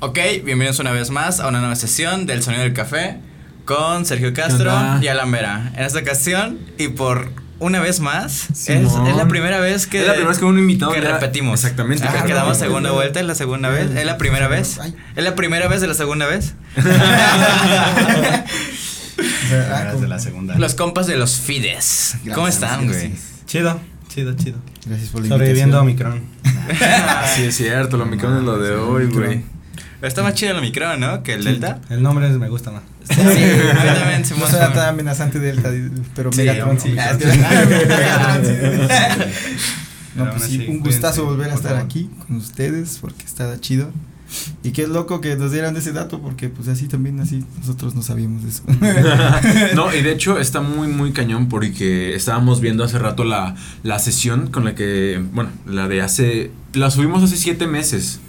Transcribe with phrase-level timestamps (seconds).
[0.00, 3.16] Ok, bienvenidos una vez más a una nueva sesión del Sonido del Café
[3.64, 5.72] con Sergio Castro y Alan Vera.
[5.74, 10.02] En esta ocasión y por una vez más, es, es, la primera vez que.
[10.02, 10.92] Es la primera vez que un invitado.
[10.92, 11.64] Que repetimos.
[11.64, 12.04] Exactamente.
[12.06, 13.90] Ah, que damos segunda vuelta, es la segunda vez.
[13.90, 14.78] Es la primera vez.
[15.16, 16.54] Es la primera vez de la segunda vez.
[20.00, 20.56] de la segunda.
[20.58, 22.18] Los compas de los Fides.
[22.36, 23.14] ¿Cómo están, güey?
[23.46, 24.58] Chido, chido, chido.
[24.86, 26.22] Gracias por la Sobreviviendo a Omicron.
[27.34, 29.57] sí, es cierto, el Omicron es lo de hoy, güey.
[30.00, 31.22] Está más chido el Omicron, ¿no?
[31.22, 31.80] Que el Delta.
[31.90, 32.82] El nombre me gusta más.
[33.08, 34.34] Sí, completamente.
[34.38, 35.70] No será tan amenazante Delta,
[36.14, 36.94] pero Sí, Megatron sí.
[40.14, 43.90] No, Pero pues sí, un gustazo volver a estar aquí con ustedes porque está chido.
[44.62, 48.02] Y qué loco que nos dieran ese dato porque pues así también así nosotros no
[48.02, 48.62] sabíamos eso.
[49.74, 53.98] no, y de hecho está muy, muy cañón porque estábamos viendo hace rato la, la
[53.98, 58.20] sesión con la que, bueno, la de hace, la subimos hace siete meses.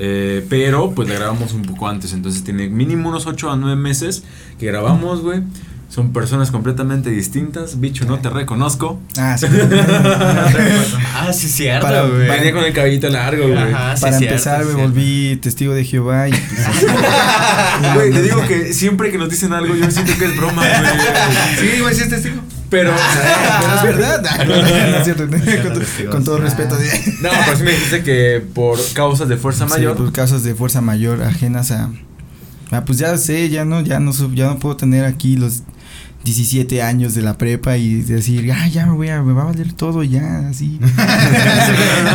[0.00, 3.74] Eh, pero pues la grabamos un poco antes, entonces tiene mínimo unos 8 a 9
[3.74, 4.22] meses
[4.58, 5.42] que grabamos, güey.
[5.88, 7.80] Son personas completamente distintas.
[7.80, 9.00] Bicho, no te reconozco.
[9.18, 9.46] ah, sí.
[11.20, 12.28] Ah, sí, cierto, Para- güey.
[12.28, 13.58] Venía con el cabellito largo, güey.
[13.72, 14.82] Ajá, sí, Para cierto, empezar me cierto.
[14.82, 19.74] volví testigo de Jehová y pues, Güey, te digo que siempre que nos dicen algo,
[19.74, 21.70] yo siento que es broma, güey.
[21.72, 22.36] Sí, güey, sí es testigo.
[22.70, 22.92] Pero.
[23.60, 24.22] pero es verdad.
[24.46, 26.10] No, no, no es cierto.
[26.10, 26.76] Con, todo respeto.
[26.76, 26.88] de-
[27.22, 29.96] No, pero sí me dijiste que por causas de fuerza Sí, mayor.
[29.96, 31.90] por causas de fuerza mayor ajenas a
[32.70, 35.62] ah, pues ya sé, ya no ya no ya no puedo tener aquí los
[36.24, 39.44] 17 años de la prepa y decir, "Ah, ya me voy a me va a
[39.46, 40.78] valer todo ya así."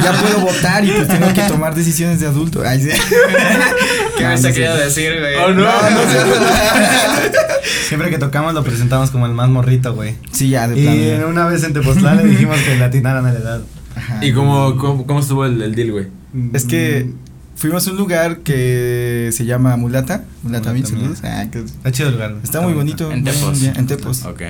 [0.04, 2.62] ya puedo votar y pues tengo que tomar decisiones de adulto.
[2.66, 2.90] Ay, sí.
[4.18, 4.54] ¿Qué Ah, me no está sé.
[4.54, 5.36] queriendo decir, güey?
[5.36, 5.64] Oh, no.
[5.64, 6.20] No, no sé.
[7.88, 10.16] Siempre que tocamos lo presentamos como el más morrito, güey.
[10.32, 10.84] Sí, ya de Y
[11.16, 11.28] plano.
[11.30, 13.62] una vez en Tepoztlán le dijimos que le atinaran a la edad.
[13.96, 14.24] Ajá.
[14.26, 16.08] ¿Y cómo, cómo, cómo estuvo el, el deal, güey?
[16.54, 17.10] Es que
[17.56, 21.20] fuimos a un lugar que se llama Mulata, Mulata Mulata, Mil, saludos.
[21.24, 22.36] Ah, que Está chido el lugar.
[22.44, 23.12] está muy bonito.
[23.12, 23.62] En Tepos.
[23.64, 24.26] En Tepos.
[24.26, 24.42] Ok.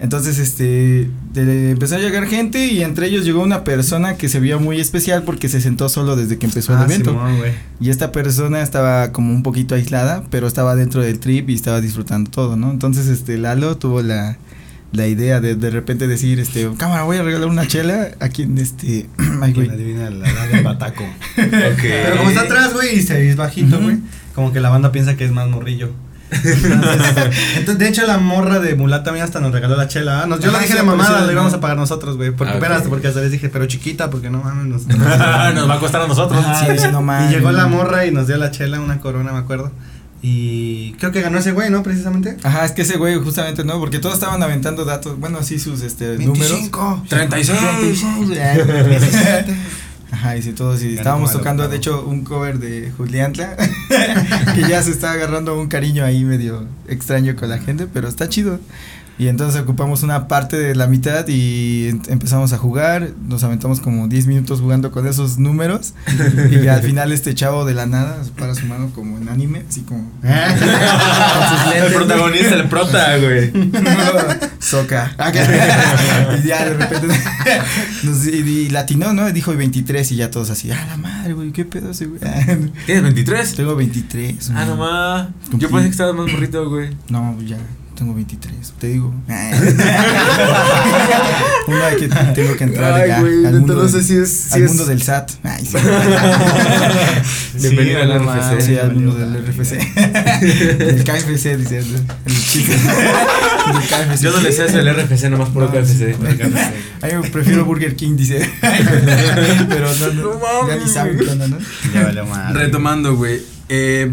[0.00, 4.40] Entonces, este, de- empezó a llegar gente y entre ellos llegó una persona que se
[4.40, 7.10] vio muy especial porque se sentó solo desde que empezó Ah, el evento.
[7.10, 7.52] Simón, güey.
[7.80, 11.80] y esta persona estaba como un poquito aislada, pero estaba dentro del trip y estaba
[11.80, 12.70] disfrutando todo, ¿no?
[12.72, 14.38] Entonces, este, Lalo tuvo la,
[14.92, 18.58] la idea de de repente decir, este, cámara, voy a regalar una chela a quien,
[18.58, 19.08] este,
[19.42, 19.68] ay, güey.
[19.70, 21.04] Adivina la edad del bataco.
[21.38, 21.80] Ok.
[21.82, 23.98] Pero como está atrás, güey, y se es bajito, güey.
[24.34, 25.90] Como que la banda piensa que es más morrillo.
[26.30, 26.64] Entonces,
[27.56, 30.22] entonces, de hecho, la morra de mulata mía hasta nos regaló la chela.
[30.22, 30.26] ¿ah?
[30.26, 32.30] Nos, yo le dije sí, de mamada, lo íbamos a pagar nosotros, güey.
[32.30, 32.62] Porque, Ah, ok.
[32.62, 34.64] espérate, porque hasta les dije, pero chiquita, porque no mames.
[34.66, 36.42] Nos, Nos va a costar a nosotros.
[36.60, 37.30] Sí, sí, no y mames.
[37.32, 39.72] llegó la morra y nos dio la chela, una corona, me acuerdo.
[40.24, 41.82] Y creo que ganó ese güey, ¿no?
[41.82, 42.36] Precisamente.
[42.44, 45.82] Ajá, es que ese güey justamente no, porque todos estaban aventando datos, bueno, así sus
[45.82, 46.52] este números.
[46.52, 47.04] 25.
[47.08, 47.58] 36.
[47.80, 49.56] 26.
[50.12, 53.56] Ajá, y sí, todos, y Ganó estábamos tocando, de hecho, un cover de Juliantla,
[54.54, 58.28] que ya se está agarrando un cariño ahí medio extraño con la gente, pero está
[58.28, 58.60] chido.
[59.18, 63.78] Y entonces ocupamos una parte de la mitad y em- empezamos a jugar, nos aventamos
[63.80, 65.92] como 10 minutos jugando con esos números
[66.50, 69.82] y al final este chavo de la nada para su mano como en anime, así
[69.82, 73.52] como con sus El protagonista, el prota, güey.
[74.58, 75.14] Soca.
[76.42, 77.08] y ya de repente
[78.04, 79.30] nos, y, y latinó, ¿no?
[79.32, 82.20] Dijo 23 y ya todos así, ah, la madre, güey, qué pedo ese güey.
[82.86, 83.54] ¿Tienes 23?
[83.54, 84.50] Tengo 23.
[84.50, 84.66] Ah, güey.
[84.68, 85.28] no más.
[85.58, 86.90] Yo pensé que estabas más morrito, güey.
[87.08, 87.58] No, ya,
[88.02, 89.14] tengo 23, te digo.
[91.68, 94.52] Una que tengo que entrar ya al, mundo, del- si es.
[94.52, 95.30] al mundo del SAT.
[95.44, 95.76] Ay, sí.
[97.60, 98.60] Bienvenido al RFC.
[98.60, 99.46] Sí, al mundo del.
[99.46, 99.78] RFC.
[100.78, 101.78] del KFC, dice.
[103.62, 104.20] El KFC.
[104.24, 106.16] Yo no le sé hacer el RFC, nomás por No, KFC.
[107.02, 108.50] A mí prefiero Burger King, dice.
[108.60, 110.92] Pero no, no, No ya ni mames.
[110.92, 111.58] saben qué onda, ¿no?
[111.94, 112.64] Ya valió madre.
[112.64, 113.40] Retomando, güey.
[113.68, 114.10] Eh,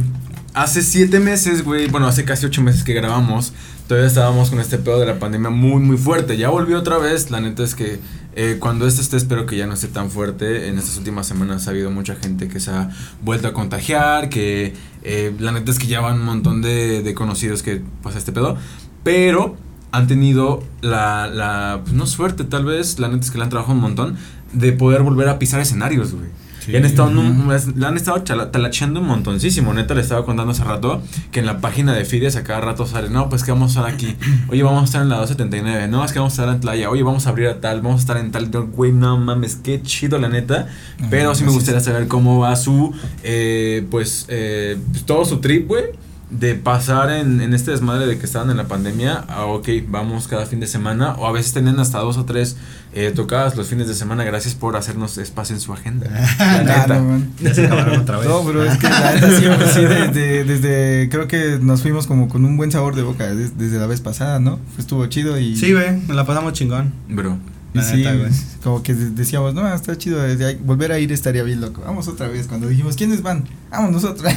[0.53, 1.88] hace siete meses, güey.
[1.88, 3.53] Bueno, hace casi ocho meses que grabamos.
[3.89, 6.38] Todavía estábamos con este pedo de la pandemia muy, muy fuerte.
[6.38, 7.31] Ya volvió otra vez.
[7.31, 8.00] La neta es que
[8.35, 10.67] eh, cuando esto esté, espero que ya no esté tan fuerte.
[10.67, 12.91] En estas últimas semanas ha habido mucha gente que se ha
[13.23, 14.29] vuelto a contagiar.
[14.29, 18.19] Que eh, la neta es que ya van un montón de, de conocidos que pasa
[18.19, 18.58] este pedo.
[19.03, 19.58] Pero
[19.91, 23.49] han tenido la, la pues no suerte tal vez, la neta es que le han
[23.49, 24.17] trabajado un montón,
[24.53, 26.28] de poder volver a pisar escenarios, güey.
[26.69, 26.73] Sí.
[26.73, 29.73] Y han estado, le han estado talacheando un montoncísimo.
[29.73, 31.01] Neta, le estaba contando hace rato
[31.31, 33.79] que en la página de Fides a cada rato sale, no, pues que vamos a
[33.79, 34.16] estar aquí.
[34.49, 35.87] Oye, vamos a estar en la 279.
[35.87, 36.89] No, es que vamos a estar en Playa.
[36.89, 38.49] Oye, vamos a abrir a tal, vamos a estar en tal.
[38.49, 40.67] Güey, no mames, qué chido, la neta.
[40.99, 42.93] Ajá, Pero sí me gustaría saber cómo va su,
[43.23, 45.85] eh, pues, eh, pues, todo su trip, güey.
[46.29, 50.28] De pasar en, en este desmadre de que estaban en la pandemia a, ok, vamos
[50.28, 52.55] cada fin de semana, o a veces tenían hasta dos o tres
[52.93, 54.23] eh, tocadas los fines de semana.
[54.23, 56.08] Gracias por hacernos espacio en su agenda.
[56.40, 57.02] la neta.
[57.41, 58.28] Ya se acabaron otra vez.
[58.28, 62.29] No, bro, es que la neta sí, sí, desde, desde, creo que nos fuimos como
[62.29, 64.59] con un buen sabor de boca desde, desde la vez pasada, ¿no?
[64.78, 65.55] Estuvo chido y...
[65.55, 66.93] Sí, güey, nos la pasamos chingón.
[67.08, 67.37] Bro.
[67.71, 68.31] Y La sí, neta, güey.
[68.63, 71.83] como que de- decíamos, no, está chido, desde ahí- volver a ir estaría bien loco.
[71.85, 72.47] Vamos otra vez.
[72.47, 73.47] Cuando dijimos, ¿quiénes van?
[73.69, 74.33] Vamos nosotros.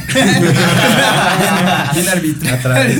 [1.93, 2.99] bien, arbitrarios.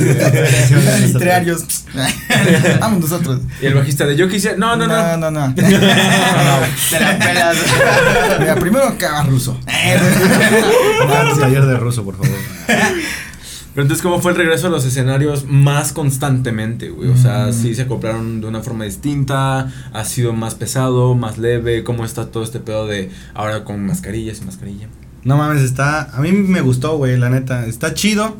[2.80, 3.42] Vamos nosotros.
[3.62, 4.58] Y el bajista de yo quisiera.
[4.58, 5.18] No, no, no.
[5.18, 5.56] No, no, no.
[5.56, 7.58] Te la pelas.
[8.40, 9.60] Mira, primero acaba ruso.
[11.08, 12.38] Vamos taller de ruso, por favor.
[13.74, 17.10] Pero entonces, ¿cómo fue el regreso a los escenarios más constantemente, güey?
[17.10, 17.54] O sea, Mm.
[17.54, 22.28] sí se acoplaron de una forma distinta, ha sido más pesado, más leve, ¿cómo está
[22.28, 24.88] todo este pedo de ahora con mascarillas y mascarilla?
[25.24, 26.04] No mames, está.
[26.16, 27.66] A mí me gustó, güey, la neta.
[27.66, 28.36] Está chido.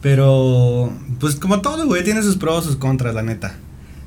[0.00, 3.56] Pero, pues como todo, güey, tiene sus pros, sus contras, la neta.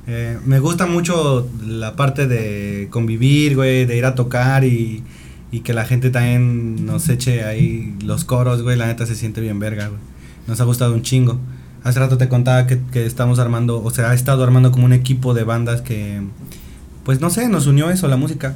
[0.06, 5.02] Eh, me gusta mucho la parte de convivir, güey, de ir a tocar y,
[5.52, 8.76] y que la gente también nos eche ahí los coros, güey.
[8.76, 10.00] La neta se siente bien verga, güey.
[10.48, 11.38] Nos ha gustado un chingo.
[11.84, 14.92] Hace rato te contaba que, que estamos armando, o sea, ha estado armando como un
[14.92, 16.20] equipo de bandas que,
[17.04, 18.54] pues no sé, nos unió eso, la música.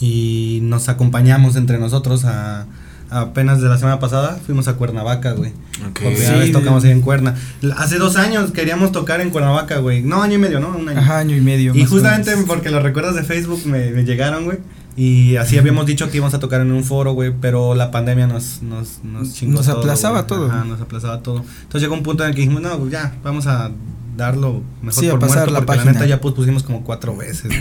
[0.00, 2.66] Y nos acompañamos entre nosotros a,
[3.10, 5.52] a apenas de la semana pasada fuimos a Cuernavaca, güey.
[5.88, 6.00] Ok.
[6.00, 7.34] Por primera Sí, vez tocamos ahí en Cuerna.
[7.76, 10.02] Hace dos años queríamos tocar en Cuernavaca, güey.
[10.02, 10.68] No, año y medio, ¿no?
[10.76, 10.98] Un año.
[11.00, 11.74] Ajá, año y medio.
[11.74, 14.58] y justamente porque los recuerdos de Facebook me, me llegaron, güey.
[14.96, 18.26] Y así habíamos dicho que íbamos a tocar en un foro, güey, pero la pandemia
[18.26, 20.46] nos, nos, nos chingó Nos todo, aplazaba todo.
[20.50, 21.44] Ajá, nos aplazaba todo.
[21.62, 23.70] Entonces llegó un punto en el que dijimos, no, ya, vamos a
[24.16, 25.92] darlo mejor Sí, a por pasar muerto, la porque la página.
[25.92, 27.52] neta ya pues, pusimos como cuatro veces.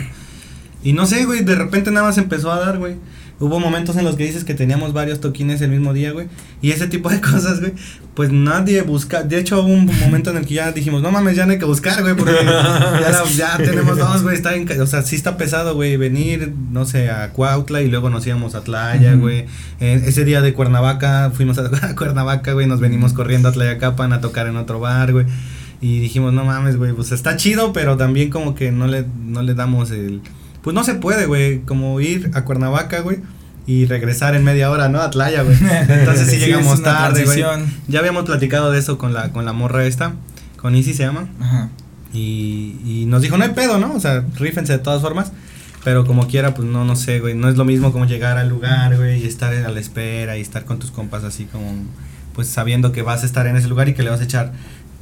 [0.81, 2.95] Y no sé, güey, de repente nada más empezó a dar, güey.
[3.37, 6.27] Hubo momentos en los que dices que teníamos varios toquines el mismo día, güey.
[6.61, 7.73] Y ese tipo de cosas, güey.
[8.13, 9.23] Pues nadie busca.
[9.23, 11.59] De hecho, hubo un momento en el que ya dijimos, no mames, ya no hay
[11.59, 12.15] que buscar, güey.
[12.15, 14.35] Porque ya, la- ya tenemos dos, güey.
[14.35, 15.97] Está en o sea, sí está pesado, güey.
[15.97, 19.45] Venir, no sé, a Cuautla y luego nos íbamos a Tlaya, güey.
[19.81, 22.67] Eh, ese día de Cuernavaca, fuimos a, a Cuernavaca, güey.
[22.67, 25.25] Nos venimos corriendo a Tlayacapan a tocar en otro bar, güey.
[25.81, 29.43] Y dijimos, no mames, güey, pues está chido, pero también como que no le, no
[29.43, 30.21] le damos el...
[30.65, 33.19] Pues no se puede, güey, como ir a Cuernavaca, güey,
[33.67, 34.99] y regresar en media hora, ¿no?
[34.99, 35.55] A Tlaya, güey.
[35.89, 37.43] Entonces sí Sí, llegamos tarde, güey.
[37.87, 40.15] Ya habíamos platicado de eso con la, con la morra esta,
[40.57, 41.69] con Isi se llama, Ajá.
[42.11, 43.93] y, y nos dijo, no hay pedo, ¿no?
[43.93, 45.31] O sea, rífense de todas formas.
[45.83, 47.35] Pero como quiera, pues no, no sé, güey.
[47.35, 50.41] No es lo mismo como llegar al lugar, güey, y estar a la espera y
[50.41, 51.71] estar con tus compas así como,
[52.33, 54.51] pues sabiendo que vas a estar en ese lugar y que le vas a echar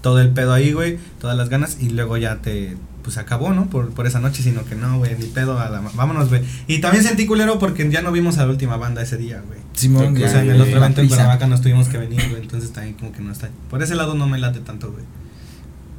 [0.02, 3.70] todo el pedo ahí, güey, todas las ganas y luego ya te, pues acabó, ¿no?
[3.70, 6.42] Por, por esa noche, sino que no, güey, ni pedo, a la, vámonos, güey.
[6.68, 9.60] Y también sentí culero porque ya no vimos a la última banda ese día, güey.
[9.74, 10.16] Simón.
[10.16, 11.08] O sea, en el otro evento en.
[11.10, 12.42] Cuernavaca nos tuvimos que venir, güey.
[12.42, 13.50] Entonces también como que no está.
[13.70, 15.04] Por ese lado no me late tanto, güey.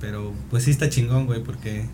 [0.00, 1.86] Pero pues sí está chingón, güey, porque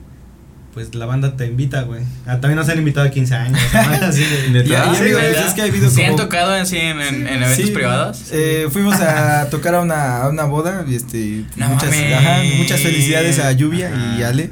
[0.74, 2.02] pues la banda te invita, güey.
[2.26, 3.58] Ah, también nos han invitado a 15 años.
[4.02, 4.22] Así.
[4.22, 7.42] Y- Ah, es que ha habido ¿Sí han como- tocado en, sí, en, en- en
[7.42, 8.24] eventos Sí, privados?
[8.32, 12.80] Eh, fuimos a tocar a una, a una boda y este No muchas, ajá, muchas
[12.80, 14.22] felicidades a Lluvia y.
[14.22, 14.50] Ale.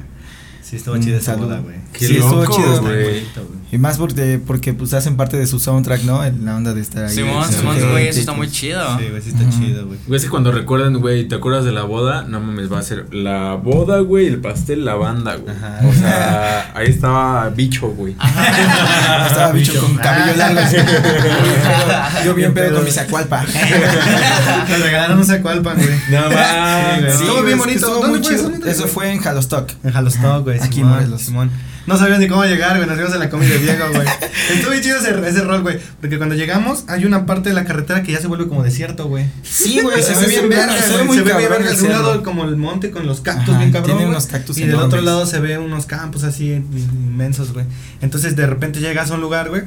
[0.69, 1.77] Sí, estuvo chida esa boda, güey.
[1.93, 3.23] Qué Sí, estuvo chido, güey.
[3.71, 6.25] Y más porque, porque pues hacen parte de su soundtrack, ¿no?
[6.25, 7.15] En la onda de estar ahí.
[7.15, 8.81] Simón, Simón, güey, eso está muy chido.
[8.99, 9.99] Sí, güey, sí está chido, güey.
[10.07, 12.23] Güey, es que cuando recuerdan, güey, ¿te acuerdas de la boda?
[12.23, 15.55] No mames, va a ser la boda, güey, el pastel, la banda, güey.
[15.55, 15.81] Ajá.
[15.87, 18.15] O sea, ahí estaba bicho, güey.
[19.27, 19.85] Estaba bicho Bicho.
[19.87, 20.61] con cabello largo.
[20.61, 20.77] así.
[22.25, 23.43] Yo bien pedo con mi sacualpa.
[23.43, 25.89] Nos regalaron un sacualpan, güey.
[26.11, 27.01] No Sí, mames.
[27.01, 27.11] güey.
[27.29, 27.79] Estuvo bien bonito.
[27.79, 28.45] estuvo ¿Dónde muy fue eso?
[28.47, 28.51] chido.
[28.59, 29.13] ¿Dónde Eso fue?
[29.13, 29.71] en Halostock.
[29.85, 30.61] En Halostock, güey.
[30.61, 31.21] Aquí en Morelos.
[31.23, 31.51] Simón.
[31.87, 32.87] No sabías ni cómo llegar, güey.
[32.87, 34.07] Nos fuimos a la comida de Diego, güey.
[34.53, 35.79] Estuvo bien chido ese, ese rol, güey.
[36.01, 39.09] Porque cuando llegamos, hay una parte de la carretera que ya se vuelve como desierto,
[39.09, 39.27] güey.
[39.43, 41.73] Sí, güey, se se ve bien verga, se ve muy Se ve bien verga.
[41.73, 43.85] De un lado como el monte con los cactus Ajá, bien cabrón.
[43.87, 44.11] tiene güey.
[44.11, 47.65] unos cactus Y del otro lado se ve unos campos así inmensos, güey.
[48.03, 49.63] Entonces de repente llegas a un lugar, güey.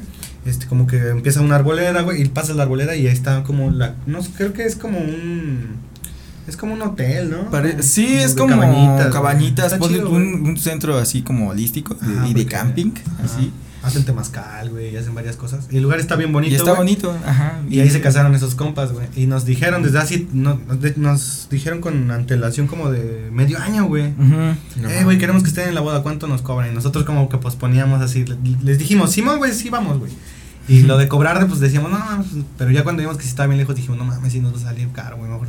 [0.46, 2.22] Este, como que empieza una arboleda, güey.
[2.22, 3.94] Y pasas la arboleda y ahí está como la.
[4.06, 5.76] No sé, creo que es como un.
[6.46, 7.50] Es como un hotel, ¿no?
[7.50, 12.46] Pare- sí, es como cabañitas, cabañitas, chido, un, centro así como holístico Ajá, y de
[12.46, 13.24] camping, ajá.
[13.24, 13.52] así.
[13.84, 15.66] Hacen temazcal, güey, y hacen varias cosas.
[15.68, 16.52] Y el lugar está bien bonito.
[16.52, 17.60] y está bonito, ajá.
[17.68, 19.08] Y ahí se casaron esos compas, güey.
[19.16, 23.86] Y nos dijeron desde así, no, de- nos dijeron con antelación como de medio año,
[23.86, 24.12] güey.
[24.16, 26.70] No eh, güey, queremos que estén en la boda, ¿cuánto nos cobran?
[26.70, 30.12] Y nosotros como que posponíamos así, le- les dijimos, Simón, güey, sí vamos, güey.
[30.68, 33.30] Y lo de cobrar, pues decíamos, no, no, pues", pero ya cuando vimos que sí
[33.30, 35.48] estaba bien lejos, dijimos, no mames, sí nos va a salir caro, güey, mejor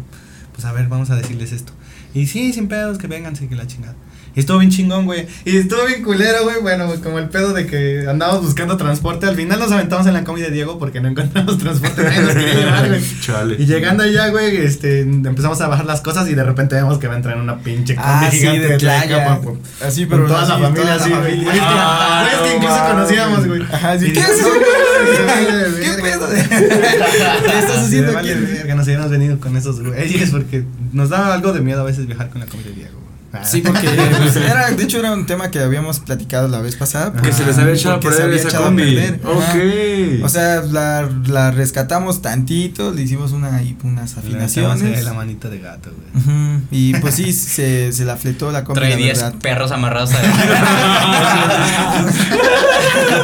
[0.54, 1.74] pues a ver, vamos a decirles esto.
[2.14, 3.96] Y sí, sin pedos, que vengan, sí, que la chingada.
[4.36, 5.28] Y estuvo bien chingón, güey.
[5.46, 6.56] Y estuvo bien culero, güey.
[6.62, 9.26] Bueno, como el pedo de que andábamos buscando transporte.
[9.28, 12.04] Al final nos aventamos en la comida de Diego porque no encontramos transporte.
[12.22, 13.02] Nos quería llevar, güey.
[13.22, 13.56] Chale.
[13.60, 17.08] Y llegando allá, güey, este, empezamos a bajar las cosas y de repente vemos que
[17.08, 19.38] va a entrar en una pinche Ah, combi sí, gigante de Tlaca, playa.
[19.40, 21.22] con- Así, con pero toda la familia toda la así, güey.
[21.22, 21.44] familia.
[21.44, 23.62] Güey, es que- Ah, güey, es que no incluso conocíamos, güey.
[23.72, 25.84] Ajá, sí, ¿qué haces, güey?
[25.84, 26.30] ¿Qué pedo?
[26.30, 28.30] ¿Qué estás haciendo Sí, aquí?
[28.30, 32.08] verga, nos hubiéramos venido con esos güeyes porque nos daba algo de miedo a veces
[32.08, 33.00] viajar con la comida de Diego.
[33.00, 33.03] Ah.
[33.44, 33.88] Sí, porque
[34.18, 37.14] pues, era, de hecho era un tema que habíamos platicado la vez pasada.
[37.20, 40.22] Que se les había echado a perder había esa echado a combi.
[40.24, 45.04] O sea, la, la rescatamos tantito, le hicimos una, unas afinaciones.
[45.04, 46.24] La manita de gato, güey.
[46.24, 49.40] Ujú, Y pues sí, se, se la fletó la combi, Trae la 10 verdad.
[49.40, 50.34] perros amarrados a Lo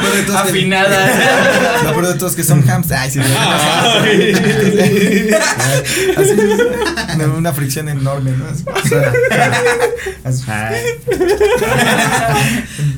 [0.00, 1.80] peor de todo es que- Afinada.
[1.84, 2.90] Lo peor de todo es que son hams.
[2.92, 3.18] Ay, sí,
[6.16, 6.32] Así,
[7.16, 8.44] una, una fricción enorme, ¿no?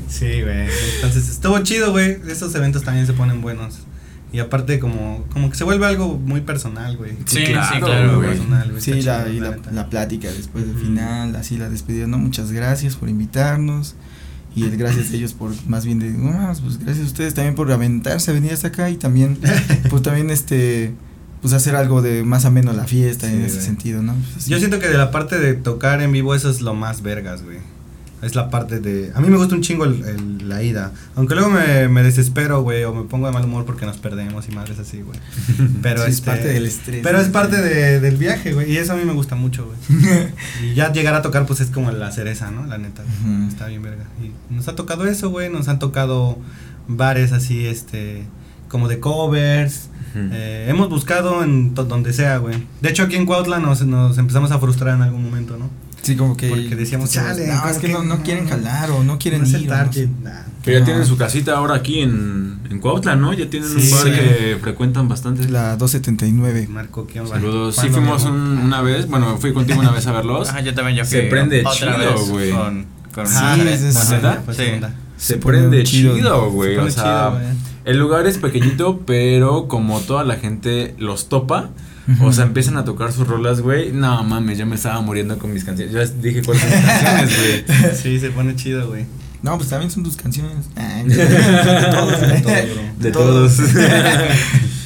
[0.08, 0.68] Sí, güey.
[0.96, 2.18] Entonces estuvo chido, güey.
[2.28, 3.78] Esos eventos también se ponen buenos.
[4.32, 7.12] Y aparte como, como que se vuelve algo muy personal, güey.
[7.26, 8.16] Sí, sí, claro, claro, güey.
[8.16, 8.28] güey.
[8.30, 8.80] Personal, güey.
[8.82, 12.18] Sí, la, chido, y la, la plática después del final, así la despedida, ¿no?
[12.18, 13.94] Muchas gracias por invitarnos.
[14.54, 17.54] Y el gracias a ellos por, más bien de, no, pues gracias a ustedes también
[17.54, 19.38] por aventarse a venir hasta acá y también,
[19.90, 20.92] pues también este,
[21.40, 24.14] pues hacer algo de más ameno la fiesta Sí, en ese sentido, ¿no?
[24.34, 24.46] Pues.
[24.46, 27.42] Yo siento que de la parte de tocar en vivo eso es lo más vergas,
[27.42, 27.58] güey.
[28.22, 29.10] Es la parte de...
[29.14, 30.92] A mí me gusta un chingo el, el- la ida.
[31.16, 34.48] Aunque luego me, me desespero, güey, o me pongo de mal humor porque nos perdemos
[34.48, 35.18] y madres así, güey.
[35.82, 37.00] Pero Sí, es este, parte del estrés.
[37.02, 38.70] Pero es parte de, del viaje, güey.
[38.72, 40.06] Y eso a mí me gusta mucho, güey.
[40.62, 42.64] y ya llegar a tocar, pues es como la cereza, ¿no?
[42.66, 43.02] La neta.
[43.48, 44.04] Está bien, verga.
[44.22, 45.50] Y nos ha tocado eso, güey.
[45.50, 46.38] Nos han tocado
[46.88, 48.22] bares así, este...
[48.68, 49.88] Como de covers.
[50.14, 52.56] Eh, hemos buscado en donde sea, güey.
[52.80, 55.68] De hecho, aquí en Cuautla nos, nos empezamos a frustrar en algún momento, ¿no?
[56.02, 56.48] Sí, como que.
[56.48, 59.42] Porque decíamos, todos, chale, no, es que, que no, no quieren jalar o no quieren
[59.42, 59.54] no ir.
[59.54, 60.08] el o no target, sé.
[60.22, 60.42] nah.
[60.62, 63.32] Que ya tienen su casita ahora aquí en, en Cuautla, ¿no?
[63.32, 64.10] Ya tienen Sí, un bar sí.
[64.12, 65.48] que frecuentan bastante.
[65.48, 66.68] La 279.
[66.70, 67.32] Marco, ¿qué onda?
[67.34, 67.74] Saludos.
[67.76, 70.48] Sí ¿Cuándo, fuimos un- una vez, bueno, fui contigo una vez a verlos.
[70.50, 72.50] Ajá, yo también ya fui Se prende otra chido, güey.
[72.50, 73.94] con, con Ajá, Sí, es- es-
[74.44, 74.64] pues, Sí.
[74.64, 76.50] Se, Se prende chido.
[76.50, 76.74] güey.
[76.76, 77.44] Se O sea, chido, güey.
[77.84, 81.70] el lugar es pequeñito, pero como toda la gente los topa,
[82.20, 83.92] o sea, empiezan a tocar sus rolas, güey.
[83.92, 85.94] No mames, ya me estaba muriendo con mis canciones.
[85.94, 87.94] Yo ya dije cuáles son mis canciones, güey.
[88.02, 89.04] Sí, se pone chido, güey.
[89.42, 90.66] No, pues también son tus canciones.
[90.76, 92.82] Ay, De todos, de todos, bro.
[92.98, 93.58] De todos.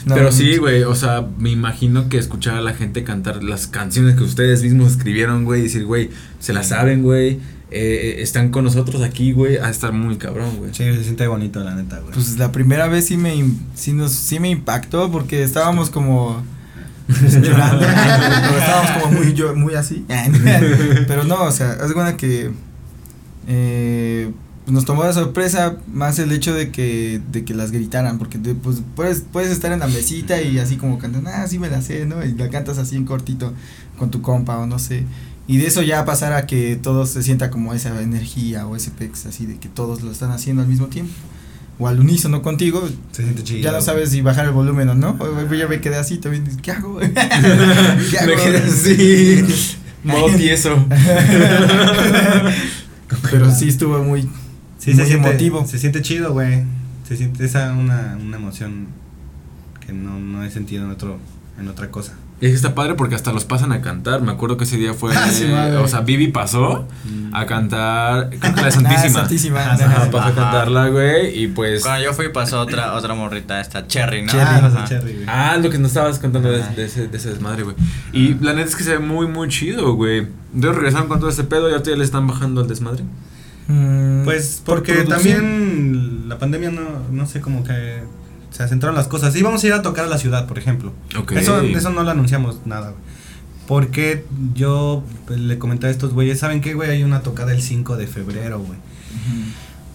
[0.06, 3.66] No, Pero sí, güey, o sea, me imagino que escuchar a la gente cantar las
[3.66, 7.40] canciones que ustedes mismos escribieron, güey, y decir, güey, se las saben, güey,
[7.72, 10.70] eh, están con nosotros aquí, güey, a estar muy cabrón, güey.
[10.72, 12.12] Sí, se siente bonito, la neta, güey.
[12.14, 16.44] Pues la primera vez sí me, im- sí nos, sí me impactó porque estábamos como
[17.08, 20.04] llorando, pero estábamos como muy, yo- muy así.
[21.06, 22.50] Pero no, o sea, es buena que
[23.46, 24.32] eh,
[24.66, 28.82] nos tomó de sorpresa más el hecho de que, de que las gritaran, porque pues
[28.96, 32.04] puedes, puedes estar en la mesita y así como cantan, ah, sí me la sé,
[32.06, 32.24] ¿no?
[32.24, 33.52] Y la cantas así en cortito
[33.98, 35.04] con tu compa o no sé.
[35.48, 38.90] Y de eso ya pasar a que todo se sienta como esa energía o ese
[38.90, 41.12] pex así de que todos lo están haciendo al mismo tiempo.
[41.78, 43.60] O al unísono contigo, se siente chido.
[43.60, 45.18] ya no sabes si bajar el volumen o no.
[45.54, 46.98] Yo me quedé así también, ¿qué hago?
[47.00, 48.34] ¿Qué hago?
[48.34, 49.44] Me quedé así,
[50.04, 50.86] modo tieso.
[53.30, 54.22] Pero sí estuvo muy,
[54.78, 55.66] Sí, muy se siente, emotivo.
[55.66, 56.64] Se siente chido, güey.
[57.06, 58.86] Se siente esa una, una emoción
[59.84, 61.18] que no, no he sentido en otro
[61.58, 62.14] en otra cosa.
[62.38, 64.20] Y es que está padre porque hasta los pasan a cantar.
[64.20, 65.10] Me acuerdo que ese día fue.
[65.16, 66.86] Ah, sí, eh, o sea, Vivi pasó
[67.32, 68.28] a cantar.
[68.28, 69.20] Creo que la Ah, Santísima.
[69.20, 69.60] Santísima.
[69.60, 70.10] Ajá, Ajá.
[70.10, 71.42] pasó a cantarla, güey.
[71.42, 71.82] Y pues.
[71.82, 74.32] Cuando yo fui pasó otra otra morrita, esta Cherry, ¿no?
[74.32, 74.44] Cherry.
[74.76, 75.24] Ah, Cherry, güey.
[75.26, 77.76] Ah, lo que nos estabas contando de, ese, de ese desmadre, güey.
[78.12, 80.28] Y la neta es que se ve muy, muy chido, güey.
[80.52, 83.02] De regresaron con todo ese pedo y ahorita ya le están bajando el desmadre.
[83.68, 88.02] Mm, Pues por porque también la pandemia no, no sé, como que
[88.56, 89.36] se acentraron las cosas.
[89.36, 90.94] Íbamos a ir a tocar a la ciudad, por ejemplo.
[91.18, 91.32] Ok.
[91.32, 93.02] Eso, eso no lo anunciamos nada, güey.
[93.66, 96.90] Porque yo pues, le comenté a estos güeyes, ¿saben qué, güey?
[96.90, 98.78] Hay una tocada el 5 de febrero, güey.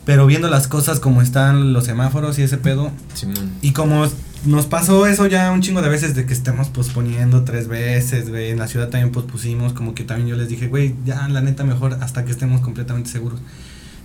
[0.05, 3.51] Pero viendo las cosas como están los semáforos y ese pedo, Simón.
[3.61, 4.07] y como
[4.45, 8.49] nos pasó eso ya un chingo de veces de que estemos posponiendo tres veces, güey.
[8.49, 11.63] En la ciudad también pospusimos, como que también yo les dije, güey, ya la neta
[11.63, 13.39] mejor hasta que estemos completamente seguros.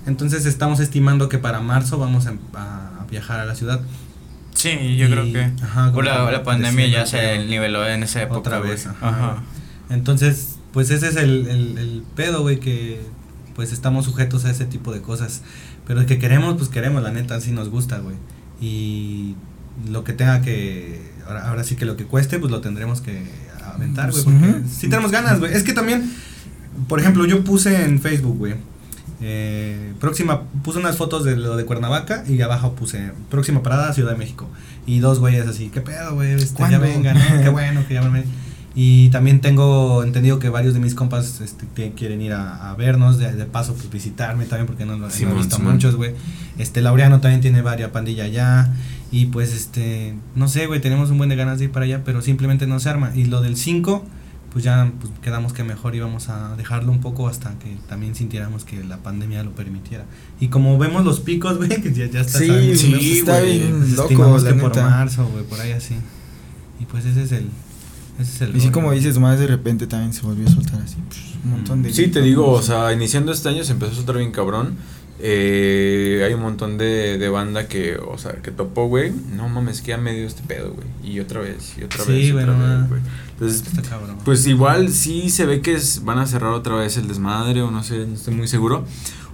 [0.07, 3.81] Entonces estamos estimando que para marzo vamos a, a viajar a la ciudad.
[4.57, 8.41] Sí, yo Y- creo que ajá, la, la pandemia ya se niveló en esa época.
[8.41, 8.71] Otra güey.
[8.71, 9.09] vez, ajá.
[9.09, 9.43] Ajá.
[9.91, 13.01] Entonces, pues ese es el, el, el pedo, güey, que
[13.55, 15.43] pues estamos sujetos a ese tipo de cosas.
[15.87, 18.17] Pero el que queremos, pues queremos, la neta, sí nos gusta, güey.
[18.61, 19.37] Y
[19.89, 23.23] lo que tenga que, ahora, ahora sí que lo que cueste, pues lo tendremos que
[23.75, 24.25] aventar, güey.
[24.25, 25.53] Porque sí tenemos ganas, güey.
[25.53, 26.11] Es que también,
[26.89, 28.55] por ejemplo, yo puse en Facebook, güey.
[29.21, 34.13] Eh, próxima, puse unas fotos de lo de Cuernavaca y abajo puse próxima parada Ciudad
[34.13, 34.49] de México.
[34.87, 36.33] Y dos güeyes así, ¿qué pedo, güey?
[36.33, 37.43] Este, ya vengan, ¿no?
[37.43, 38.25] Qué bueno que ya vengan.
[38.79, 43.33] Y también tengo entendido que varios de mis compas este, quieren ir a, vernos, de,
[43.47, 46.13] paso pues, visitarme también, porque no, lo he visto muchos, güey.
[46.59, 48.71] Este, Laureano también tiene varias pandilla allá.
[49.11, 52.03] Y pues, este, no sé, güey, tenemos un buen de ganas de ir para allá,
[52.05, 53.13] pero simplemente no se arma.
[53.15, 54.05] Y lo del 5,
[54.57, 58.65] pues ya pues, quedamos que mejor íbamos a dejarlo un poco hasta que también sintiéramos
[58.65, 60.07] que la pandemia lo permitiera.
[60.41, 63.91] Y como vemos los picos, güey, que ya, ya está, sí, sí, está bien pues,
[63.91, 64.09] loco,
[64.43, 65.97] que por marzo, güey, por ahí así.
[66.81, 67.51] Y pues ese es el
[68.55, 70.97] y sí, como dices, más de repente también se volvió a soltar así.
[71.45, 71.93] un montón de.
[71.93, 74.79] Sí, te digo, o sea, iniciando este año se empezó a soltar bien cabrón.
[75.19, 79.13] Eh, hay un montón de, de banda que, o sea, que topó, güey.
[79.37, 80.87] No mames, que ya medio este pedo, güey.
[81.05, 82.25] Y otra vez, y otra vez.
[82.25, 83.03] Y otra vez, güey.
[83.39, 83.65] Entonces,
[84.25, 87.83] pues igual sí se ve que van a cerrar otra vez el desmadre, o no
[87.83, 88.87] sé, no estoy muy seguro.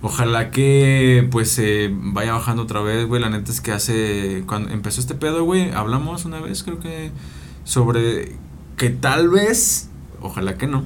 [0.02, 3.23] Ojalá que pues se vaya bajando otra vez, güey.
[3.23, 4.42] La neta es que hace.
[4.49, 7.12] Cuando empezó este pedo, güey, hablamos una vez, creo que.
[7.64, 8.32] Sobre
[8.76, 9.88] que tal vez,
[10.21, 10.82] ojalá que no,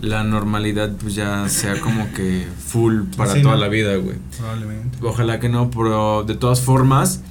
[0.00, 4.16] la normalidad pues ya sea como que full para toda la vida, güey.
[4.38, 4.98] Probablemente.
[5.02, 7.22] Ojalá que no, pero de todas formas,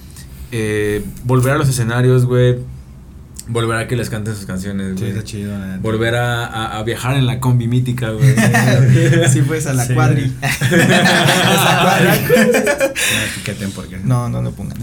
[0.51, 2.57] eh, volver a los escenarios, güey.
[3.47, 5.13] Volver a que les canten sus canciones, güey.
[5.13, 8.35] Sí, chido, Volver a, a, viajar en la combi mítica, güey.
[9.31, 10.33] sí, pues a la cuadri.
[10.41, 13.67] a la cuadri.
[13.75, 13.97] porque.
[14.03, 14.77] No, no lo pongan.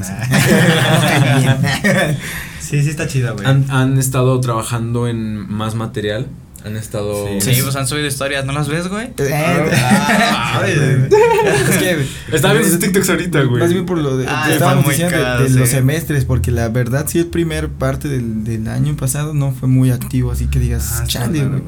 [2.60, 3.46] Sí, sí está chida, güey.
[3.46, 6.28] Han, han estado trabajando en más material.
[6.64, 7.26] Han estado.
[7.40, 9.08] Sí, pues han subido historias, ¿no las ves, güey?
[9.18, 12.06] Eh, ah, es que.
[12.32, 13.60] Estaba viendo sus TikToks ahorita, güey.
[13.60, 14.26] Más bien por lo de.
[14.28, 18.68] Ah, estábamos diciendo de, los semestres, porque la verdad, sí, el primer parte del, del
[18.68, 21.62] año pasado no fue muy activo, así que digas, ah, chale, güey.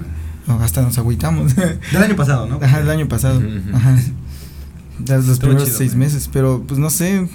[0.47, 1.57] No, hasta nos agüitamos.
[1.93, 2.59] Del año pasado, ¿no?
[2.63, 3.41] Ajá, del año pasado.
[3.73, 3.97] Ajá.
[4.99, 7.29] De los primeros seis meses, pero pues no sé.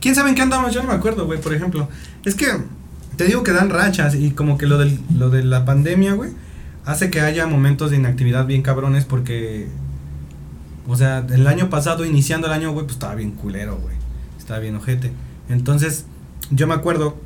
[0.00, 0.72] ¿Quién sabe en qué andamos?
[0.72, 1.88] Yo no me acuerdo, güey, por ejemplo.
[2.24, 2.46] Es que
[3.16, 6.30] te digo que dan rachas y como que lo, del, lo de la pandemia, güey,
[6.84, 9.68] hace que haya momentos de inactividad bien cabrones porque,
[10.86, 13.96] o sea, el año pasado, iniciando el año, güey, pues estaba bien culero, güey.
[14.38, 15.12] Estaba bien ojete.
[15.48, 16.06] Entonces,
[16.50, 17.16] yo me acuerdo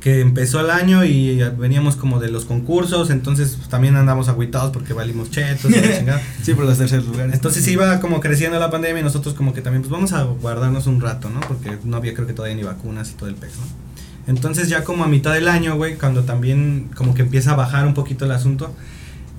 [0.00, 4.72] que empezó el año y veníamos como de los concursos, entonces pues, también andamos agüitados
[4.72, 5.70] porque valimos chetos
[6.42, 7.34] Sí, por los terceros lugares.
[7.34, 10.86] Entonces iba como creciendo la pandemia y nosotros como que también pues vamos a guardarnos
[10.86, 11.40] un rato, ¿no?
[11.40, 13.89] Porque no había creo que todavía ni vacunas y todo el peso, ¿no?
[14.30, 17.84] Entonces ya como a mitad del año, güey, cuando también como que empieza a bajar
[17.84, 18.72] un poquito el asunto,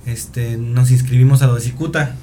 [0.04, 2.14] este, nos inscribimos a Cicuta.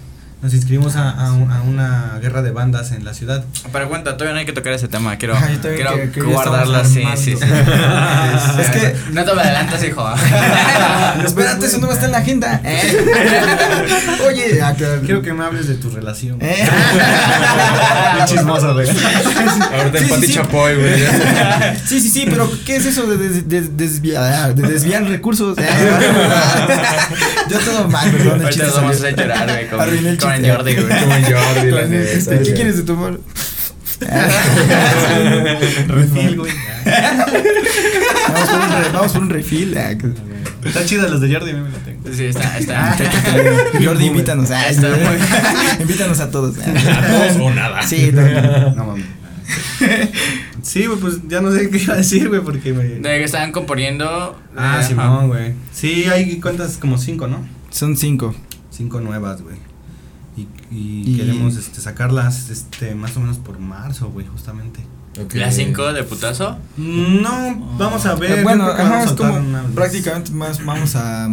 [0.41, 3.43] Nos inscribimos a, a, una guerra de bandas en la ciudad.
[3.73, 5.17] Pero cuenta, todavía no hay que tocar ese tema.
[5.17, 5.36] Quiero,
[6.13, 7.04] quiero guardarlo así.
[7.17, 7.38] Sí, sí,
[8.60, 8.95] es que.
[9.12, 10.10] No te lo adelantas, hijo.
[11.25, 12.62] Espérate, eso no va a estar en la agenda.
[14.25, 14.62] Oye,
[15.06, 16.38] quiero que me hables de tu relación.
[16.41, 16.69] Eh.
[18.25, 18.88] chismoso, güey.
[18.88, 21.04] Ahorita en Pati Chapoy, güey.
[21.86, 25.58] Sí, sí, sí, pero ¿qué es eso de, de, desviar, de desviar recursos?
[27.49, 28.41] Yo todo mal, perdón.
[28.43, 30.29] Ahorita vamos a llorar, güey.
[30.30, 30.88] Como en Jordi, güey.
[30.88, 32.39] Como en Jordi, la neta.
[32.39, 33.18] ¿Qué quieres de tomar?
[35.88, 36.52] refil, güey.
[38.30, 39.78] Vamos por un, vamos por un refil.
[39.78, 42.13] Ah, Están chidas los de Jordi, a mí me lo tengo.
[42.13, 42.96] Sí, está, está.
[43.84, 44.50] Jordi, invítanos.
[44.52, 44.65] Ah,
[45.80, 46.56] invítanos a todos.
[46.60, 47.82] A todos o nada.
[47.84, 48.22] Sí, no,
[48.76, 49.06] no mames.
[50.62, 52.84] Sí, güey, pues ya no sé qué iba a decir, güey, porque me...
[52.84, 54.39] De que estaban componiendo.
[54.56, 55.54] Ah, sí, no, güey.
[55.74, 57.46] Sí, hay cuentas como cinco, ¿no?
[57.70, 58.36] Son cinco.
[58.70, 59.68] Cinco nuevas, güey.
[60.71, 64.82] Y, queremos este, sacarlas este, más o menos por marzo, güey, justamente.
[65.25, 65.39] Okay.
[65.39, 66.58] ¿Las 5 de putazo?
[66.77, 68.43] No, vamos a ver.
[68.43, 69.41] Bueno, es como
[69.73, 71.27] prácticamente más vamos a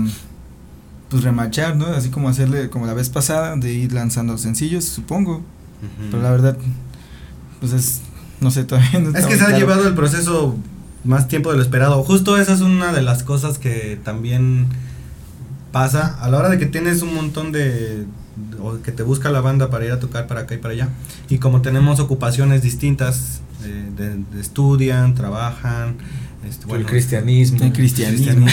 [1.11, 1.87] pues remachar, ¿no?
[1.87, 5.43] Así como hacerle como la vez pasada de ir lanzando sencillos, supongo.
[6.11, 6.57] Pero la verdad
[7.61, 8.01] pues es
[8.41, 10.57] no sé, todavía no Es que se ha llevado el proceso
[11.05, 12.03] más tiempo de lo esperado.
[12.03, 14.67] Justo esa es una de las cosas que también
[15.73, 18.05] pasa a la hora de que tienes un montón de
[18.61, 20.89] o que te busca la banda para ir a tocar para acá y para allá.
[21.29, 25.97] Y como tenemos ocupaciones distintas, eh, de, estudian, trabajan,
[26.49, 27.63] este, el cristianismo.
[27.63, 28.47] El cristianismo.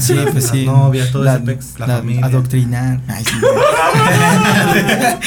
[0.00, 0.66] sí, pues sí.
[0.66, 1.42] novias, todo la,
[1.78, 2.26] la, familia.
[2.26, 3.00] Adoctrinar.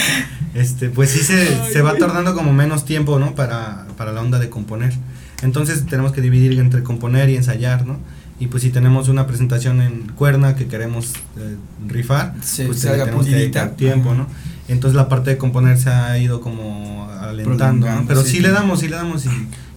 [0.53, 3.35] este, pues sí se, se va tornando como menos tiempo, ¿no?
[3.35, 4.93] Para, para la onda de componer.
[5.41, 7.99] Entonces tenemos que dividir entre componer y ensayar, ¿no?
[8.39, 13.35] Y pues si tenemos una presentación en cuerna que queremos eh, rifar, pues tenemos que
[13.35, 14.27] dedicar tiempo, ¿no?
[14.67, 18.05] Entonces la parte de componer se ha ido como alentando, ¿no?
[18.07, 18.39] Pero sí.
[18.39, 19.29] le damos, sí le damos y,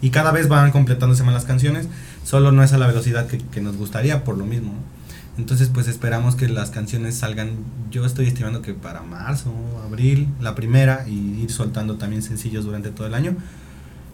[0.03, 1.89] y, cada vez van completándose más las canciones,
[2.25, 4.75] solo no es a la velocidad que, que nos gustaría por lo mismo,
[5.39, 7.53] Entonces, pues esperamos que las canciones salgan.
[7.91, 9.55] Yo estoy estimando que para marzo,
[9.87, 13.37] abril, la primera, y ir soltando también sencillos durante todo el año.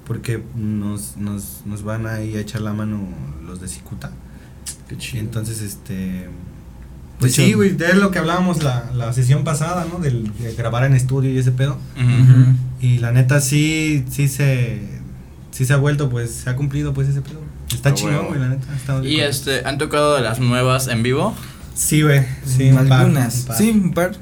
[0.06, 3.00] Porque nos, nos, nos van a ir a echar la mano
[3.44, 4.12] los de Cicuta.
[4.88, 5.20] Qué chido.
[5.22, 6.28] Entonces, este.
[7.18, 9.98] Pues sí, güey, de lo que hablábamos la, la sesión pasada, ¿no?
[10.00, 11.78] Del, de grabar en estudio y ese pedo.
[11.96, 12.54] Ujú.
[12.80, 14.82] Y la neta sí, sí se,
[15.50, 17.40] sí se ha vuelto, pues se ha cumplido pues ese pedo.
[17.72, 18.66] Está Ah, chingón, güey, la neta.
[18.76, 21.34] está Y este, ¿han tocado de las nuevas en vivo?
[21.74, 23.38] Sí, güey, sí, un par, Algunas.
[23.40, 23.56] un par.
[23.56, 24.12] Sí, un par.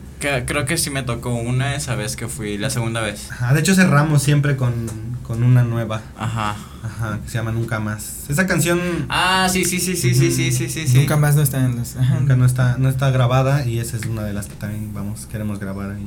[0.46, 3.30] Creo que sí me tocó una esa vez que fui, la segunda vez.
[3.30, 4.86] Ajá, de hecho cerramos siempre con,
[5.22, 6.02] con una nueva.
[6.16, 6.56] Ajá.
[6.82, 8.24] Ajá, que se llama Nunca Más.
[8.28, 8.78] Esa canción...
[9.08, 10.98] Ah, sí, sí, sí, sí, sí, sí, sí, sí.
[10.98, 11.96] Nunca Más no está en las...
[11.96, 15.26] Nunca no está, no está grabada y esa es una de las que también vamos,
[15.26, 16.06] queremos grabar ahí.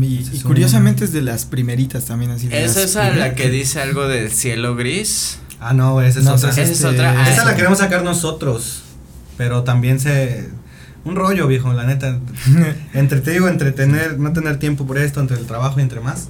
[0.00, 2.48] Y, curiosamente es de las primeritas también así.
[2.50, 5.40] ¿Es esa la que dice algo del cielo gris?
[5.60, 6.50] Ah, no, esa es otra.
[6.50, 7.10] Esa, es otra.
[7.10, 8.82] Este, ah, esa la queremos sacar nosotros,
[9.36, 10.48] pero también se
[11.04, 12.18] un rollo, viejo, la neta.
[12.94, 16.00] entre, te digo, entre tener, no tener tiempo por esto, entre el trabajo y entre
[16.00, 16.28] más.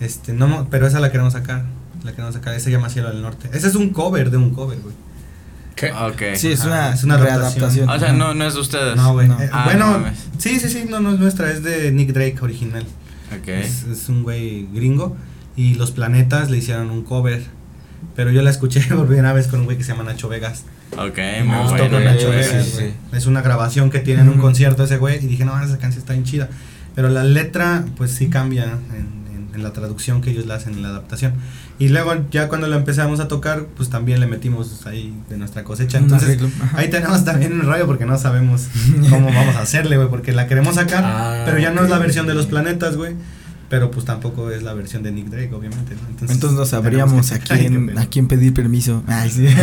[0.00, 1.64] Este, no, mo- pero esa la queremos sacar.
[2.04, 2.54] La queremos sacar.
[2.54, 3.48] Esa se llama Cielo del Norte.
[3.52, 4.94] Ese es un cover de un cover, güey.
[5.74, 5.92] ¿Qué?
[5.92, 6.36] Ok.
[6.36, 7.88] Sí, es una, es una readaptación.
[7.88, 7.88] adaptación.
[7.90, 8.96] O sea, no, no es de ustedes.
[8.96, 9.28] No, güey.
[9.28, 9.40] No.
[9.40, 10.06] Eh, Ah, bueno, no
[10.38, 12.84] sí, sí, sí, no, no es nuestra, es de Nick Drake original.
[13.38, 13.48] Ok.
[13.48, 15.16] Es, es un güey gringo.
[15.54, 17.44] Y Los Planetas le hicieron un cover.
[18.16, 20.64] Pero yo la escuché por primera vez con un güey que se llama Nacho Vegas.
[20.96, 21.90] Ok, Me muy gustó bueno.
[21.90, 22.88] con Nacho Vegas, sí, güey.
[22.90, 22.94] sí.
[23.12, 24.42] Es una grabación que tiene en un Ujú.
[24.42, 25.22] concierto ese güey.
[25.22, 26.48] Y dije, no, esa canción está bien chida.
[26.94, 29.26] Pero la letra, pues sí cambia en, en-
[29.56, 31.32] en la traducción que ellos le hacen en la adaptación.
[31.78, 35.64] Y luego, ya cuando la empezamos a tocar, pues también le metimos ahí de nuestra
[35.64, 35.96] cosecha.
[35.96, 36.38] Entonces,
[36.74, 38.68] ahí tenemos también un rollo porque no sabemos
[39.08, 40.08] cómo vamos a hacerle, güey.
[40.10, 43.14] Porque la queremos sacar, Ah, pero ya no es la versión de los planetas, güey.
[43.68, 46.08] Pero pues tampoco es la versión de Nick Drake, obviamente, ¿no?
[46.20, 49.02] Entonces no sabríamos a quién, a quién pedir permiso.
[49.08, 49.46] Ay, sí.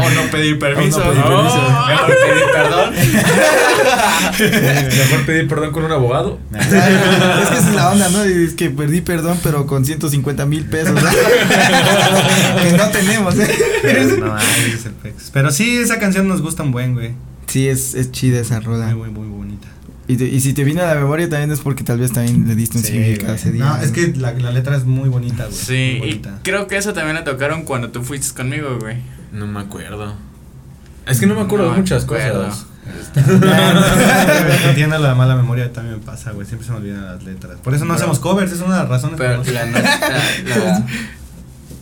[0.00, 1.00] O no pedir permiso.
[1.00, 1.62] O no pedir permiso.
[1.88, 2.94] Mejor pedir perdón.
[4.98, 6.38] Mejor pedir perdón con un abogado.
[6.52, 6.76] es que
[7.56, 8.28] esa es la onda, ¿no?
[8.28, 10.94] Y Es que perdí perdón, pero con 150 mil pesos.
[12.62, 13.58] que no tenemos, ¿eh?
[13.80, 15.30] Pero no, ay, es el pex.
[15.32, 17.12] Pero sí, esa canción nos gusta un buen, güey.
[17.46, 18.88] Sí, es, es chida esa rola.
[18.88, 19.68] Muy, muy, muy bonita.
[20.08, 22.48] Y, te- y si te viene a la memoria también es porque tal vez también
[22.48, 23.64] le diste un Sí, significado ese día.
[23.66, 25.54] No, es que la, la letra es muy bonita, güey.
[25.56, 26.38] Sí, muy y bonita.
[26.42, 28.96] creo que eso también la tocaron cuando tú fuiste conmigo, güey.
[29.32, 30.14] No me acuerdo.
[31.06, 32.44] Es que no me acuerdo No de muchas acuerdo.
[32.46, 32.66] cosas.
[34.68, 36.46] Entiendo la mala memoria también me pasa, güey.
[36.46, 37.58] Siempre se me olvidan las letras.
[37.62, 39.16] Por eso no Pero- hacemos covers, es una de las razones.
[39.18, 40.86] Pero por la, no- la- la-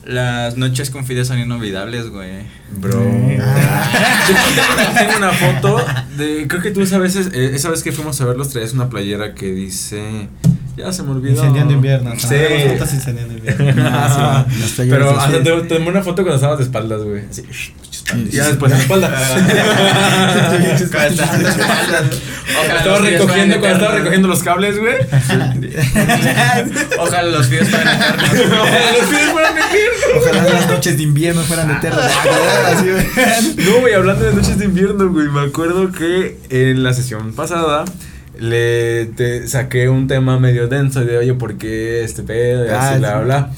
[0.06, 2.44] las noches con Fide son inolvidables, güey.
[2.78, 3.04] Bro.
[3.40, 4.94] Ah.
[4.98, 5.84] Tengo una foto
[6.16, 6.46] de.
[6.48, 9.34] Creo que tú esa vez, eh, esa vez que fuimos a verlos traías una playera
[9.34, 10.28] que dice.
[10.76, 11.36] Ya se me olvidó.
[11.36, 12.12] Incendiando invierno.
[12.18, 12.28] Sí.
[12.28, 13.82] Tenemos fotos incendiando invierno.
[13.88, 17.02] Ah, sí, las playeras Pero de hasta te tomé una foto cuando estabas de espaldas,
[17.02, 17.24] güey.
[17.28, 17.42] Así.
[18.14, 19.08] Y después espalda.
[20.58, 21.30] De espaldas.
[22.58, 23.94] Ojalá Estaba recogiendo, fueran cuando estaba eternos.
[23.98, 24.94] recogiendo los cables, güey.
[26.98, 28.58] Ojalá los videos fueran eternos.
[29.00, 29.60] los pies fueron de
[30.18, 32.12] Ojalá las noches de invierno fueran eternas.
[32.82, 33.66] Güey.
[33.66, 37.84] No, güey, hablando de noches de invierno, güey, me acuerdo que en la sesión pasada
[38.38, 42.66] le te saqué un tema medio denso de, oye, ¿por qué este pedo?
[42.66, 42.98] Y Ah, así, sí.
[43.00, 43.50] bla, bla.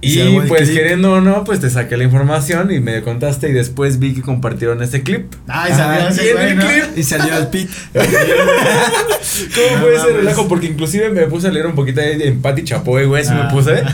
[0.00, 3.52] Y Y pues queriendo o no, pues te saqué la información y me contaste y
[3.52, 5.32] después vi que compartieron este clip.
[5.48, 6.66] Ay, salió Ah, ese y güey, el ¿no?
[6.66, 7.68] clip Y salió el pit.
[9.68, 10.48] ¿Cómo No fue ese relajo?
[10.48, 13.44] Porque inclusive me puse a leer un poquito de Pati Chapoy, güey, así Ah.
[13.44, 13.82] me puse.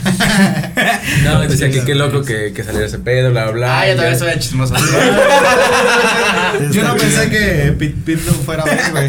[1.24, 3.80] No, decía que qué loco que, que saliera ese pedo, bla, bla.
[3.80, 4.74] Ah, yo también soy chismoso.
[6.72, 9.08] Yo no pensé que Pit fuera güey.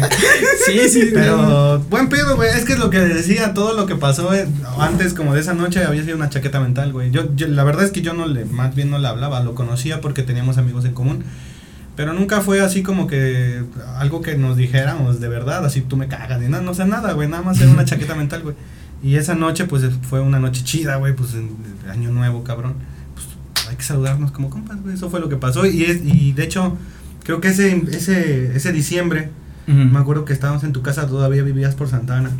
[0.66, 1.10] Sí, sí.
[1.12, 2.50] Pero buen pedo, güey.
[2.50, 4.46] Es que es lo que decía, todo lo que pasó eh,
[4.78, 7.10] antes, como de esa noche, había sido una chaqueta mental, güey.
[7.10, 9.54] Yo, yo, la verdad es que yo no le, más bien no le hablaba, lo
[9.54, 11.24] conocía porque teníamos amigos en común.
[11.96, 13.62] Pero nunca fue así como que
[13.96, 17.14] algo que nos dijéramos de verdad, así tú me cagas, ni nada, no sé nada,
[17.14, 17.28] güey.
[17.28, 18.54] Nada más era una chaqueta mental, güey.
[19.02, 21.50] Y esa noche, pues fue una noche chida, güey, pues en,
[21.84, 22.74] en año nuevo, cabrón.
[23.14, 24.94] Pues hay que saludarnos como compas, güey.
[24.94, 25.66] Eso fue lo que pasó.
[25.66, 26.76] Y, es, y de hecho,
[27.24, 29.30] creo que ese, ese, ese diciembre.
[29.66, 32.30] Me acuerdo que estábamos en tu casa, todavía vivías por Santana.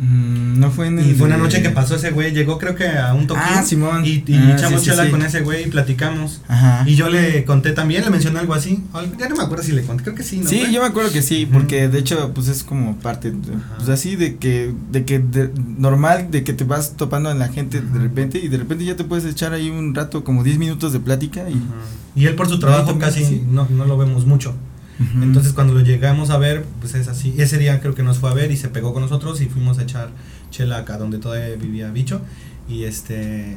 [0.00, 2.76] Mm, no fue en Y el fue una noche que pasó ese güey, llegó creo
[2.76, 3.42] que a un toquín.
[3.44, 4.04] Ah, Simón.
[4.04, 5.10] Y, y Ah, echamos sí, sí, chela sí.
[5.10, 6.40] con ese güey y platicamos.
[6.46, 6.84] Ajá.
[6.86, 8.80] Y yo le conté también, le mencioné algo así.
[9.18, 10.48] Ya no me acuerdo si le conté, creo que sí, ¿no?
[10.48, 13.36] Sí, yo me acuerdo que sí, porque de hecho, pues es como parte, de-
[13.76, 17.48] pues así de que, de que de- normal, de que te vas topando en la
[17.48, 20.58] gente de repente y de repente ya te puedes echar ahí un rato, como 10
[20.58, 21.60] minutos de plática y.
[22.14, 24.54] Y él por su trabajo también, casi no, no lo vemos mucho.
[25.22, 27.34] Entonces cuando lo llegamos a ver, pues es así.
[27.38, 29.78] Ese día creo que nos fue a ver y se pegó con nosotros y fuimos
[29.78, 30.10] a echar
[30.50, 32.20] chela acá donde todavía vivía Bicho.
[32.68, 33.56] Y este...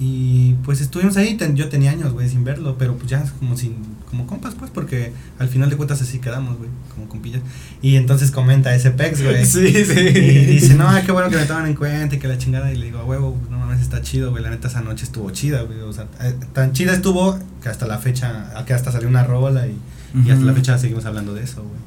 [0.00, 3.56] Y pues estuvimos ahí, ten- yo tenía años, güey, sin verlo, pero pues ya como
[3.56, 3.74] sin
[4.08, 7.42] como compas, pues, porque al final de cuentas así quedamos, güey, como compillas.
[7.82, 9.44] Y entonces comenta ese pex, güey.
[9.44, 9.98] Sí, sí.
[10.00, 12.72] Y dice, no, qué bueno que me toman en cuenta y que la chingada.
[12.72, 14.40] Y le digo, huevo, no mames, está chido, güey.
[14.42, 15.80] La neta, esa noche estuvo chida, güey.
[15.80, 19.66] O sea, eh, tan chida estuvo que hasta la fecha, que hasta salió una rola
[19.66, 19.76] y,
[20.14, 21.78] y hasta la fecha seguimos hablando de eso, güey.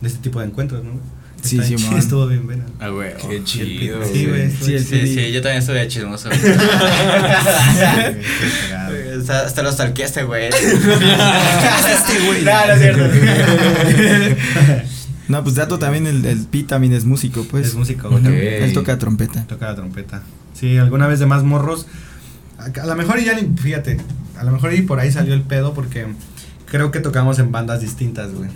[0.00, 0.92] De este tipo de encuentros, ¿no?
[1.42, 2.64] Sí, sí, sí, estuvo bien bueno.
[2.80, 3.14] Ah, güey.
[3.16, 4.04] Qué chido.
[4.04, 4.50] Sí, güey.
[4.50, 6.28] Sí, sí, sí, yo también estuve chismoso.
[9.18, 10.50] hasta, hasta lo stalkeaste, güey.
[10.50, 12.42] ¿Qué hace este güey?
[12.44, 13.04] No, no es cierto.
[15.28, 17.68] No, pues Dato también, el, el Pi también es músico, pues.
[17.68, 18.24] Es músico, güey.
[18.26, 19.44] Él toca trompeta.
[19.46, 20.22] Toca la trompeta.
[20.54, 21.86] Sí, alguna vez de más morros.
[22.58, 23.98] A, a lo mejor ya ni, fíjate,
[24.38, 26.06] a lo mejor y por ahí salió el pedo porque
[26.66, 28.50] creo que tocamos en bandas distintas, güey.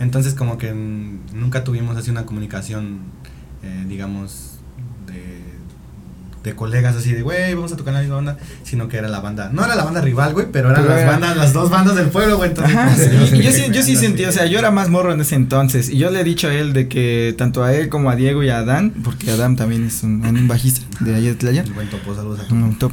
[0.00, 2.98] Entonces como que mm, nunca tuvimos así una comunicación,
[3.62, 4.58] eh, digamos,
[5.06, 5.42] de,
[6.42, 9.08] de colegas así de, güey, vamos a tocar en la misma banda, sino que era
[9.08, 11.52] la banda, no era la banda rival, güey, pero eran Pero las era- bandas, las
[11.54, 12.50] dos bandas del pueblo, güey.
[12.50, 15.20] entonces, Ajá, sí, yo sí, yo sí sentí, o sea, yo era más morro en
[15.20, 18.10] ese entonces, y yo le he dicho a él de que tanto a él como
[18.10, 21.58] a Diego y a Adán, porque Adán también es un, un bajista de allá de
[21.60, 22.54] El buen topo, saludos a Topo.
[22.54, 22.92] un top.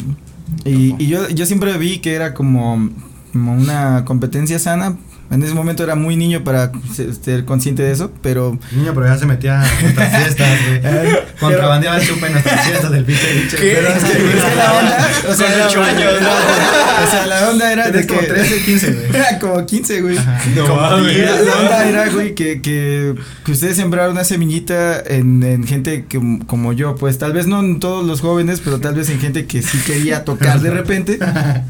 [0.66, 2.90] Y, y yo, yo siempre vi que era como
[3.34, 4.96] una competencia sana,
[5.34, 9.17] en ese momento era muy niño para ser, consciente de eso, pero Niño, pero ya
[9.17, 11.17] se metía a nuestras fiestas, güey.
[11.39, 13.58] Contrabandeaba el chupa en nuestras fiestas del pinche bicho.
[13.60, 14.19] Pero es que,
[14.58, 16.13] la onda, o sea, la, ocho años,
[17.04, 19.06] o sea, la onda era de que como 13, 15, güey.
[19.10, 20.17] Era como 15, güey.
[20.56, 21.17] No Como mames.
[21.17, 26.06] la, la onda era, güey, que, que, que ustedes sembraron una semillita en, en gente
[26.08, 29.19] que, como yo, pues tal vez no en todos los jóvenes, pero tal vez en
[29.19, 31.19] gente que sí quería tocar de repente.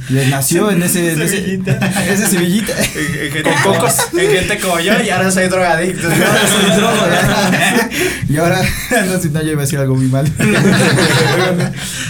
[0.10, 1.62] Les nació en ese, en ese
[2.10, 2.74] esa semillita.
[3.64, 3.96] Cocos.
[4.14, 6.08] En gente como yo y ahora soy drogadicto.
[6.18, 6.94] Y ahora soy drogo.
[8.30, 8.62] Y ahora,
[9.08, 10.32] no sé, no, yo iba a decir algo muy mal.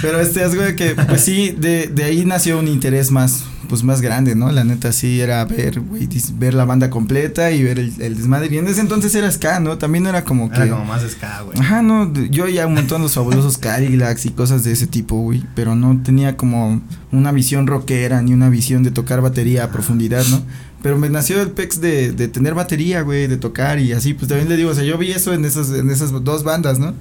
[0.02, 3.84] Pero este es güey que, pues sí, de, de ahí nació un interés más, pues
[3.84, 4.52] más grande, ¿no?
[4.52, 8.50] La neta sí era ver, güey, ver la banda completa y ver el, el desmadre.
[8.52, 9.78] Y en ese entonces era ska, ¿no?
[9.78, 10.58] También era como que.
[10.58, 11.58] Era como más ska, güey.
[11.60, 15.16] Ajá, no, de- yo ya un montón los fabulosos Cadillacs y cosas de ese tipo,
[15.18, 19.72] güey, pero no tenía como una visión rockera ni una visión de tocar batería a
[19.72, 20.42] profundidad, ¿no?
[20.84, 24.28] Pero me nació el pex de, de tener batería, güey, de tocar y así, pues
[24.28, 26.94] también le digo, o sea, yo vi eso en esas, en esas dos bandas, ¿no?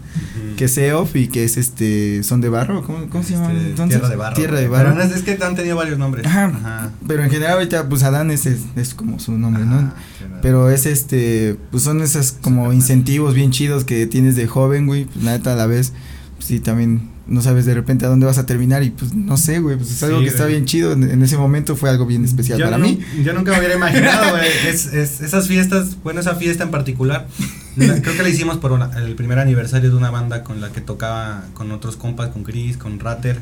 [0.56, 3.52] Que es Seoff y que es este, Son de Barro, ¿cómo, cómo se llama?
[3.52, 3.98] Este, entonces?
[3.98, 4.36] Tierra de barro.
[4.36, 4.68] Tierra de.
[4.68, 4.94] Barro.
[4.94, 6.24] Pero es, que han tenido varios nombres.
[6.24, 6.92] Ajá.
[7.08, 9.78] Pero en general ahorita, pues Adán es, es, es como su nombre, ¿no?
[9.78, 9.94] Ajá,
[10.42, 15.06] Pero es este, pues son esas como incentivos bien chidos que tienes de joven, güey,
[15.06, 15.92] pues la neta a la vez,
[16.36, 19.36] pues sí, también no sabes de repente a dónde vas a terminar y pues no
[19.36, 21.88] sé, güey, pues es algo Sí, que está bien chido, en, en ese momento fue
[21.90, 22.98] algo bien especial Yo para no- mí.
[23.24, 24.48] Yo nunca me hubiera imaginado, güey.
[24.68, 27.28] Es, es, esas fiestas, bueno, esa fiesta en particular,
[27.76, 30.70] la- creo que la hicimos por una- el primer aniversario de una banda con la
[30.72, 33.38] que tocaba con otros compas, con Chris, con Ratter,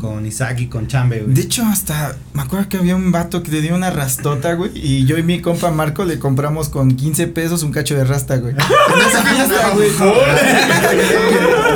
[0.00, 1.34] con Isaac y con Chambe, güey.
[1.34, 4.70] De hecho, hasta me acuerdo que había un vato que le dio una rastota, güey,
[4.74, 8.36] y yo y mi compa Marco le compramos con 15 pesos un cacho de rasta,
[8.36, 8.54] güey.
[8.94, 9.88] En esa fiesta, güey.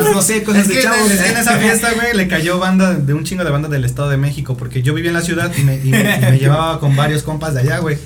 [0.03, 1.11] Pues no sé, cosas Es que, de chavos.
[1.11, 3.85] es que en esa fiesta, güey, le cayó banda de un chingo de bandas del
[3.85, 6.39] Estado de México, porque yo vivía en la ciudad y me, y me- y me
[6.41, 7.99] llevaba con varios compas de allá, güey.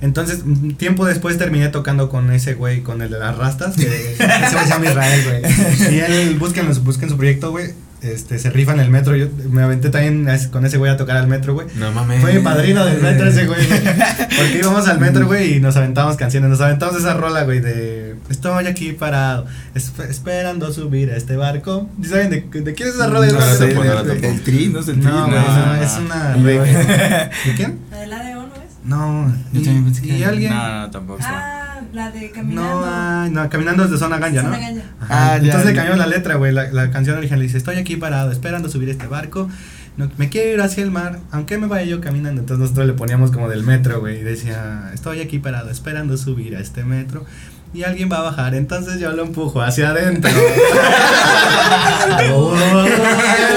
[0.00, 3.86] Entonces, un tiempo después terminé tocando con ese güey, con el de las rastas, que
[3.86, 5.94] güey se llama Israel, güey.
[5.94, 7.72] Y él, busquen, busquen su proyecto, güey,
[8.12, 11.16] este, se rifa en el metro, yo me aventé también con ese güey a tocar
[11.16, 11.66] al metro, güey.
[11.76, 12.20] No mames.
[12.20, 13.80] Fue mi padrino del metro ese güey, güey.
[14.38, 16.50] Porque íbamos al metro, güey, y nos aventamos canciones.
[16.50, 21.88] Nos aventamos esa rola, güey, de Estoy aquí parado, esp- esperando subir a este barco.
[22.02, 23.26] ¿Y ¿Saben de, de quién es esa rola?
[23.26, 24.26] No, No, sé, no topo.
[24.26, 25.04] El tri, no es el tri.
[25.10, 26.04] No, güey, no, no, es no.
[26.06, 26.72] una reggae.
[27.46, 27.78] ¿De quién?
[27.90, 28.72] ¿La de la de O no es?
[28.84, 29.34] No.
[29.52, 30.54] Yo y, también pensé que y alguien.
[30.54, 31.20] No, no, tampoco.
[31.22, 31.63] Ah,
[31.94, 32.80] la de Caminando.
[32.80, 34.48] No, ay, no, caminando desde zona ganja, ¿no?
[34.48, 34.82] Zona Ganja.
[35.00, 36.52] Ah, ya, Entonces le cambiaron la letra, güey.
[36.52, 39.48] La, la canción original dice: Estoy aquí parado, esperando subir este barco.
[39.96, 42.40] No, me quiero ir hacia el mar, aunque me vaya yo caminando.
[42.40, 44.18] Entonces nosotros le poníamos como del metro, güey.
[44.18, 47.24] Y decía: Estoy aquí parado, esperando subir a este metro.
[47.72, 50.30] Y alguien va a bajar, entonces yo lo empujo hacia adentro.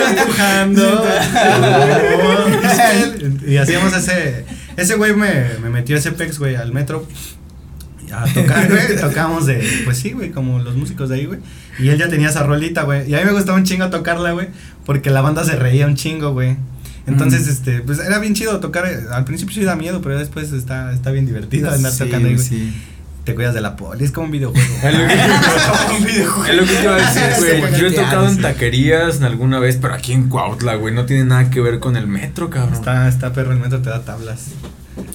[0.10, 1.06] Empujando.
[3.48, 4.46] y hacíamos ese.
[4.76, 7.08] Ese güey me, me metió ese pex, güey, al metro
[8.12, 8.96] a tocar, güey.
[9.02, 11.40] Tocábamos de, pues sí, güey, como los músicos de ahí, güey.
[11.80, 13.10] Y él ya tenía esa rolita, güey.
[13.10, 14.48] Y a mí me gustaba un chingo tocarla, güey,
[14.86, 16.56] porque la banda se reía un chingo, güey.
[17.06, 17.50] Entonces, Mm.
[17.50, 18.86] este, pues era bien chido tocar.
[19.12, 22.36] Al principio sí da miedo, pero después está, está bien divertido andar Sí, tocando ahí,
[22.36, 22.46] güey.
[22.46, 22.74] sí.
[23.28, 24.66] Te cuidas de la poli, es como un videojuego.
[24.84, 27.78] Es lo que, es lo que te iba a decir, güey.
[27.78, 30.94] Yo he tocado en taquerías en alguna vez, pero aquí en Cuautla, güey.
[30.94, 32.74] No tiene nada que ver con el metro, cabrón.
[32.74, 34.46] Está, está perro el metro, te da tablas.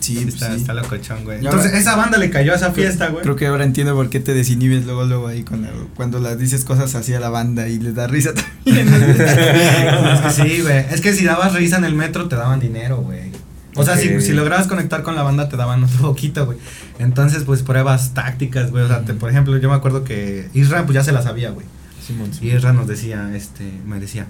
[0.01, 0.61] Sí, pues está, sí.
[0.61, 1.39] está locochón, güey.
[1.39, 3.23] Entonces, ahora- esa banda le cayó a esa fiesta, güey.
[3.23, 6.39] Creo que ahora entiendo por qué te desinhibes luego, luego ahí con la- cuando las
[6.39, 8.93] dices cosas así a la banda y les da risa también.
[8.93, 10.85] es que sí, güey.
[10.91, 13.33] Es que si dabas risa en el metro, te daban dinero, güey.
[13.75, 16.59] O sea, si, si lograbas conectar con la banda te daban otro poquito, güey.
[16.99, 18.85] Entonces, pues pruebas tácticas, güey.
[18.85, 21.51] O sea, te- por ejemplo, yo me acuerdo que Isra pues ya se la sabía,
[21.51, 21.67] güey.
[22.07, 22.51] Simón, Y.
[22.51, 24.27] Isra nos decía, este, me decía,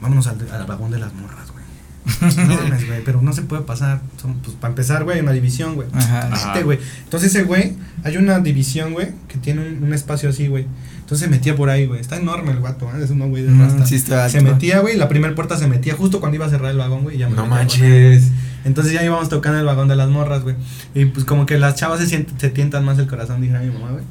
[0.00, 1.62] vámonos al, al vagón de las morras, güey.
[2.36, 4.00] No mames, güey, pero no se puede pasar.
[4.20, 5.86] Son, pues para empezar, güey, hay una división, güey.
[5.92, 6.78] Vete, güey.
[7.04, 7.74] Entonces ese güey,
[8.04, 10.66] hay una división, güey, que tiene un, un espacio así, güey.
[10.98, 12.00] Entonces se metía por ahí, güey.
[12.00, 13.02] Está enorme el guato, ¿eh?
[13.04, 13.86] Es un güey de Mm, rasta.
[13.86, 16.72] sí está se metía, güey, la primera puerta se metía justo cuando iba a cerrar
[16.72, 17.16] el vagón, güey.
[17.16, 18.24] y ya me No por manches.
[18.64, 20.56] Entonces ya íbamos tocando el vagón de las morras, güey.
[20.94, 23.60] Y pues como que las chavas se, sienten, se tientan más el corazón, dije a
[23.60, 24.04] mi mamá, güey.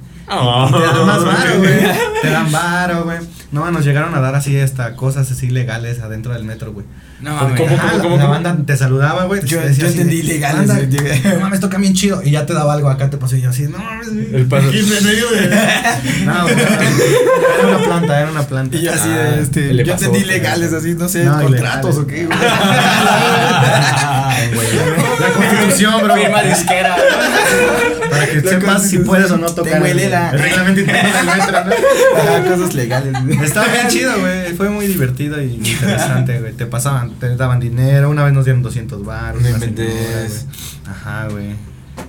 [0.70, 1.80] Y te dan más varo, güey.
[2.22, 3.18] Te dan varo, güey.
[3.52, 6.86] No, nos llegaron a dar así hasta cosas así legales adentro del metro, güey.
[7.22, 7.60] No mames.
[7.62, 8.34] ¿Cómo, la- cómo, La cómo?
[8.34, 9.42] banda te saludaba, güey.
[9.46, 11.22] Yo- te entendí de, legales, "Anda, güey.
[11.36, 12.22] No mames, toca bien chido.
[12.24, 14.08] Y ya te daba algo acá, te pasó y yo así, no mames.
[14.08, 14.70] El paso.
[14.72, 15.52] En medio de.
[16.26, 16.56] No, güey.
[16.56, 18.78] Era una planta, era una planta.
[18.78, 20.38] Y yo así Ah, este, yo pasó, entendí güey.
[20.38, 21.98] legales, así, no sé, No, contratos ilegales.
[21.98, 22.38] o qué, güey.
[22.42, 24.68] Ay, güey.
[25.20, 26.16] La constitución, bro.
[26.16, 26.96] Firma disquera.
[28.10, 29.82] Para que sepas si puedes o no Te tocar.
[29.82, 30.32] huele el- la-
[32.48, 33.14] cosas legales.
[33.24, 33.40] güey.
[33.44, 34.54] Estaba bien chido, güey.
[34.56, 36.54] Fue muy divertido y interesante, güey.
[36.54, 38.10] Te pasaban, te daban dinero.
[38.10, 39.42] Una vez nos dieron 200 baros.
[39.42, 40.30] No una güey.
[40.88, 41.56] Ajá, güey.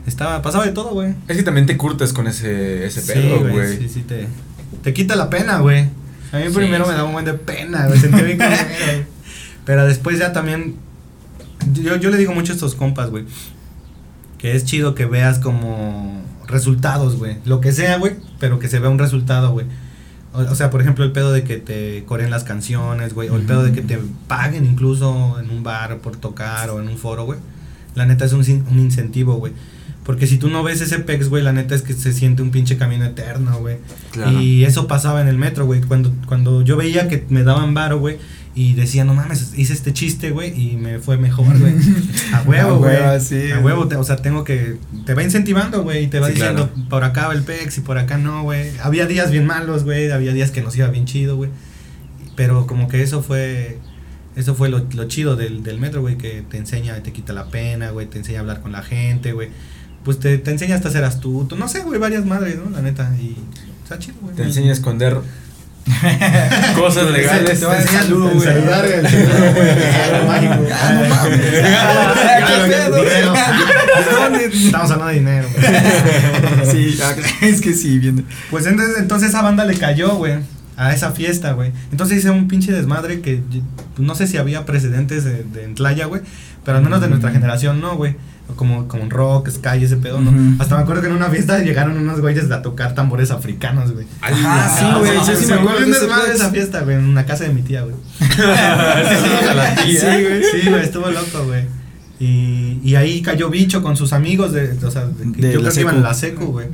[0.07, 1.15] Estaba, pasaba de todo, güey.
[1.29, 3.79] Es que también te curtes con ese, ese Sí, pedo, güey.
[3.79, 4.27] Sí, sí, te,
[4.83, 5.88] te quita la pena, güey.
[6.33, 7.99] A mí Sí, primero me daba un buen de pena, güey.
[7.99, 8.57] Sentía bien culero.
[9.65, 10.77] Pero después ya también.
[11.75, 13.25] Yo, yo le digo mucho a estos compas, güey.
[14.38, 17.37] Que es chido que veas como resultados, güey.
[17.45, 18.17] Lo que sea, güey.
[18.41, 19.67] Pero que se vea un resultado, güey.
[20.35, 23.29] O, o sea, por ejemplo, el pedo de que te coreen las canciones, güey.
[23.29, 26.88] O el pedo de que te paguen incluso en un bar por tocar o en
[26.88, 27.38] un foro, güey.
[27.95, 29.53] La neta es un, sin- un incentivo, güey.
[30.05, 32.51] Porque si tú no ves ese pex, güey, la neta es que se siente un
[32.51, 33.77] pinche camino eterno, güey.
[34.11, 34.40] Claro.
[34.40, 35.81] Y eso pasaba en el metro, güey.
[35.83, 38.16] Cuando, cuando yo veía que me daban varo, güey.
[38.55, 40.53] Y decía, no mames, hice este chiste, güey.
[40.73, 41.75] Y me fue mejor, güey.
[42.35, 42.97] A A huevo, güey.
[42.97, 44.77] huevo, sí, A huevo, te- o sea, tengo que.
[45.07, 46.05] Te va incentivando, güey.
[46.05, 46.88] Y te va Sí, diciendo, claro.
[46.91, 48.71] por acá va el pex y por acá no, güey.
[48.83, 50.11] Había días bien malos, güey.
[50.11, 51.51] Había días que nos iba bien chido, güey.
[52.37, 53.79] Pero como que eso fue.
[54.37, 57.49] Eso fue lo, lo chido del, del metro, güey, que te enseña, te quita la
[57.49, 59.51] pena, güey, te enseña a hablar con la gente, güey.
[60.05, 62.71] Pues te, te enseña hasta a ser astuto, no sé, güey, varias madres, ¿no?
[62.71, 63.37] La neta, y
[63.83, 64.35] está chido, güey.
[64.35, 65.19] Te enseña a esconder
[66.77, 67.59] cosas legales.
[67.61, 68.47] Te va a enseñar Saludo, a güey.
[68.47, 68.85] saludar.
[68.85, 70.55] Algo mágico.
[70.73, 71.40] Ah, no mames.
[71.40, 72.97] ¿Qué pedo?
[72.97, 73.33] Dinero.
[73.33, 74.45] ¿De dónde?
[74.66, 75.49] Estamos hablando de dinero.
[76.71, 78.23] Sí, ah, es que sí, viendo.
[78.51, 80.35] Pues entonces, entonces esa banda le cayó, güey,
[80.77, 81.73] a esa fiesta, güey.
[81.90, 83.42] Entonces hice un pinche desmadre que
[83.95, 86.23] pues, no sé si había precedentes de, de en Tlaya, güey,
[86.64, 87.35] pero al menos de nuestra Mm.
[87.35, 88.16] generación no, güey.
[88.57, 90.31] Como, como rock, sky, ese pedo, ¿no?
[90.61, 94.07] Hasta me acuerdo que en una fiesta llegaron unos güeyes a tocar tambores africanos, güey.
[94.20, 97.44] Ajá, sí, güey, No, sí, me acuerdo de ese esa fiesta, güey, en una casa
[97.44, 97.94] de mi tía, güey.
[98.20, 99.76] a.
[99.87, 101.64] Sí, güey, sí, güey, estuvo loco, güey.
[102.20, 105.72] Y, y ahí cayó bicho con sus amigos de, o sea, de De yo creo
[105.72, 106.68] que iban en la secu, güey.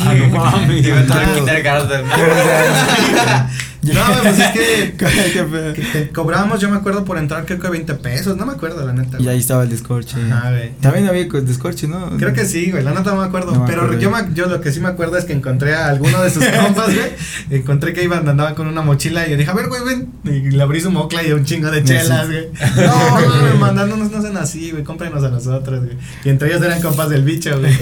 [0.00, 0.86] Ah, no mames.
[0.86, 2.00] Iba a kindergarten.
[3.94, 4.94] No, güey, pues es que,
[5.74, 8.84] que te cobrábamos, yo me acuerdo por entrar creo que 20 pesos, no me acuerdo
[8.86, 9.16] la neta.
[9.18, 9.34] Y güey.
[9.34, 10.16] ahí estaba el descorche.
[10.30, 10.72] Ajá, güey.
[10.80, 12.10] También había descorche, ¿no?
[12.18, 14.00] Creo que sí, güey, la neta no me acuerdo, No me pero acuerdo.
[14.00, 16.44] yo, me- yo lo que sí me acuerdo es que encontré a alguno de sus
[16.60, 17.10] compas, güey,
[17.50, 20.50] encontré que iban, andaban con una mochila y yo dije, a ver, güey, ven, y
[20.50, 22.48] le abrí su mocla y un chingo de chelas, güey.
[22.76, 25.96] No, no, no, mandándonos, no sean así, güey, cómprenos a nosotros, güey.
[26.24, 27.72] Y entre ellos eran compas del bicho, güey.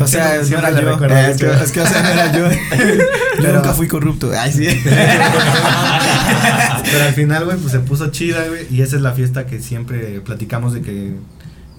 [0.00, 1.06] O sea, no Siempre era le yo.
[1.06, 2.48] Es que, es que, o sea, no era yo.
[3.42, 4.30] Yo nunca fui corrupto.
[4.36, 4.66] Ay, sí.
[6.84, 8.66] Pero al final, güey, pues se puso chida, güey.
[8.70, 11.14] Y esa es la fiesta que siempre platicamos de que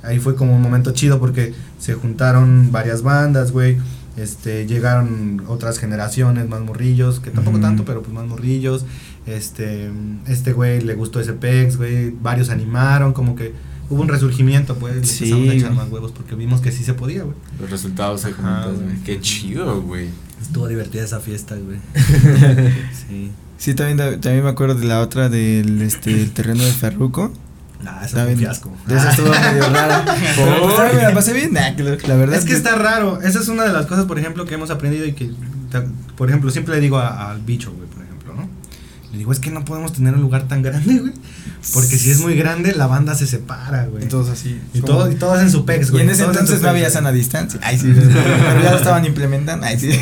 [0.04, 3.78] ahí fue como un momento chido porque se juntaron varias bandas, güey.
[4.18, 8.86] Este, llegaron otras generaciones, más morrillos, que tampoco tanto, pero pues más morrillos.
[9.28, 9.92] Este,
[10.28, 12.10] este güey le gustó ese pex, güey.
[12.10, 13.54] Varios animaron, como que
[13.90, 14.96] hubo un resurgimiento, pues.
[14.96, 17.36] Le Sí, empezamos a echar más huevos porque vimos que sí se podía, güey.
[17.60, 18.76] Los resultados se güey.
[18.76, 18.98] güey.
[19.04, 20.08] Qué chido, güey.
[20.42, 21.80] Estuvo divertida esa fiesta, güey.
[23.08, 23.32] sí.
[23.58, 27.34] Sí, también, también me acuerdo de la otra del este, el terreno de Ferruco.
[27.84, 28.76] Nah, eso fue un fiasco.
[28.88, 30.04] De esa estuvo medio rara.
[30.06, 31.54] También me la pasé bien.
[31.54, 33.22] Nah, la, verdad Es que está raro.
[33.22, 35.32] Esa es una de las cosas, por ejemplo, que hemos aprendido y que,
[36.16, 37.87] por ejemplo, siempre le digo al bicho, güey, por.
[39.12, 41.14] Le digo, es que no podemos tener un lugar tan grande, güey.
[41.74, 44.04] Porque si es muy grande, la banda se separa, güey.
[44.04, 44.60] Y todos así.
[44.74, 46.04] Y como- todo, y todos en su pex, Y güey.
[46.04, 47.58] en ese entonces no había sana distancia.
[47.64, 47.94] Ay, sí.
[47.96, 49.66] Pero ya lo estaban implementando.
[49.66, 49.90] Ay, sí.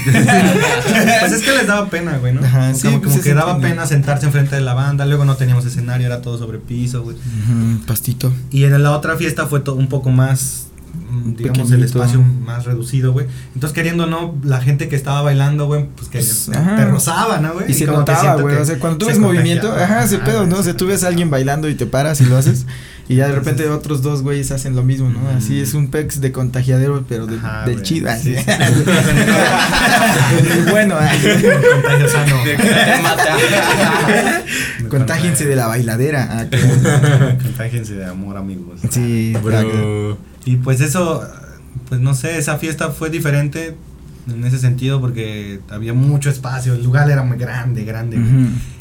[1.20, 2.44] Pues es que les daba pena, güey, ¿no?
[2.44, 5.06] Ajá, como sí, como pues que es daba pena sentarse enfrente de la banda.
[5.06, 7.16] Luego no teníamos escenario, era todo sobre piso, güey.
[7.16, 8.34] Ujú, Pastito.
[8.52, 10.65] Y en la otra fiesta fue to- un poco más,
[11.26, 13.26] digamos, el espacio más reducido, güey.
[13.56, 17.40] Entonces, queriendo o no, la gente que estaba bailando, güey, pues que Pues, te, rozaba,
[17.40, 17.72] ¿no, güey?
[17.72, 18.58] Y se notaba, güey.
[18.58, 20.58] O sea, cuando tú se ves movimiento, ajá, ese Ajá, pedo, ¿no?
[20.58, 22.66] O sea, tú ves a alguien bailando y te paras y lo haces.
[23.08, 25.20] Y ya de repente otros dos güeyes hacen lo mismo, ¿no?
[25.20, 25.38] Mm.
[25.38, 28.10] Así es un pex de contagiadero, pero de- Ajá, del chido.
[28.20, 28.36] Sí,
[30.72, 31.12] bueno, ah.
[31.74, 32.36] Contagio sano.
[32.44, 32.58] Te
[33.02, 33.38] mata.
[34.90, 36.28] Contágiense de la bailadera.
[36.32, 36.46] ah.
[37.42, 38.80] Contágiense de amor, amigos.
[38.90, 39.34] Sí.
[39.44, 40.18] Bro.
[40.46, 41.24] Y pues eso,
[41.90, 43.76] pues no sé, esa fiesta fue diferente
[44.28, 48.18] en ese sentido porque había mucho espacio, el lugar era muy grande, grande.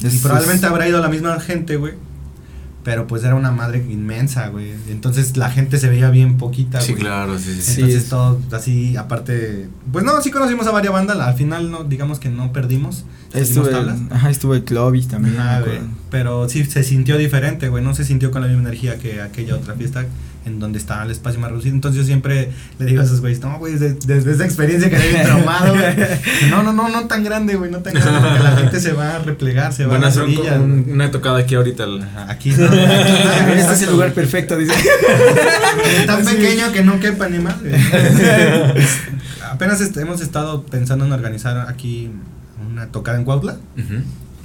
[0.01, 1.93] Y Es- probablemente es- habrá ido la misma gente, güey.
[2.85, 4.71] Pero pues era una madre inmensa, güey.
[4.89, 6.87] Entonces la gente se veía bien poquita, güey.
[6.87, 7.71] Sí, claro, sí, sí.
[7.81, 11.83] Entonces es- todo así, aparte, pues no, sí conocimos a varias bandas, al final no,
[11.83, 13.03] digamos que no perdimos.
[13.33, 13.97] Estuve, tablas.
[14.11, 15.37] ajá, estuvo el Clovis también.
[15.37, 15.79] Ajá, güey.
[16.09, 17.83] Pero sí se sintió diferente, güey.
[17.83, 20.05] No se sintió con la misma energía que aquella otra fiesta
[20.45, 21.73] en donde estaba el espacio más reducido.
[21.75, 24.95] Entonces yo siempre le digo a esos güeyes, no, güey, desde, desde esa experiencia que
[24.95, 25.85] había traumado, güey.
[26.51, 29.15] No, no, no, no tan grande, güey, no tan grande, porque la gente se va
[29.15, 31.83] a replegar, se va a a hacer un- una tocada aquí ahorita.
[31.85, 34.73] Ajá, Aquí no, aquí, este es el lugar perfecto, dice.
[36.05, 37.59] Tan pequeño que no quepa ni más.
[37.61, 37.73] güey.
[39.51, 42.11] Apenas est- hemos estado pensando en organizar aquí
[42.71, 43.57] una tocada en Cuautla.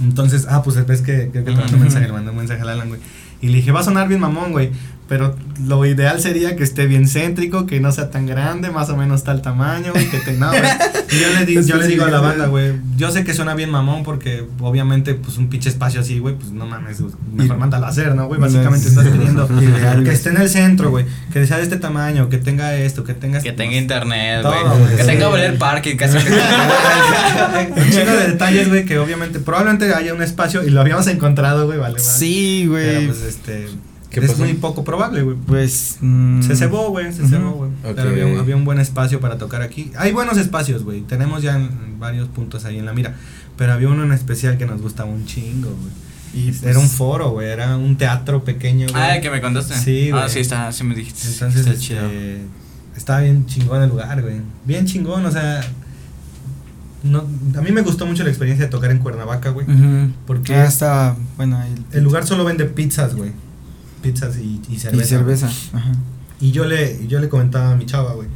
[0.00, 2.62] Entonces, ah, pues ves que, que, que te mandó un mensaje, le mandé un mensaje
[2.62, 3.00] al Alan, güey.
[3.42, 4.70] Y le dije, va a sonar bien mamón, güey.
[5.10, 5.34] Pero
[5.66, 9.24] lo ideal sería que esté bien céntrico, que no sea tan grande, más o menos
[9.24, 10.52] tal tamaño, que te no.
[10.54, 13.54] Y yo le, di- yo le digo a la banda, güey, yo sé que suena
[13.56, 17.56] bien mamón porque obviamente pues un pinche espacio así, güey, pues no mames, güey, mejor
[17.58, 18.40] mándalo a hacer, ¿no, güey?
[18.40, 22.28] Básicamente estás pidiendo Ideal, que esté en el centro, güey, que sea de este tamaño,
[22.28, 24.96] que tenga esto, que tenga Que tenga internet, güey.
[24.96, 26.18] Que tenga voler parking, casi.
[27.76, 31.66] un chingo de detalles, güey, que obviamente probablemente haya un espacio y lo habíamos encontrado,
[31.66, 32.04] güey, vale, vale.
[32.04, 33.06] Sí, Pero güey.
[33.08, 33.66] pues este.
[34.10, 34.42] ¿Qué es pasó?
[34.44, 35.36] muy poco probable, güey.
[35.46, 35.98] Pues.
[36.00, 37.70] mm, Se cebó, güey, se cebó, güey.
[37.82, 39.92] Pero había un, había un buen espacio para tocar aquí.
[39.96, 41.02] Hay buenos espacios, güey.
[41.02, 43.14] Tenemos ya en- varios puntos ahí en la mira.
[43.56, 45.92] Pero había uno en especial que nos gustaba un chingo, güey.
[46.32, 47.48] Y pues, Era un foro, güey.
[47.48, 49.02] Era un teatro pequeño, güey.
[49.02, 49.74] Ah, que me contaste.
[49.76, 50.30] Sí, Ah, güey.
[50.30, 51.28] sí, está, sí me dijiste.
[51.28, 52.00] Entonces, está este, chido.
[52.96, 54.36] estaba bien chingón el lugar, güey.
[54.64, 55.60] Bien chingón, o sea.
[57.02, 57.20] No,
[57.56, 59.66] a mí me gustó mucho la experiencia de tocar en Cuernavaca, güey.
[60.26, 61.16] Porque Ah, estaba.
[61.36, 61.74] Bueno, ahí.
[61.92, 63.32] el lugar solo vende pizzas, güey.
[64.02, 65.04] Pizzas y, y cerveza.
[65.04, 65.46] Y cerveza.
[65.72, 65.92] Ajá.
[66.40, 68.28] Y yo le, yo le comentaba a mi chava, güey.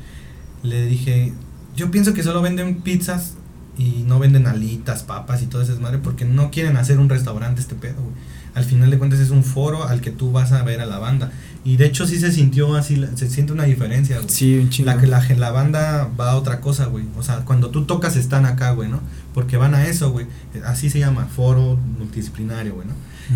[0.63, 1.33] Le dije,
[1.77, 3.35] yo pienso que solo venden pizzas
[3.77, 7.61] y no venden alitas, papas y todo ese madre porque no quieren hacer un restaurante
[7.61, 8.15] este pedo, güey.
[8.55, 10.99] Al final de cuentas es un foro al que tú vas a ver a la
[10.99, 11.33] banda.
[11.65, 14.29] Y de hecho sí se sintió así, se siente una diferencia, güey.
[14.29, 14.87] Sí, un chingo.
[14.87, 17.05] La, que la, la banda va a otra cosa, güey.
[17.19, 19.01] O sea, cuando tú tocas están acá, güey, ¿no?
[19.33, 20.27] Porque van a eso, güey.
[20.65, 22.87] Así se llama, foro multidisciplinario, güey.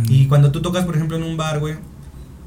[0.08, 1.76] Y cuando tú tocas, por ejemplo, en un bar, güey,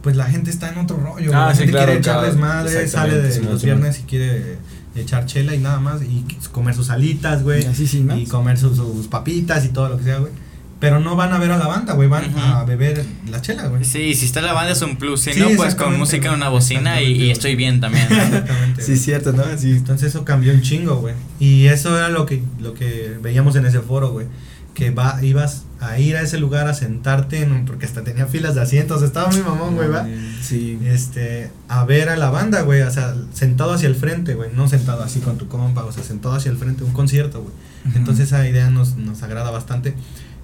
[0.01, 1.27] pues la gente está en otro rollo.
[1.27, 1.33] güey.
[1.33, 3.99] Ah, la sí, gente claro, quiere echar cada- desmadre, sale de sí, los sí, viernes
[3.99, 4.57] y quiere
[4.95, 6.01] echar chela y nada más.
[6.01, 7.65] Y comer sus alitas, güey.
[7.65, 8.17] Así sin más.
[8.17, 10.31] Y comer sus, sus papitas y todo lo que sea, güey.
[10.79, 12.09] Pero no van a ver a la banda, güey.
[12.09, 13.85] Van a beber la chela, güey.
[13.85, 15.21] Sí, si está la banda es un plus.
[15.21, 18.07] Si Sí, no, pues con música en una bocina y, y estoy bien también.
[18.11, 18.81] Exactamente.
[18.81, 18.97] Sí, güey.
[19.03, 19.43] cierto, ¿no?
[19.59, 19.69] Sí.
[19.73, 21.13] Entonces eso cambió un chingo, güey.
[21.39, 24.25] Y eso era lo que, lo que veíamos en ese foro, güey.
[24.73, 28.55] Que va, ibas a ir a ese lugar a sentarte, en porque hasta tenía filas
[28.55, 29.01] de asientos.
[29.01, 30.07] Estaba muy mamón, güey, va.
[30.41, 30.79] Sí.
[30.85, 32.81] Este, a ver a la banda, güey.
[32.81, 34.51] O sea, sentado hacia el frente, güey.
[34.53, 37.53] No sentado así con tu compa, o sea, sentado hacia el frente, un concierto, güey.
[37.95, 39.95] Entonces esa idea nos, nos agrada bastante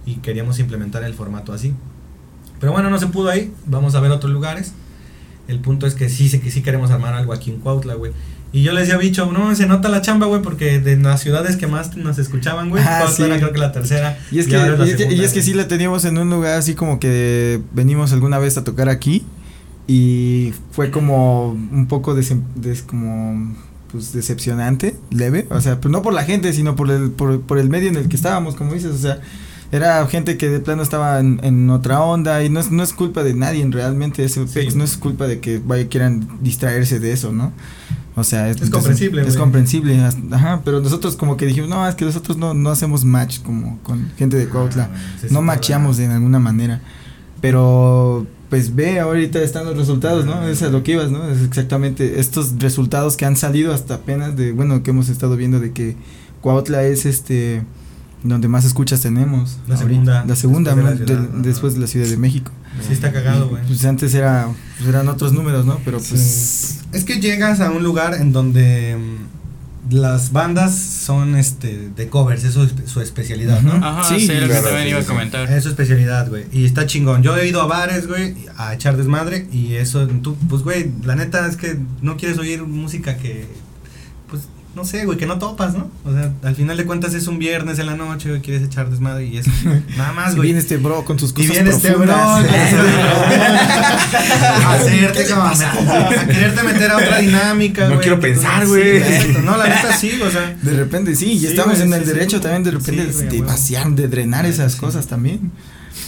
[0.05, 1.73] y queríamos implementar el formato así.
[2.59, 3.53] Pero bueno, no se pudo ahí.
[3.65, 4.73] Vamos a ver otros lugares.
[5.47, 8.11] El punto es que sí, que sí queremos armar algo aquí en Cuautla, güey.
[8.53, 11.57] Y yo le decía Bicho, no, se nota la chamba, güey, porque de las ciudades
[11.57, 13.23] que más nos escuchaban, güey, Ah, sí.
[13.23, 14.17] era creo que la tercera.
[14.31, 16.29] Y es, que, y, es que, y segunda, es que sí la teníamos en un
[16.29, 19.25] lugar así como que venimos alguna vez a tocar aquí
[19.87, 23.55] y fue como un poco des, des- como
[23.91, 27.57] pues decepcionante, leve, o sea, pues no por la gente, sino por el por, por
[27.57, 29.19] el medio en el que estábamos, como dices, o sea,
[29.71, 32.93] era gente que de plano estaba en, en otra onda y no es, no es
[32.93, 34.41] culpa de nadie realmente Sí.
[34.53, 37.51] pex, no es culpa de que vaya quieran distraerse de eso, ¿no?
[38.15, 39.99] O sea, Es comprensible, Es comprensible,
[40.31, 43.77] ajá, pero nosotros como que dijimos, no, es que nosotros no, no hacemos match como
[43.83, 46.81] con gente de Cuautla Ah, sí, no macheamos de alguna manera.
[47.41, 50.47] Pero pues ve, ahorita están los resultados, ¿no?
[50.47, 51.29] Es a lo que ibas, ¿no?
[51.29, 55.59] Es exactamente estos resultados que han salido hasta apenas de, bueno, que hemos estado viendo
[55.59, 55.95] de que
[56.41, 57.61] Cuautla es este
[58.23, 59.57] donde más escuchas tenemos.
[59.67, 59.87] La ahorita.
[59.89, 62.51] segunda, La segunda, después de la ciudad, después de la Ciudad de México.
[62.85, 63.63] Sí está cagado, güey.
[63.65, 65.79] Pues antes era, pues eran otros números, ¿no?
[65.85, 66.79] Pero pues Sí.
[66.93, 72.43] Es que llegas a un lugar en donde mm, las bandas son este de covers,
[72.43, 73.73] eso es su especialidad, ¿no?
[73.73, 75.51] Ajá, Sí, sí, lo que también sí, iba a comentar.
[75.51, 76.45] Es su especialidad, güey.
[76.51, 77.23] Y está chingón.
[77.23, 79.47] Yo he ido a bares, güey, a echar desmadre.
[79.51, 83.47] Y eso, tú, pues, güey, la neta es que no quieres oír música que,
[84.77, 85.89] no sé, güey, que no topas, ¿no?
[86.05, 88.89] O sea, al final de cuentas es un viernes en la noche, güey, quieres echar
[88.89, 89.49] desmadre y eso.
[89.97, 90.47] Nada más, Y güey.
[90.49, 92.39] viene este bro con sus Y cosas viene este bro, a
[94.73, 95.53] hacerte como a,
[96.27, 98.01] quererte meter a otra dinámica, No güey.
[98.01, 99.01] quiero que tú- pensar, güey.
[99.43, 100.55] No, la neta sí, o sea.
[100.61, 102.13] De repente sí, y Sí, estamos güey, en el sí, sí.
[102.13, 104.79] derecho también de repente de vaciar, de drenar esas sí.
[104.79, 105.51] cosas también.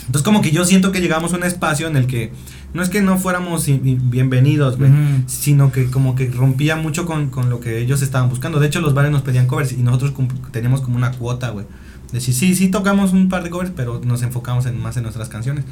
[0.05, 2.31] Entonces como que yo siento que llegamos a un espacio en el que
[2.73, 4.91] no es que no fuéramos bienvenidos, güey,
[5.27, 8.59] sino que como que rompía mucho con, con lo que ellos estaban buscando.
[8.59, 10.13] De hecho, los bares nos pedían covers y nosotros
[10.51, 11.65] teníamos como una cuota, güey.
[12.11, 15.29] Decir, sí, sí tocamos un par de covers, pero nos enfocamos en, más en nuestras
[15.29, 15.65] canciones.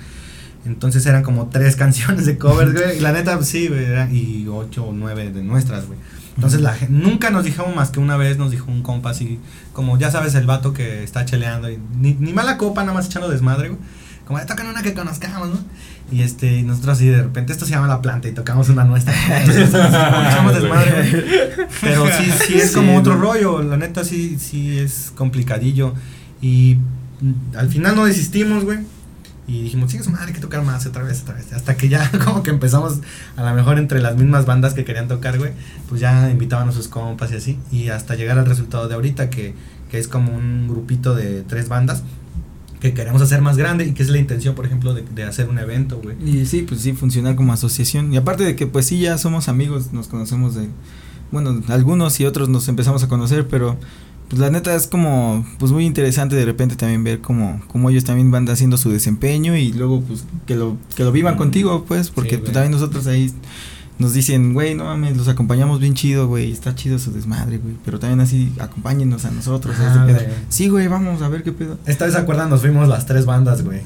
[0.66, 2.98] Entonces eran como tres canciones de covers, güey.
[2.98, 6.00] Y la neta, sí, güey, era- y ocho o nueve de nuestras, güey.
[6.36, 9.40] Entonces la nunca nos dijeron más que una vez, nos dijo un compa así,
[9.74, 13.08] como ya sabes, el vato que está cheleando, y ni, ni mala copa, nada más
[13.08, 13.80] echando desmadre, güey.
[14.28, 15.58] Como, tocan una que conozcamos, ¿no?
[16.10, 18.86] Y este, y nosotros así de repente, esto se llama La Planta y tocamos una
[18.86, 19.14] nuestra.
[19.42, 21.68] Entonces, echamos desmadre.
[21.82, 23.22] Pero sí, sí es Sí, como otro ¿no?
[23.22, 25.94] rollo, la neta sí, sí es complicadillo.
[26.42, 26.78] Y
[27.56, 28.80] al final no desistimos, güey.
[29.48, 31.52] Y dijimos, sí, su madre, hay que tocar más, otra vez, otra vez.
[31.54, 33.00] Hasta que ya como que empezamos,
[33.36, 35.52] a lo mejor entre las mismas bandas que querían tocar, güey,
[35.90, 37.60] pues ya invitaban a sus compas y así.
[37.72, 39.56] Y hasta llegar al resultado de ahorita, que,
[39.90, 42.04] que es como un grupito de tres bandas
[42.80, 45.50] que queremos hacer más grande y que es la intención, por ejemplo, de, de hacer
[45.50, 46.16] un evento, güey.
[46.24, 48.14] Y sí, pues sí, funcionar como asociación.
[48.14, 50.68] Y aparte de que pues sí, ya somos amigos, nos conocemos de,
[51.32, 53.78] bueno, algunos y otros nos empezamos a conocer, pero
[54.30, 58.04] pues la neta es como, pues muy interesante de repente también ver cómo, cómo ellos
[58.04, 62.10] también van haciendo su desempeño y luego pues que lo, que lo vivan contigo, pues,
[62.10, 63.32] porque Sí, pues, también nosotros ahí
[64.00, 67.76] nos dicen, güey, no mames, los acompañamos bien chido, güey, está chido su desmadre, güey,
[67.84, 69.76] pero también así, acompáñenos a nosotros.
[69.80, 70.30] a Ajá, este.
[70.50, 71.78] Sí, güey, vamos a ver qué pedo.
[71.86, 72.50] Esta vez, ¿se acuerdan?
[72.50, 73.82] Nos fuimos las tres bandas, güey.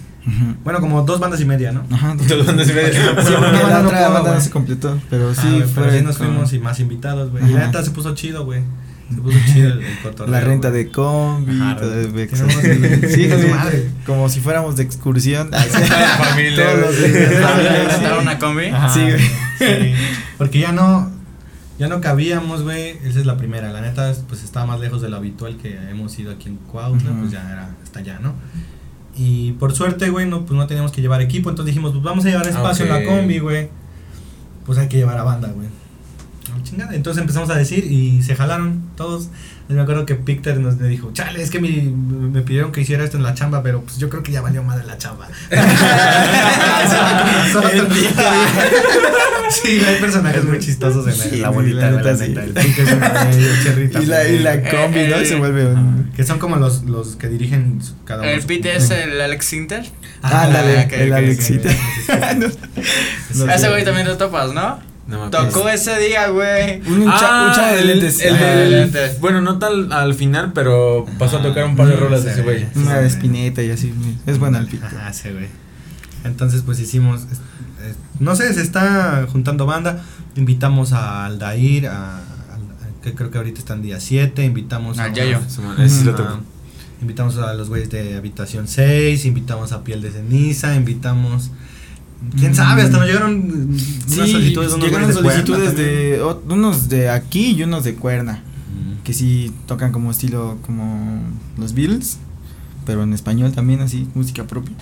[0.64, 1.84] Bueno, como dos bandas y media, ¿no?
[1.92, 2.16] Ajá.
[2.28, 2.92] Dos bandas y media.
[3.26, 5.98] Sí, banda la no otra banda no se completó, pero Ah, sí güey, fue pero
[5.98, 7.50] sí nos con- fuimos y más invitados, güey.
[7.50, 8.62] Y la neta se puso chido, güey.
[9.14, 10.32] Se puso chido el, cotorreo.
[10.32, 10.86] La renta güey.
[10.86, 11.92] de combi, Ajá, todo.
[11.92, 13.90] Tenemos- Sí, madre.
[14.06, 15.50] como si fuéramos de excursión.
[15.52, 17.12] familia, Todos los güey.
[17.12, 17.94] días.
[17.94, 18.66] ¿Rentaron una combi?
[18.68, 19.20] Ajá, Sí, güey.
[19.60, 19.94] sí.
[20.38, 21.12] Porque ya no,
[21.78, 22.98] ya no cabíamos, güey.
[23.04, 23.72] Esa es la primera.
[23.72, 27.12] La neta, pues estaba más lejos de lo habitual que hemos ido aquí en Cuautla,
[27.12, 27.20] Ujú.
[27.22, 28.34] pues ya era hasta allá, ¿no?
[29.16, 31.50] Y por suerte, güey, no, pues no teníamos que llevar equipo.
[31.50, 33.00] Entonces dijimos, pues vamos a llevar espacio en Ok.
[33.00, 33.70] la combi, güey.
[34.66, 35.68] Pues hay que llevar a banda, güey.
[36.64, 36.94] Chingada.
[36.96, 39.30] Entonces empezamos a decir y se jalaron todos.
[39.70, 42.82] Y me acuerdo que Picter nos le dijo, chale, es que mi, me pidieron que
[42.82, 45.30] hiciera esto en la chamba, pero pues yo creo que ya valió madre la chamba.
[49.50, 52.44] sí, hay personajes muy chistosos en Sí, la bolita, la la neta.
[52.44, 52.64] El el
[53.64, 54.76] Cherry Y la, y la también.
[54.76, 55.16] combi, ¿no?
[55.18, 56.12] Eh, Se vuelve un.
[56.16, 58.32] Que son como los, los que dirigen cada uno.
[58.32, 59.86] ¿El su- Pete es el Alex Sinter?
[60.22, 60.48] Ah,
[60.86, 61.70] ok, el ok, Alexita.
[63.36, 64.80] No Ese güey también te topas, ¿no?
[65.12, 66.82] No me Tocó ese día, güey.
[66.88, 68.20] Un, cha- chavo de lentes.
[68.22, 72.24] el bueno, no tal al final, pero pasó a tocar un par de Ah, rolas
[72.24, 72.66] de ese güey.
[72.76, 73.94] Una de espineta y así.
[74.26, 74.86] Es buena el pito.
[74.86, 75.48] Ajá, sí, güey.
[76.24, 77.22] Entonces, pues hicimos.
[78.20, 80.02] no sé, se está juntando banda.
[80.36, 82.24] Invitamos a Aldair, a, al-
[83.04, 84.44] que creo que ahorita están día 7.
[84.46, 85.14] Invitamos Al a.
[85.14, 85.40] Yayo.
[85.50, 86.40] Simón, ese sí lo a- tocó.
[87.02, 89.26] invitamos a los güeyes de Habitación 6.
[89.26, 90.74] Invitamos a Piel de Ceniza.
[90.76, 91.52] Invitamos.
[92.38, 92.56] Quién Mm.
[92.56, 96.90] sabe, hasta nos llegaron mm, unas Sí, solicitudes de unos llegaron de solicitudes de unos
[96.90, 98.44] de aquí y unos de Cuerna.
[98.44, 99.04] Mm.
[99.04, 101.22] Que sí tocan como estilo como
[101.58, 102.18] los Beatles,
[102.86, 104.76] pero en español también así, música propia.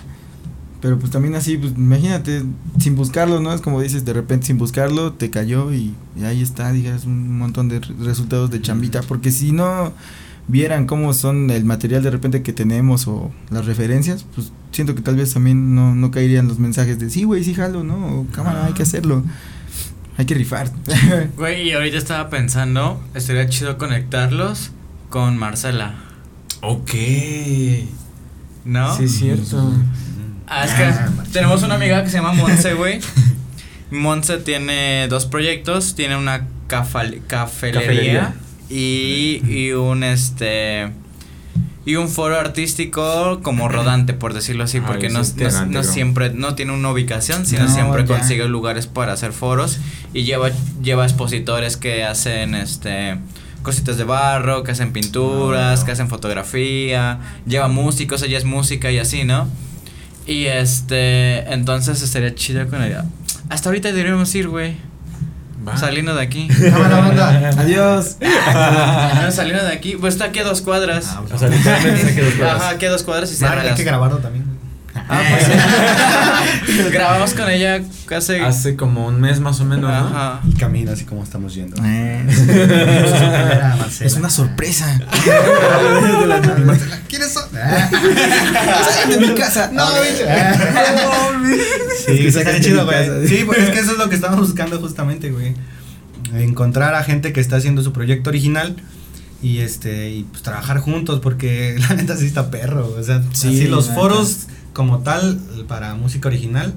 [0.82, 2.42] Pero pues también así, pues imagínate,
[2.78, 3.52] sin buscarlo, ¿no?
[3.52, 7.36] Es como dices, de repente sin buscarlo, te cayó y, y ahí está, digas, un
[7.36, 9.02] montón de re- resultados de chambita.
[9.02, 9.92] Porque si no
[10.48, 15.02] vieran cómo son el material de repente que tenemos o las referencias, pues siento que
[15.02, 18.20] tal vez también no, no caerían los mensajes de, sí, güey, sí jalo, ¿no?
[18.20, 19.24] O cámara, hay que hacerlo.
[20.16, 20.70] Hay que rifar.
[21.36, 24.70] Güey, y ahorita estaba pensando, estaría chido conectarlos
[25.08, 25.94] con Marcela,
[26.60, 26.90] Ok.
[28.64, 28.96] ¿no?
[28.96, 29.72] Sí, es cierto.
[30.46, 33.00] Ah, es que Ah, tenemos una amiga que se llama Monse, güey.
[33.90, 38.34] Monse tiene dos proyectos, tiene una cafal- cafelería, Cafelería.
[38.68, 40.90] y, y un este
[41.86, 45.24] y un foro artístico como rodante, por decirlo así, porque no,
[45.82, 48.18] siempre no tiene una ubicación, sino No, siempre ya.
[48.18, 49.78] consigue lugares para hacer foros
[50.12, 50.50] y lleva
[50.82, 53.18] lleva expositores que hacen este
[53.62, 58.98] cositas de barro, que hacen pinturas, que hacen fotografía, lleva músicos, ella es música y
[58.98, 59.48] así, ¿no?
[60.26, 63.04] Y este, entonces estaría chido con ella.
[63.48, 64.76] Hasta ahorita deberíamos ir, güey.
[65.66, 65.76] Va.
[65.76, 66.48] Saliendo de aquí.
[66.70, 67.50] Cámara, banda.
[67.58, 68.16] Adiós.
[68.52, 69.96] Ah, saliendo de aquí.
[69.96, 71.08] Pues está aquí a dos cuadras.
[71.10, 73.84] Ah, O sea, literalmente se quedó Ajá, aquí a dos cuadras y se hay que
[73.84, 74.59] grabarlo también.
[75.10, 75.22] Ah,
[76.68, 77.82] pues Grabamos con ella
[78.14, 78.40] hace.
[78.40, 79.96] Hace como un mes más o menos, ¿no?
[79.96, 80.40] Ajá.
[80.48, 81.76] Y camina así como estamos yendo.
[81.84, 82.24] Eh,
[84.00, 85.00] es una sorpresa.
[87.08, 87.44] ¿Quiénes son?
[87.50, 89.70] Salen de mi casa.
[89.72, 89.86] No,
[92.06, 93.12] Sí, que chido, mi casa.
[93.12, 93.28] güey.
[93.28, 95.54] Sí, pues es que eso es lo que estamos buscando justamente, güey.
[96.34, 98.76] Encontrar a gente que está haciendo su proyecto original
[99.42, 103.56] y este y pues trabajar juntos porque la neta sí está perro, o sea, Sí,
[103.56, 106.74] sí, los foros como tal para música original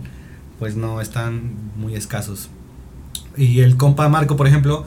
[0.60, 2.50] pues no están muy escasos.
[3.36, 4.86] Y el compa Marco, por ejemplo,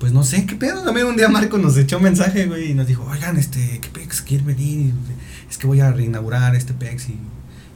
[0.00, 2.74] pues no sé qué pedo, también un día Marco nos echó un mensaje, güey, y
[2.74, 4.92] nos dijo, "Oigan, este, ¿qué pex quiere venir?
[5.48, 7.18] Es que voy a reinaugurar este pex y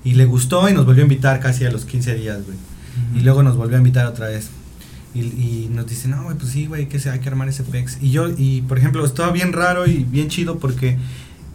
[0.05, 2.57] y le gustó y nos volvió a invitar casi a los 15 días, güey.
[3.15, 4.49] Y luego nos volvió a invitar otra vez.
[5.15, 7.63] Y, y nos dice, no, güey, pues sí, güey, que se, hay que armar ese
[7.63, 7.99] PEX.
[8.01, 10.97] Y yo, y por ejemplo, estaba bien raro y bien chido porque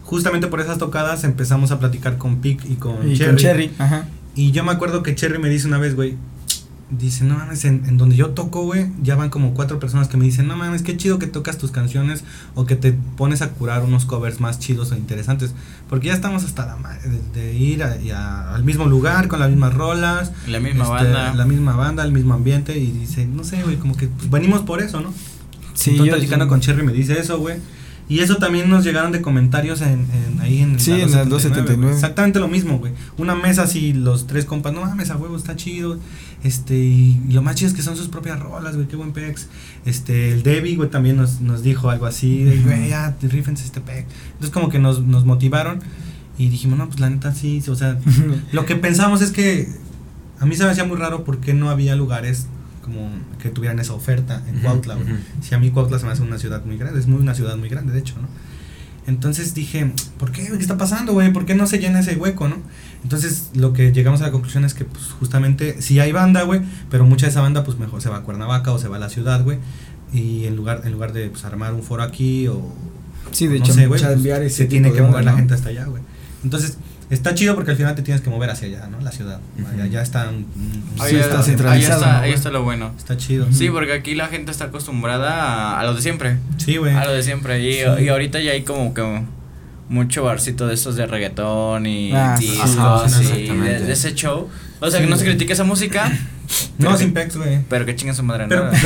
[0.04, 3.30] justamente por esas tocadas empezamos a platicar con Pic y con Y Cherry.
[3.30, 4.08] con Cherry, ajá.
[4.36, 6.16] Y yo me acuerdo que Cherry me dice una vez, güey,
[6.90, 10.16] dice, no mames, en, en donde yo toco, güey, ya van como cuatro personas que
[10.16, 12.22] me dicen, no mames, qué chido que tocas tus canciones
[12.54, 15.54] o que te pones a curar unos covers más chidos o interesantes.
[15.88, 19.40] Porque ya estamos hasta la madre de, de ir a- a- al mismo lugar con
[19.40, 20.32] las mismas rolas.
[20.46, 21.34] La misma este, banda.
[21.34, 22.76] La misma banda, el mismo ambiente.
[22.78, 25.12] Y dice, no sé, güey, como que pues, venimos por eso, ¿no?
[25.74, 27.56] Sí, Entonces, yo- platicando con Cherry me dice eso, güey.
[28.08, 31.76] Y eso también nos llegaron de comentarios en, en- ahí en Sí, en la 279.
[31.82, 31.94] güey.
[31.94, 32.92] Exactamente lo mismo, güey.
[33.16, 35.98] Una mesa así, los tres compas, no mames, a huevo, está chido.
[36.42, 39.12] Este, y, y lo más chido es que son sus propias rolas, güey, qué buen
[39.12, 39.46] pex.
[39.86, 43.80] Este, el Debbie, güey, también nos, nos dijo algo así, de, güey, ya, rifense este
[43.80, 44.06] pex.
[44.32, 45.80] Entonces, como que nos, nos motivaron
[46.36, 47.98] y dijimos, no, pues la neta sí, o sea,
[48.52, 49.68] lo que pensamos es que
[50.40, 52.48] a mí se me hacía muy raro porque no había lugares
[52.84, 53.08] como
[53.40, 55.06] que tuvieran esa oferta en Cuautla, güey.
[55.06, 55.16] ujú.
[55.40, 57.56] Si a mí Cuautla se me hace una ciudad muy grande, es muy una ciudad
[57.56, 58.28] muy grande, de hecho, ¿no?
[59.06, 60.46] Entonces dije, ¿por qué?
[60.46, 61.32] ¿Qué está pasando, güey?
[61.32, 62.56] ¿Por qué no se llena ese hueco, no?
[63.02, 66.60] Entonces lo que llegamos a la conclusión es que, pues, justamente, sí hay banda, güey,
[66.90, 69.00] pero mucha de esa banda, pues, mejor se va a Cuernavaca o se va a
[69.00, 69.58] la ciudad, güey.
[70.12, 72.72] Y en lugar, en lugar de, pues, armar un foro aquí o...
[73.30, 75.84] Sí, de no hecho, sé, güey, pues, se tiene que mover la gente hasta allá,
[75.84, 76.02] güey.
[76.42, 76.78] Entonces,
[77.10, 79.00] está chido porque al final te tienes que mover hacia allá, ¿no?
[79.00, 79.40] La ciudad.
[79.72, 80.30] Allá ya está...
[80.30, 82.92] mm, Ahí Sí, está, está ahí centralizado, está, ¿no, ahí está lo bueno.
[82.96, 83.46] Está chido.
[83.52, 85.32] Sí, porque aquí la gente está acostumbrada
[85.74, 86.38] a, a lo de siempre.
[86.58, 86.94] Sí, güey.
[86.94, 87.60] A lo de siempre.
[87.60, 88.04] Y, Sí.
[88.04, 89.22] y ahorita ya hay como que
[89.88, 92.58] mucho barcito de estos de reggaetón y Ah, sí,
[93.08, 94.48] sí, de, de ese show.
[94.80, 96.10] O sea, Sí, que no se critique esa música,
[96.78, 97.60] No, sin pex, güey.
[97.68, 98.72] pero que chinga su madre, Pero, ¿no?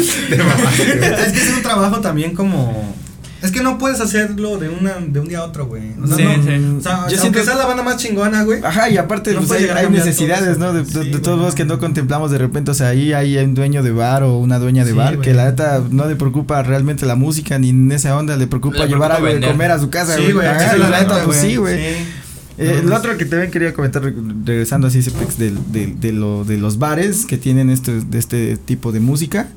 [0.00, 2.94] es que es un trabajo también como.
[3.42, 5.82] Es que no puedes hacerlo de una de un día a otro, güey.
[6.00, 6.76] O sea, Sí, no, sí.
[6.78, 8.62] O sea, Yo aunque siento- sea la banda más chingona, güey.
[8.64, 10.72] Ajá, y aparte No pues, hay, necesidades, todo ¿no?
[10.72, 11.36] De, de- Sí, de todos güey.
[11.38, 14.38] modos que no contemplamos de repente, o sea, ahí hay un dueño de bar o
[14.38, 15.26] una dueña de Sí, bar güey.
[15.28, 18.78] que la neta no le preocupa realmente la música ni en esa onda, le preocupa
[18.78, 20.46] Le llevar algo de comer a su casa, Sí, güey.
[20.46, 22.12] Ajá, la neta, pues sí, güey.
[22.58, 24.14] Eh, lo no, otro que también quería comentar, re-
[24.44, 25.00] regresando así
[25.38, 29.48] del, del- de, lo, de los bares que tienen este, de este tipo de música,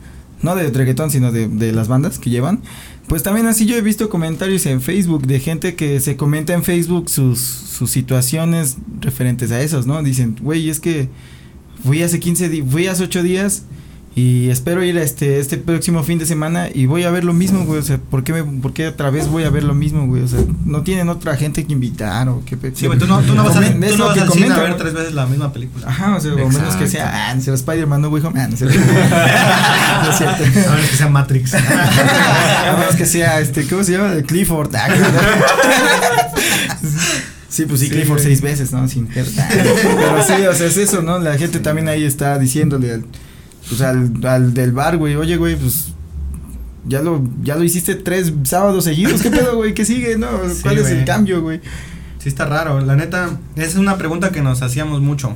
[0.42, 2.62] no de reggaetón, sino de, de las bandas que llevan,
[3.08, 6.64] pues también así yo he visto comentarios en Facebook de gente que se comenta en
[6.64, 10.02] Facebook sus, sus situaciones referentes a esos, ¿no?
[10.02, 11.10] Dicen, güey, es que
[11.84, 13.64] fui hace 15 días, fui hace 8 días
[14.18, 17.34] y espero ir a este, este próximo fin de semana y voy a ver lo
[17.34, 19.74] mismo, güey, o sea, ¿por qué, me, ¿por qué otra vez voy a ver lo
[19.74, 20.22] mismo, güey?
[20.24, 23.36] O sea, no tienen otra gente que invitar o qué Sí, güey, tú no, tú
[23.36, 25.52] no vas, a, tú no vas que al cine a ver tres veces la misma
[25.52, 25.90] película.
[25.90, 28.56] Ajá, o sea, o menos que sea, ah, no sé, Spider-Man, no, güey, hijo, no
[28.58, 28.66] sé.
[28.66, 30.44] No es cierto.
[30.44, 31.54] A menos que sea Matrix.
[31.56, 34.12] A menos que sea, este, ¿cómo se llama?
[34.16, 34.74] De Clifford.
[34.76, 34.88] ah,
[37.50, 38.88] Sí, pues sí, Clifford seis veces, ¿no?
[38.88, 41.20] Sin per- Pero sí, o sea, es eso, ¿no?
[41.20, 43.06] La gente también ahí está diciéndole al,
[43.70, 45.90] pues al, al del bar, güey, oye, güey, pues
[46.88, 49.74] ya lo, ya lo hiciste tres sábados seguidos, ¿qué pedo, güey?
[49.74, 50.28] ¿Qué sigue, no?
[50.54, 51.62] Sí, ¿Cuál es el cambio, güey?
[52.20, 52.80] Sí, está raro.
[52.82, 55.36] La neta, es una pregunta que nos hacíamos mucho.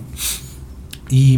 [1.10, 1.34] Y,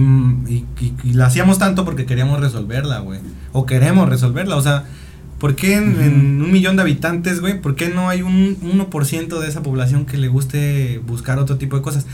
[0.48, 3.20] y, y- y la hacíamos tanto porque queríamos resolverla, güey.
[3.54, 4.58] O queremos resolverla.
[4.58, 4.86] O sea,
[5.40, 7.62] ¿por qué en, en un millón de habitantes, güey?
[7.62, 11.78] ¿Por qué no hay un 1% de esa población que le guste buscar otro tipo
[11.78, 12.06] de cosas?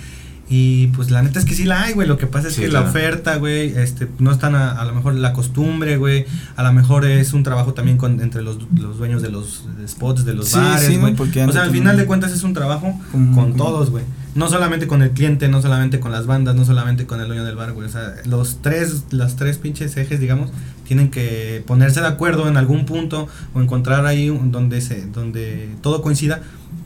[0.50, 2.08] Y pues la neta es que sí la hay, güey.
[2.08, 2.86] Lo que pasa es Sí, que claro.
[2.86, 6.26] la oferta, güey, este, no están a, a lo mejor la costumbre, güey.
[6.56, 10.24] A lo mejor es un trabajo también con, entre los, los dueños de los spots,
[10.24, 11.02] de los Sí, bares, sí, ¿no?
[11.02, 11.16] güey.
[11.16, 14.06] Porque o sea, al final de cuentas es un trabajo con todos, güey.
[14.38, 17.44] No solamente con el cliente, no solamente con las bandas, no solamente con el dueño
[17.44, 17.88] del bar, güey.
[17.88, 20.52] O sea, los tres, las tres pinches ejes, digamos,
[20.88, 26.04] tienen que ponerse de acuerdo en algún punto o encontrar ahí donde se, donde todo
[26.04, 26.42] coincida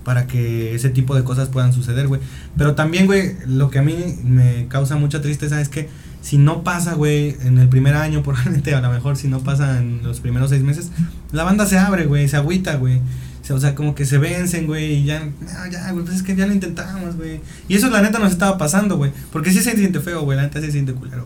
[0.06, 2.22] para que ese tipo de cosas puedan suceder, güey.
[2.58, 5.90] Pero también, güey, lo que a mí me causa mucha tristeza es que
[6.22, 9.78] si no pasa, güey, en el primer año, probablemente a lo mejor si no pasa
[9.80, 10.92] en los primeros seis meses,
[11.34, 13.02] la banda se abre, güey, se agüita, güey.
[13.50, 16.36] O sea, como que se vencen, güey, y ya, no, ya, güey, pues es que
[16.36, 17.42] ya lo intentamos, güey.
[17.68, 19.12] Y eso la neta nos estaba pasando, güey.
[19.32, 21.26] Porque sí se siente feo, güey, la neta sí se siente culero.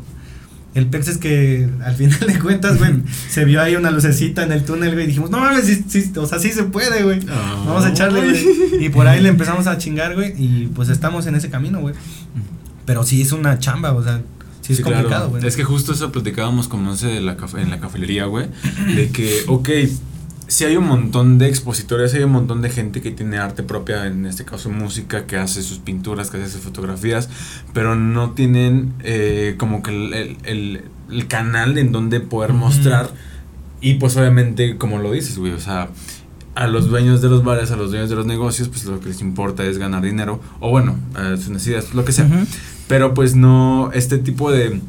[0.73, 2.93] El pex es que al final de cuentas, güey,
[3.29, 6.11] se vio ahí una lucecita en el túnel, güey, y dijimos, no mames, sí, sí,
[6.17, 7.19] o sea, sí se puede, güey.
[7.25, 8.85] Vamos a echarle, güey.
[8.85, 11.95] Y por ahí le empezamos a chingar, güey, y pues estamos en ese camino, güey.
[12.85, 14.21] Pero sí es una chamba, o sea,
[14.61, 15.45] sí es complicado, güey.
[15.45, 18.47] Es que justo eso platicábamos sé, la en la cafelería, güey,
[18.95, 19.69] de que, ok,
[20.47, 24.05] si hay un montón de expositores, hay un montón de gente que tiene arte propia,
[24.05, 27.29] en este caso música, que hace sus pinturas, que hace sus fotografías,
[27.73, 33.09] pero no tienen eh, como que el, el, el, canal en donde poder mostrar.
[33.81, 35.89] Y pues obviamente, como lo dices, güey, o sea,
[36.55, 39.09] a los dueños de los bares, a los dueños de los negocios, pues lo que
[39.09, 40.97] les importa es ganar dinero, o bueno,
[41.35, 42.29] sus necesidades, lo que sea.
[42.87, 44.79] Pero pues no, este tipo de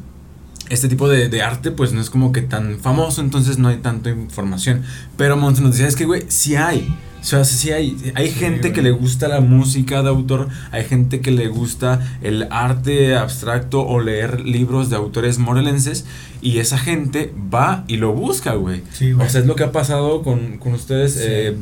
[0.69, 3.77] este tipo de, de, arte pues no es como que tan famoso, entonces no hay
[3.77, 4.83] tanta información.
[5.17, 6.95] Pero Montes nos decía, es que güey, sí hay.
[7.19, 11.19] O sea, sí hay, hay gente que le gusta la música de autor, hay gente
[11.19, 16.05] que le gusta el arte abstracto o leer libros de autores morelenses
[16.41, 18.81] y esa gente va y lo busca, güey.
[19.19, 21.17] o sea, es lo que ha pasado con, con ustedes.
[21.19, 21.57] Eh,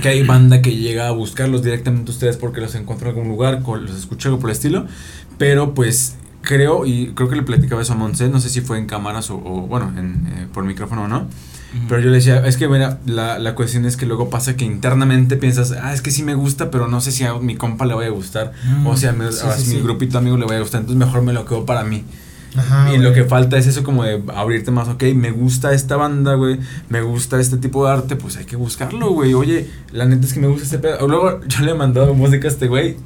[0.00, 3.62] que hay banda que llega a buscarlos directamente ustedes porque los encuentra en algún lugar,
[3.66, 4.86] los escucha algo por el estilo,
[5.38, 6.16] pero pues
[6.46, 9.30] creo, y creo que le platicaba eso a Monse, no sé si fue en cámaras
[9.30, 11.26] o, bueno, en, eh, por micrófono o no.
[11.88, 14.64] Pero yo le decía, es que mira, la, la, cuestión es que luego pasa que
[14.64, 17.84] internamente piensas, ah, es que sí me gusta, pero no sé si a mi compa
[17.84, 18.52] le vaya a gustar,
[18.86, 21.66] o sea, a, mi grupito amigo le vaya a gustar, entonces mejor me lo quedo
[21.66, 22.04] para mí.
[22.94, 26.34] y lo que falta es eso como de abrirte más, ok, me gusta esta banda,
[26.34, 29.34] güey, me gusta este tipo de arte, pues hay que buscarlo, güey.
[29.34, 31.06] Oye, la neta es que me gusta este pedo.
[31.06, 32.96] Luego yo le he mandado música a este güey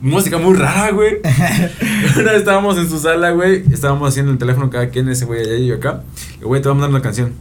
[0.00, 1.16] música muy rara, güey.
[2.16, 3.64] Una vez estábamos en su sala, güey.
[3.72, 6.02] Estábamos haciendo el teléfono cada quien, ese güey allá y yo acá.
[6.40, 7.32] Y, güey, te vamos a mandar una canción.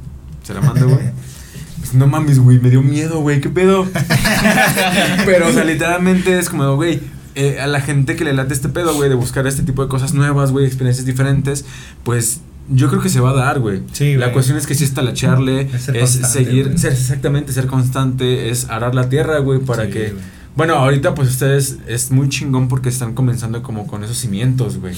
[0.43, 1.11] Se la mando, güey.
[1.79, 3.85] Pues, no mames, güey, me dio miedo, güey, ¿qué pedo?
[5.25, 7.01] Pero, o sea, literalmente es como, güey,
[7.35, 9.89] eh, a la gente que le late este pedo, güey, de buscar este tipo de
[9.89, 11.65] cosas nuevas, güey, experiencias diferentes,
[12.03, 13.81] pues yo creo que se va a dar, güey.
[13.91, 18.69] Sí, la cuestión es que sí es talacharle, es, seguir, ser exactamente, ser constante, es
[18.69, 20.13] arar la tierra, güey, para que
[20.55, 24.95] bueno, ahorita pues ustedes es muy chingón porque están comenzando como con esos cimientos, güey.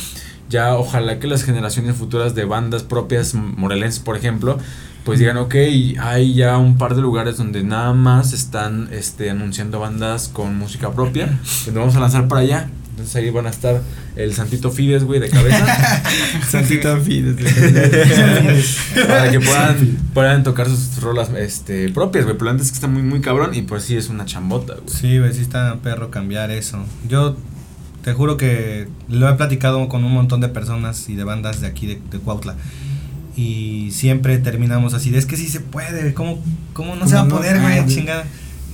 [0.50, 4.58] Ya ojalá que las generaciones futuras de bandas propias morelenses, por ejemplo,
[5.06, 5.56] pues digan, ok,
[6.00, 10.92] hay ya un par de lugares donde nada más están este, anunciando bandas con música
[10.92, 11.40] propia.
[11.42, 12.70] Pues nos vamos a lanzar para allá.
[12.96, 13.82] Entonces ahí van a estar
[14.16, 16.02] el Santito Fides, güey, de cabeza.
[16.50, 17.36] Santito Fides.
[19.08, 22.38] para que puedan, puedan tocar sus rolas este, propias, güey.
[22.38, 24.88] Pero antes que está muy, muy cabrón y pues sí es una chambota, güey.
[24.88, 26.86] Sí, güey, sí está perro cambiar eso.
[27.10, 27.36] Yo
[28.02, 31.68] te juro que lo he platicado con un montón de personas y de bandas de
[31.68, 32.56] aquí de, de Cuautla.
[33.36, 36.42] Y siempre terminamos así, es que sí se puede, ¿cómo,
[36.72, 37.86] cómo no se va a poder, güey?
[37.88, 38.24] Chingada.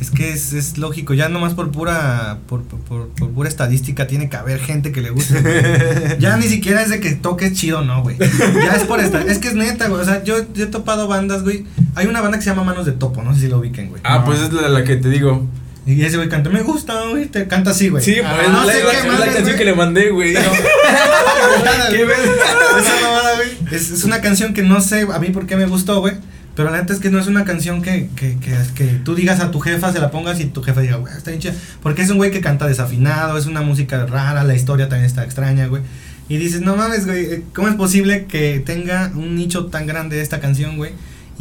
[0.01, 4.29] Es que es, es, lógico, ya nomás por pura por, por, por, pura estadística tiene
[4.29, 6.17] que haber gente que le guste.
[6.19, 8.17] ya ni siquiera es de que toques chido, no, güey.
[8.17, 10.01] Ya es por esta, es que es neta, güey.
[10.01, 11.67] O sea, yo, yo, he topado bandas, güey.
[11.93, 14.01] Hay una banda que se llama Manos de Topo, no sé si lo ubiquen, güey.
[14.03, 15.47] Ah, pues es la, la que te digo.
[15.85, 18.03] Y ese güey canta, me gusta, güey, te canta así, güey.
[18.03, 20.33] Sí, ah, no sé qué es la canción que le mandé, güey.
[20.33, 22.19] ¿Qué ves?
[22.19, 23.49] Esa mamada, güey.
[23.71, 26.15] Es, es una canción que no sé a mí por qué me gustó, güey.
[26.55, 29.39] Pero la neta es que no es una canción que, que, que, que, tú digas
[29.39, 31.53] a tu jefa, se la pongas y tu jefa diga, güey, está hincha.
[31.81, 35.23] Porque es un güey que canta desafinado, es una música rara, la historia también está
[35.23, 35.81] extraña, güey.
[36.27, 40.39] Y dices, no mames, güey, ¿cómo es posible que tenga un nicho tan grande esta
[40.39, 40.91] canción, güey?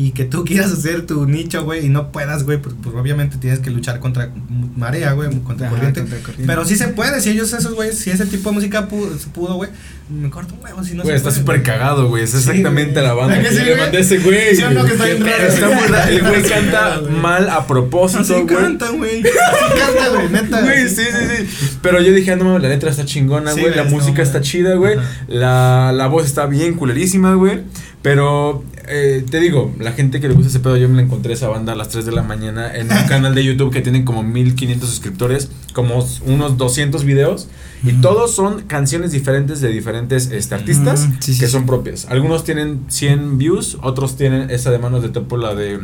[0.01, 3.37] Y que tú quieras hacer tu nicho, güey, y no puedas, güey, pues, pues, obviamente
[3.37, 4.31] tienes que luchar contra
[4.77, 6.05] marea, güey, contra, corriente.
[6.47, 9.69] Pero sí se puede, si ellos, esos, güey, si ese tipo de música pudo, güey,
[10.09, 13.41] me corto un huevo, si no Güey, está súper cagado, güey, es exactamente la banda
[13.43, 14.57] que le mandé a ese güey.
[14.57, 15.47] Sí, no, que está bien raro.
[15.47, 18.47] Está muy raro, el güey canta mal a propósito, güey.
[18.47, 20.63] canta, güey, así canta, güey, neta.
[20.63, 21.77] Güey, sí, sí, sí.
[21.83, 24.97] Pero yo dije, ah, no, la letra está chingona, güey, la música está chida, güey,
[25.29, 27.61] la, la voz está bien culerísima, güey.
[28.03, 31.33] Pero eh, te digo, la gente que le gusta ese pedo, yo me la encontré
[31.33, 34.05] esa banda a las 3 de la mañana en un canal de YouTube que tienen
[34.05, 37.49] como 1500 suscriptores, como unos 200 videos.
[37.83, 42.07] Y todos son canciones diferentes de diferentes este, artistas que son propias.
[42.11, 45.81] Algunos tienen 100 views, otros tienen esa de manos de topo, la de.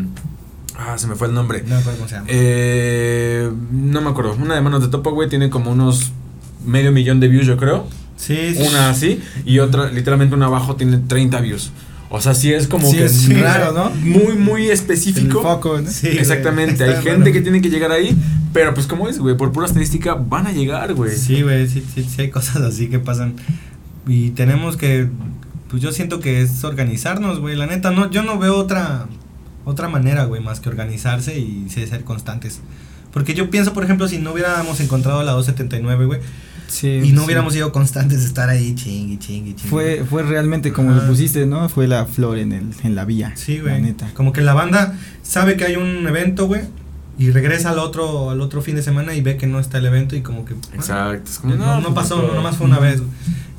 [0.78, 1.62] Ah, se me fue el nombre.
[1.62, 2.26] No me acuerdo cómo se llama.
[2.28, 4.34] Eh, no me acuerdo.
[4.34, 6.12] Una de manos de topo, güey, tiene como unos
[6.66, 7.86] medio millón de views, yo creo.
[8.16, 9.22] Sí, Una así.
[9.44, 11.70] Y otra, literalmente una abajo, tiene 30 views.
[12.08, 13.90] O sea, sí es como que es raro, ¿no?
[13.90, 15.42] Muy, muy específico.
[15.42, 15.90] foco, ¿no?
[15.90, 16.84] Sí, Exactamente.
[16.84, 18.16] Hay gente que tiene que llegar ahí,
[18.52, 21.16] pero pues como es, güey, por pura estadística van a llegar, güey.
[21.16, 23.34] Sí, güey, sí, sí, sí hay cosas así que pasan.
[24.06, 25.08] Y tenemos que,
[25.68, 27.56] pues yo siento que es organizarnos, güey.
[27.56, 29.06] La neta, no, yo no veo otra,
[29.64, 32.60] otra manera, güey, más que organizarse y ser constantes.
[33.16, 36.20] Porque yo pienso, por ejemplo, si no hubiéramos encontrado la 279, güey,
[36.68, 37.26] Sí, y no sí.
[37.26, 39.68] hubiéramos sido constantes de estar ahí chingui, chingui, chingui.
[39.70, 41.02] Fue, fue realmente como Ajá.
[41.02, 41.68] lo pusiste, ¿no?
[41.68, 43.32] Fue la flor en, el, en la vía.
[43.36, 43.82] Sí, La güey.
[43.82, 44.10] neta.
[44.14, 46.62] Como que la banda sabe que hay un evento, güey,
[47.18, 49.86] y regresa al otro al otro fin de semana y ve que no está el
[49.86, 51.30] evento y como que ah, Exacto.
[51.30, 52.98] Es como, no, no pasó, no, nomás fue una vez.
[53.00, 53.10] güey.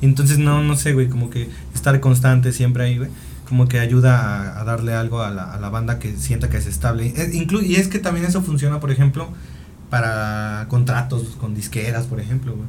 [0.02, 3.10] Entonces no no sé, güey, como que estar constante siempre ahí, güey,
[3.48, 4.18] como que ayuda
[4.54, 7.06] a, a darle algo a la, a la banda que sienta que es estable.
[7.16, 9.28] Eh, inclu- y es que también eso funciona, por ejemplo,
[9.90, 12.68] para contratos con disqueras, por ejemplo, güey.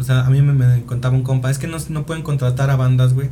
[0.00, 2.70] O sea, a mí me, me contaba un compa, es que no, no pueden contratar
[2.70, 3.28] a bandas, güey,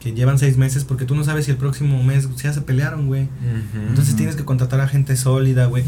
[0.00, 3.06] que llevan seis meses porque tú no sabes si el próximo mes ya se pelearon,
[3.06, 3.28] güey.
[3.88, 5.84] Entonces tienes que contratar a gente sólida, güey,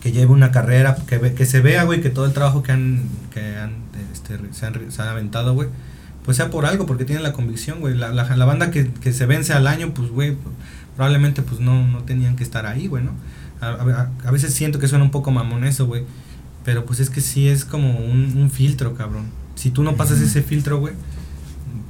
[0.00, 2.72] que lleve una carrera, que, ve- que se vea, güey, que todo el trabajo que
[2.72, 3.02] han,
[3.32, 3.72] que han,
[4.12, 5.68] este, se, han, se han aventado, güey,
[6.24, 7.94] pues sea por algo, porque tienen la convicción, güey.
[7.96, 10.36] La, la, la banda que, que se vence al año, pues, güey,
[10.96, 13.12] probablemente pues no, no tenían que estar ahí, güey, ¿no?
[13.60, 16.04] A, a- a veces siento que suena un poco mamón eso, güey,
[16.64, 19.26] pero pues es que sí es como un, un filtro, cabrón.
[19.54, 20.94] Si tú no pasas ese filtro, güey,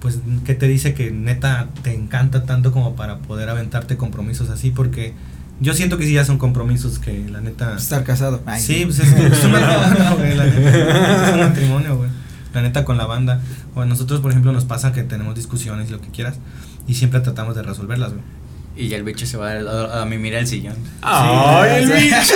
[0.01, 4.71] pues, ¿qué te dice que neta te encanta tanto como para poder aventarte compromisos así?
[4.71, 5.15] Porque
[5.61, 7.77] yo siento que sí ya son compromisos que la neta...
[7.77, 8.43] Estar casado.
[8.45, 11.29] Ay, Sí, pues es, es un matrimonio, güey, la neta.
[11.29, 12.11] Es un matrimonio, güey.
[12.53, 13.41] La neta con la banda.
[13.75, 16.37] O a nosotros, por ejemplo, nos pasa que tenemos discusiones y lo que quieras.
[16.87, 18.23] Y siempre tratamos de resolverlas, güey.
[18.77, 20.75] Y ya el bicho se va a, a, a mimir el sillón.
[21.01, 22.35] ¡Ay, el bicho!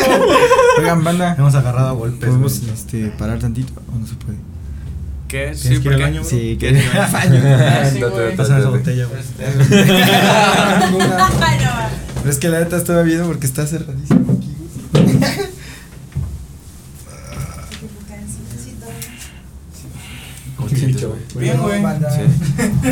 [0.79, 1.35] Oigan, banda.
[1.37, 2.29] Hemos agarrado a golpes.
[2.29, 2.73] ¿Podemos güey.
[2.73, 4.39] este, parar tantito o no se puede?
[5.27, 5.53] ¿Qué?
[5.61, 6.31] ¿Tienes que ir ¿por al baño, bro?
[6.31, 7.43] Sí, que ¿Quieres ir al baño?
[7.45, 8.37] Ah, sí, güey.
[8.37, 9.21] Pásame esa botella, güey.
[12.15, 14.55] Pero es que la neta estaba viendo porque está cerradísimo aquí.
[21.07, 21.19] güey.
[21.37, 21.83] Bien, güey.
[21.83, 22.11] Banda.
[22.11, 22.23] Sí.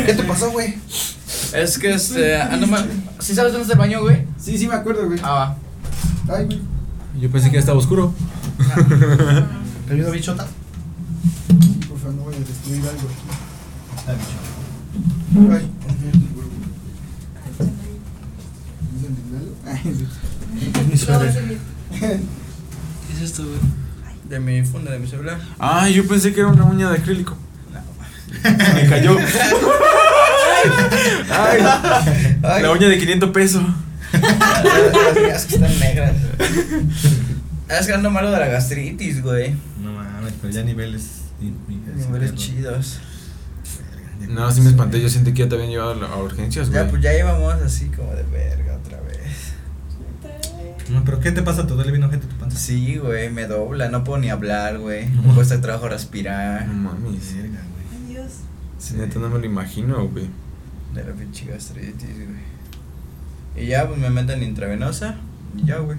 [0.05, 0.75] ¿Qué te pasó, güey?
[1.53, 2.39] Es que este.
[2.41, 2.89] Ando mal.
[3.19, 4.25] ¿Sí sabes dónde está el baño, güey?
[4.39, 5.19] Sí, sí me acuerdo, güey.
[5.23, 5.55] Ah,
[6.27, 6.35] va.
[6.35, 6.61] Ay, güey.
[7.19, 8.13] Yo pensé que ya estaba oscuro.
[9.87, 10.45] ¿Te ayudo, bichota?
[11.87, 13.09] Por favor, no voy a destruir algo.
[14.07, 15.53] Ah, bicho.
[15.53, 15.71] Ay.
[21.99, 23.59] ¿Qué es esto, güey?
[24.29, 25.39] De mi funda, de mi celular.
[25.57, 27.37] Ay, yo pensé que era una uña de acrílico.
[28.43, 29.17] Me cayó.
[31.29, 33.63] Ay, la uña de 500 pesos.
[35.27, 36.13] Las que están negras.
[37.69, 39.55] Es que ando malo de la gastritis, güey.
[39.83, 41.23] No mames, pero ya niveles.
[41.39, 42.99] Niveles chidos.
[44.29, 45.01] No, sí me espanté.
[45.01, 46.83] Yo sentí que ya te habían llevado a urgencias, güey.
[46.83, 49.17] Ya, pues ya íbamos así como de verga otra vez.
[50.89, 51.67] No, pero ¿qué te pasa?
[51.67, 52.57] ¿Te duele bien ojete tu panza?
[52.57, 55.07] Sí, güey, me dobla, no puedo ni hablar, güey.
[55.07, 56.65] Me cuesta trabajo respirar.
[56.67, 57.35] No mames.
[57.35, 58.19] Verga, güey.
[58.19, 58.31] Adiós.
[58.79, 60.29] Sí, neta, no me lo imagino, güey.
[60.93, 62.57] De la pinche gastritis, güey.
[63.55, 65.15] Y ya, pues me meten intravenosa.
[65.55, 65.97] Y ya, güey.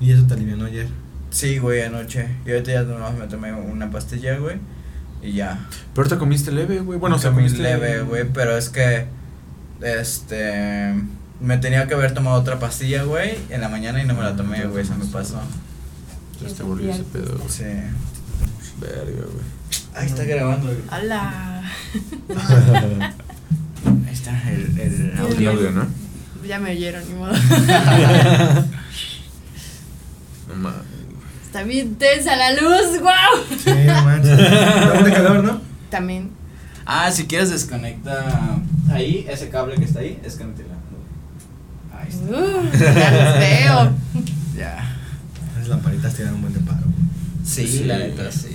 [0.00, 0.88] Y eso te alivianó ayer.
[1.30, 2.28] Sí, güey, anoche.
[2.44, 4.56] Y ahorita ya nomás me tomé una pastilla, güey.
[5.22, 5.66] Y ya.
[5.94, 6.98] Pero ahorita comiste leve, güey.
[6.98, 9.06] Bueno, Comí comiste leve, güey, pero es que.
[9.80, 10.94] Este.
[11.40, 14.36] Me tenía que haber tomado otra pastilla, güey, en la mañana y no me la
[14.36, 15.40] tomé, güey, se me pasó.
[16.34, 17.48] Entonces te volvió ese pedo, güey.
[17.48, 17.64] Sí.
[18.80, 19.61] Verga, güey.
[19.94, 20.74] Ahí está grabando.
[20.90, 21.62] Hola.
[24.06, 25.18] Ahí está el, el El
[25.48, 25.70] audio.
[25.72, 25.86] ¿no?
[26.46, 27.32] Ya me oyeron, ni modo.
[30.48, 30.80] No mames.
[31.46, 33.58] Está bien tensa la luz, wow.
[33.62, 34.38] Sí, no manches.
[34.38, 35.60] Está de calor, ¿no?
[35.90, 36.30] También.
[36.84, 38.58] Ah, si quieres desconecta
[38.90, 40.74] ahí, ese cable que está ahí, desconéctela.
[41.96, 42.24] Ahí está.
[42.24, 43.92] Uh, ya los veo.
[44.56, 44.96] Ya.
[45.58, 46.82] Las lamparitas tienen un buen de paro.
[47.44, 47.84] Sí, Sí.
[47.84, 48.51] la neta, sí.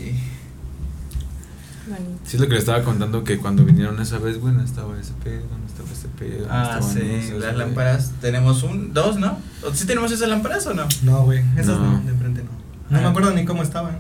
[1.90, 2.20] Bonito.
[2.26, 5.00] Sí, es lo que le estaba contando que cuando vinieron esa vez, güey, no estaba
[5.00, 6.48] ese pedo, no estaba ese pedo.
[6.48, 8.12] no Ah, sí, esos, las lámparas.
[8.22, 9.38] Tenemos un, dos, ¿no?
[9.66, 10.86] ¿O ¿Sí tenemos esas lámparas o no?
[11.04, 11.40] No, güey.
[11.56, 11.94] Esas no.
[11.94, 12.02] No.
[12.04, 12.50] de enfrente no.
[12.90, 13.02] No Ah.
[13.02, 14.00] me acuerdo ni cómo estaban.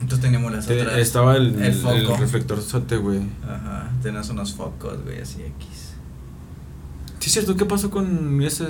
[0.00, 0.98] Entonces teníamos las Te- otras.
[0.98, 1.94] Estaba el, el el, foco.
[1.94, 3.20] el reflectorzote, güey.
[3.44, 5.66] Ajá, tenemos unos focos, güey, así X.
[7.18, 8.64] Sí, es cierto, ¿qué pasó con ese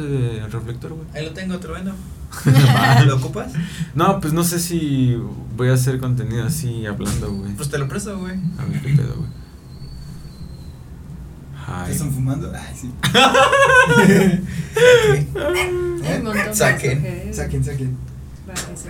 [0.50, 1.06] reflector, güey?
[1.14, 1.92] Ahí lo tengo, te lo vendo.
[3.06, 3.52] ¿Lo ocupas?
[3.94, 5.16] No, pues no sé si
[5.56, 7.52] voy a hacer contenido así hablando, güey.
[7.54, 8.34] Pues te lo presto, güey.
[8.58, 9.28] A ver qué pedo, güey.
[11.68, 11.92] ¿Qué Ay.
[11.92, 12.52] están fumando?
[12.54, 12.90] Ay, sí.
[16.02, 17.34] De Saquen.
[17.34, 17.96] Saquen, saquen.
[18.72, 18.88] Este.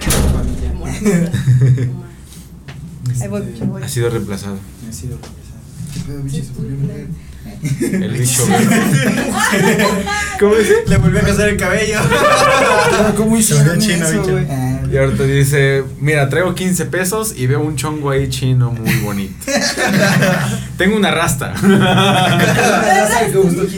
[3.82, 4.58] Ha sido reemplazado.
[4.82, 5.58] Me ha sido regresado.
[5.92, 6.44] ¿Qué pedo, bicho?
[6.44, 7.08] Se volvió mujer.
[7.80, 8.66] El bicho, güey.
[10.38, 10.74] ¿Cómo dice?
[10.86, 11.98] Le volví a casar el cabello.
[13.16, 14.38] ¿Cómo hicieron hicieron chino, eso, bicho.
[14.50, 18.94] Ah, Y ahorita dice, mira, traigo 15 pesos y veo un chongo ahí chino muy
[19.00, 19.34] bonito.
[20.78, 21.54] Tengo una rasta.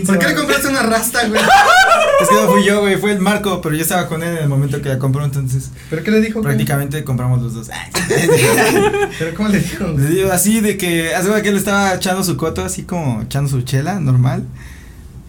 [0.07, 1.41] ¿Por qué le compraste una rasta, güey?
[2.21, 4.43] Es que no fui yo, güey, fue el Marco, pero yo estaba con él en
[4.43, 6.41] el momento que la compró, entonces ¿Pero qué le dijo?
[6.41, 6.45] güey?
[6.53, 7.71] prácticamente compramos los dos.
[9.19, 9.87] ¿Pero cómo le dijo?
[9.97, 13.49] Le digo así de que, hace que él estaba echando su coto, así como echando
[13.51, 14.45] su chela, normal.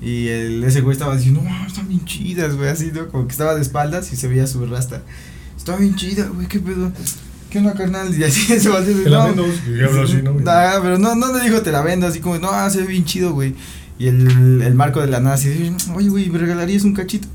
[0.02, 3.08] Y el, ese güey estaba diciendo, no, están bien chidas, güey, así, ¿no?
[3.10, 5.02] Como que estaba de espaldas y se veía su rasta.
[5.56, 6.92] Estaba bien chida, güey, qué pedo.
[7.52, 8.18] ¿Qué onda, carnal?
[8.18, 9.44] Y así se volteó y dice, Te la no.
[9.44, 10.34] vendo, y hablo así, ¿no?
[10.34, 13.06] Nah, pero no, no le dijo te la vendo, así como, no, se ve bien
[13.06, 13.54] chido, güey.
[14.00, 17.28] Y el, el marco de la nada así, oye, güey, ¿me regalarías un cachito?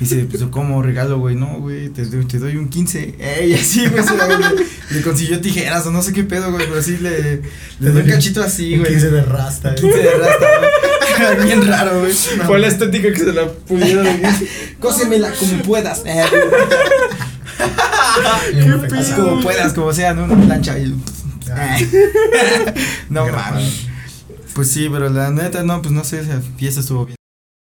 [0.00, 1.36] Y dice, pues, ¿cómo regalo, güey?
[1.36, 3.14] No, güey, te, doy- te doy un 15.
[3.18, 4.52] Ey, así, güey, se la-
[4.90, 7.42] le consiguió tijeras o no sé qué pedo, güey, pero así le,
[7.80, 8.90] le doy un cachito así, güey.
[8.90, 9.74] 15 de rasta.
[9.74, 11.44] 15 de rasta, güey.
[11.46, 12.12] Bien raro, güey.
[12.46, 14.06] Fue la estética que se la pusieron.
[14.80, 16.02] Cósemela como puedas.
[16.04, 16.22] Eh,
[18.98, 20.24] así como puedas, como sea, ¿no?
[20.24, 20.94] Una plancha y...
[23.10, 23.86] no mames.
[24.54, 27.16] Pues sí, pero la neta, no, pues no sé, esa fiesta estuvo bien.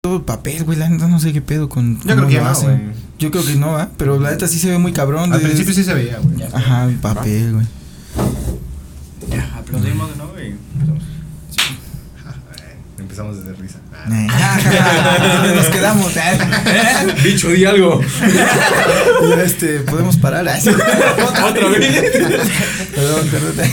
[0.04, 2.00] Todo el papel, güey, la neta no sé qué pedo con.
[2.00, 2.70] Yo creo que lo no, hacen.
[2.70, 2.80] güey.
[3.20, 3.88] Yo creo que no, ¿ah?
[3.96, 5.32] Pero la neta sí se ve muy cabrón.
[5.32, 6.42] Al de- principio sí se veía, güey.
[6.52, 7.66] Ajá, el papel, güey.
[9.30, 11.04] Ya, aplaudimos de nuevo y empezamos.
[12.98, 13.78] Empezamos desde risa.
[14.08, 16.12] ¿Dónde nos quedamos?
[17.22, 18.00] Bicho, di algo.
[19.44, 20.48] Este, podemos parar.
[20.48, 20.68] así.
[20.68, 22.10] Otra vez.
[22.92, 23.70] Perdón, perdón.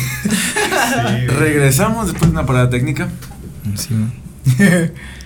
[1.39, 3.09] Regresamos después de una parada técnica.
[3.75, 4.11] Sí, ¿no?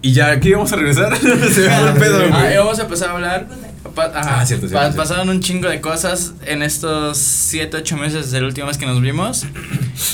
[0.00, 1.16] Y ya aquí vamos a regresar.
[1.18, 1.26] Se
[1.62, 3.48] ve el pedo, Ah, vamos a empezar a hablar.
[3.94, 4.96] pa- ajá, Ah, cierto, cierto, pa- cierto.
[4.96, 8.86] Pasaron un chingo de cosas en estos 7, 8 meses desde la última vez que
[8.86, 9.46] nos vimos.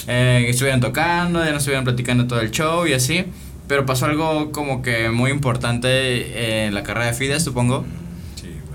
[0.07, 3.26] Eh, estuvieron tocando, ya nos estuvieron platicando todo el show y así.
[3.68, 7.85] Pero pasó algo como que muy importante en la carrera de FIDE, supongo.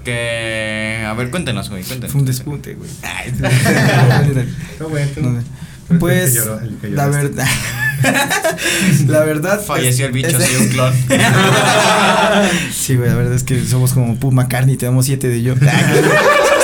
[0.05, 1.03] Que.
[1.07, 2.11] A ver, cuéntenos, güey, cuéntenos.
[2.11, 2.89] Fue un despunte, güey.
[3.03, 3.31] Ay,
[4.79, 5.43] No, güey, tú- no,
[5.89, 7.47] el Pues, que lloró, el que la verdad.
[9.07, 9.61] la verdad.
[9.65, 10.93] Falleció el bicho, es- sí, un clon.
[12.73, 15.55] Sí, güey, la verdad es que somos como Paul McCartney, tenemos siete de yo.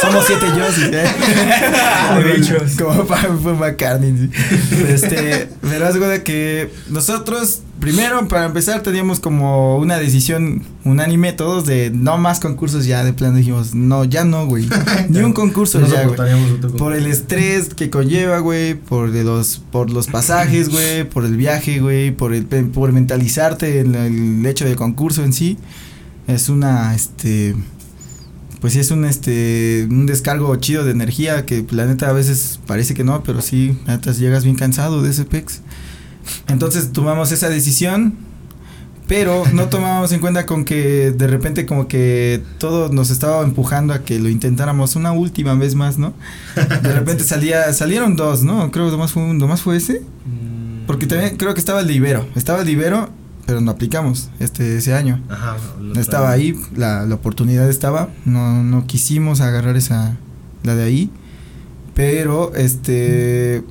[0.01, 0.89] somos siete yo, sí.
[0.89, 2.75] De bichos.
[2.77, 3.05] Como
[3.59, 4.15] McCartney.
[4.17, 4.85] sí.
[4.89, 11.65] Este, pero haz de que nosotros, primero, para empezar, teníamos como una decisión unánime todos
[11.65, 14.67] de no más concursos ya, de plano dijimos, no, ya no, güey.
[15.09, 16.17] Ni un concurso No ya, güey.
[16.77, 21.37] Por el estrés que conlleva, güey, por de los por los pasajes, güey, por el
[21.37, 25.57] viaje, güey, por el por mentalizarte en el hecho del concurso en sí.
[26.27, 27.55] Es una este
[28.61, 32.59] pues sí es un este un descargo chido de energía que la neta a veces
[32.65, 35.61] parece que no, pero sí, neta llegas bien cansado de ese pex.
[36.47, 38.15] Entonces tomamos esa decisión,
[39.07, 43.93] pero no tomábamos en cuenta con que de repente como que todo nos estaba empujando
[43.93, 46.13] a que lo intentáramos una última vez más, ¿no?
[46.55, 48.71] De repente salía, salieron dos, ¿no?
[48.71, 50.01] Creo que nomás fue, nomás fue ese.
[50.87, 52.27] Porque también creo que estaba el de Ibero.
[52.35, 53.09] Estaba el de Ibero,
[53.47, 55.21] pero no aplicamos este ese año.
[55.29, 55.57] Ajá.
[55.95, 58.09] estaba ahí, la, la oportunidad estaba.
[58.23, 60.15] No, no quisimos agarrar esa,
[60.63, 61.09] la de ahí.
[61.95, 63.63] Pero, este,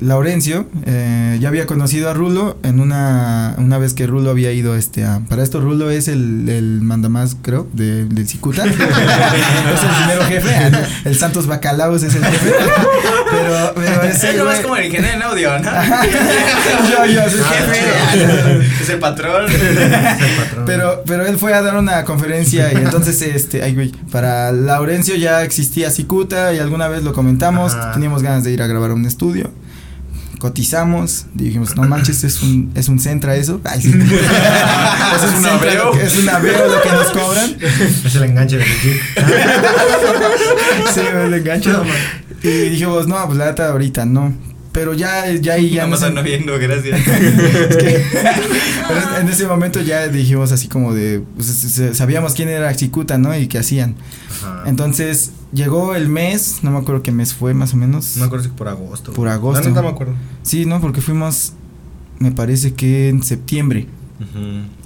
[0.00, 4.74] Laurencio eh, ya había conocido a Rulo en una, una vez que Rulo había ido,
[4.74, 8.64] este, a, para esto Rulo es el, el mandamás, creo, de, del Cicuta.
[8.66, 10.54] es el primero jefe.
[10.54, 12.50] ah, El Santos Bacalaos es el jefe.
[13.30, 15.70] pero, pero ese, Es como el ingeniero en audio, ¿no?
[15.70, 18.66] yo, yo, soy jefe.
[18.82, 19.50] Es el patrón.
[19.50, 19.76] Es el
[20.36, 20.64] patrón.
[20.66, 25.14] Pero, pero él fue a dar una conferencia y entonces, este, ay, güey, para Laurencio
[25.16, 27.92] ya existía Cicuta y alguna vez lo comentamos, Ajá.
[27.92, 29.50] teníamos ganas de ir a grabar un estudio.
[30.40, 33.60] Cotizamos, dijimos, no manches, es un, es un centra eso.
[33.64, 33.90] Ay, sí.
[33.92, 34.00] es un
[35.60, 37.56] que- es un aveo lo que nos cobran.
[38.04, 39.00] Es el enganche del jeep.
[40.92, 41.84] Sí, el engancho.
[42.42, 44.32] Y dijimos, no, pues la neta ahorita no.
[44.72, 46.98] Pero ya, ya ahí ya nos- ando viendo, gracias.
[48.88, 51.48] Pero en ese momento ya dijimos así como de, pues,
[51.92, 53.36] sabíamos quién era Cicuta, ¿no?
[53.36, 53.94] Y qué hacían.
[54.42, 54.62] Ajá.
[54.66, 58.16] Entonces llegó el mes, no me acuerdo qué mes fue más o menos.
[58.16, 59.12] No me acuerdo si por agosto.
[59.12, 59.62] Por agosto.
[59.62, 60.14] La neta no me acuerdo.
[60.42, 61.52] Sí, no, porque fuimos,
[62.18, 63.86] me parece que en septiembre.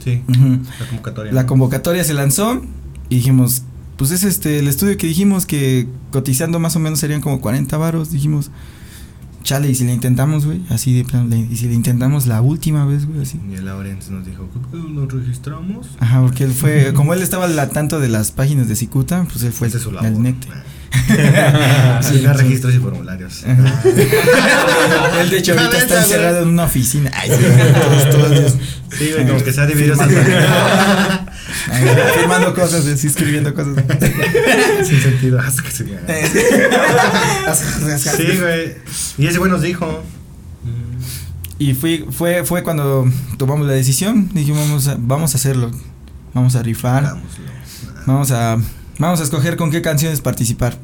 [0.05, 0.23] Sí.
[0.29, 0.61] Ujú.
[0.79, 1.33] La convocatoria.
[1.33, 2.62] La convocatoria se lanzó
[3.09, 3.62] y dijimos,
[3.97, 7.77] pues es este, el estudio que dijimos que cotizando más o menos serían como 40
[7.77, 8.51] varos, dijimos,
[9.45, 12.40] chale, y si le intentamos, güey, así de plano, le- y si le intentamos la
[12.42, 13.38] última vez, güey, así.
[13.49, 14.88] Y el Laurence nos dijo, ¿qué pedo?
[14.88, 15.86] ¿Nos registramos?
[16.01, 19.45] Ajá, porque él fue, como él estaba al tanto de las páginas de Cicuta, pues
[19.45, 20.09] él fue su el, labor.
[20.11, 20.49] el necte.
[22.03, 23.42] Sí, no registros y formularios.
[25.20, 27.11] Él de hecho ahorita está encerrado en una oficina.
[27.14, 27.36] Ay, sí,
[27.80, 28.57] todos, todos.
[28.97, 29.97] Sí, güey, como que se ha dividido
[32.17, 33.77] firmando cosas, así, escribiendo cosas.
[34.85, 35.41] Sin sentido.
[35.41, 35.85] Hasta que se
[38.17, 38.75] Sí, güey.
[39.19, 40.03] Y ese güey nos dijo.
[41.59, 43.07] Y fui, fue, fue cuando
[43.39, 45.71] tomamos la decisión, dijimos vamos a, vamos a hacerlo,
[46.35, 47.17] vamos a rifar,
[48.07, 48.59] vamos a,
[48.99, 50.77] vamos a escoger con qué canciones participar.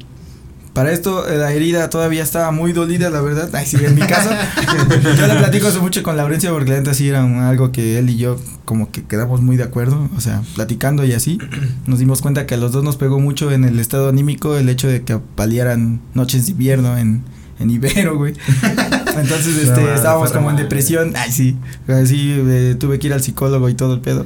[0.73, 3.49] Para esto eh, la herida todavía estaba muy dolida, la verdad.
[3.53, 4.29] Ay, sí, en mi caso.
[5.17, 7.99] yo le platico hace mucho con Laurencio porque la neta sí era un- algo que
[7.99, 10.09] él y yo como que quedamos muy de acuerdo.
[10.15, 11.37] O sea, platicando y así.
[11.87, 14.69] Nos dimos cuenta que a los dos nos pegó mucho en el estado anímico el
[14.69, 17.23] hecho de que paliaran noches de invierno en,
[17.59, 18.33] en Ibero, güey.
[19.17, 21.13] Entonces, este, estábamos como en depresión.
[21.17, 21.57] Ay, sí.
[21.89, 24.25] Así eh, tuve que ir al psicólogo y todo el pedo.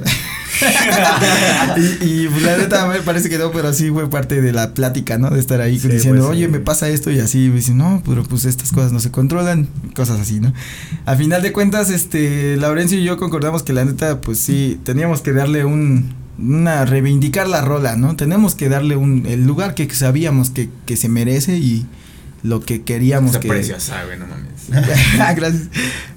[1.76, 4.74] y, y pues, la neta me parece que no, pero sí fue parte de la
[4.74, 5.30] plática, ¿no?
[5.30, 6.42] De estar ahí Sí, diciendo, pues, sí.
[6.44, 7.46] oye, me pasa esto y así.
[7.46, 10.52] Y me dicen, no, pero pues estas cosas no se controlan, cosas así, ¿no?
[11.04, 15.20] A final de cuentas, este, Laurencio y yo concordamos que la neta, pues sí, teníamos
[15.20, 18.16] que darle un, una, reivindicar la rola, ¿no?
[18.16, 21.86] Tenemos que darle un, el lugar que sabíamos que, que se merece y
[22.42, 23.48] lo que queríamos Está que...
[23.48, 24.46] preciosa, güey, no mames.
[25.36, 25.68] Gracias.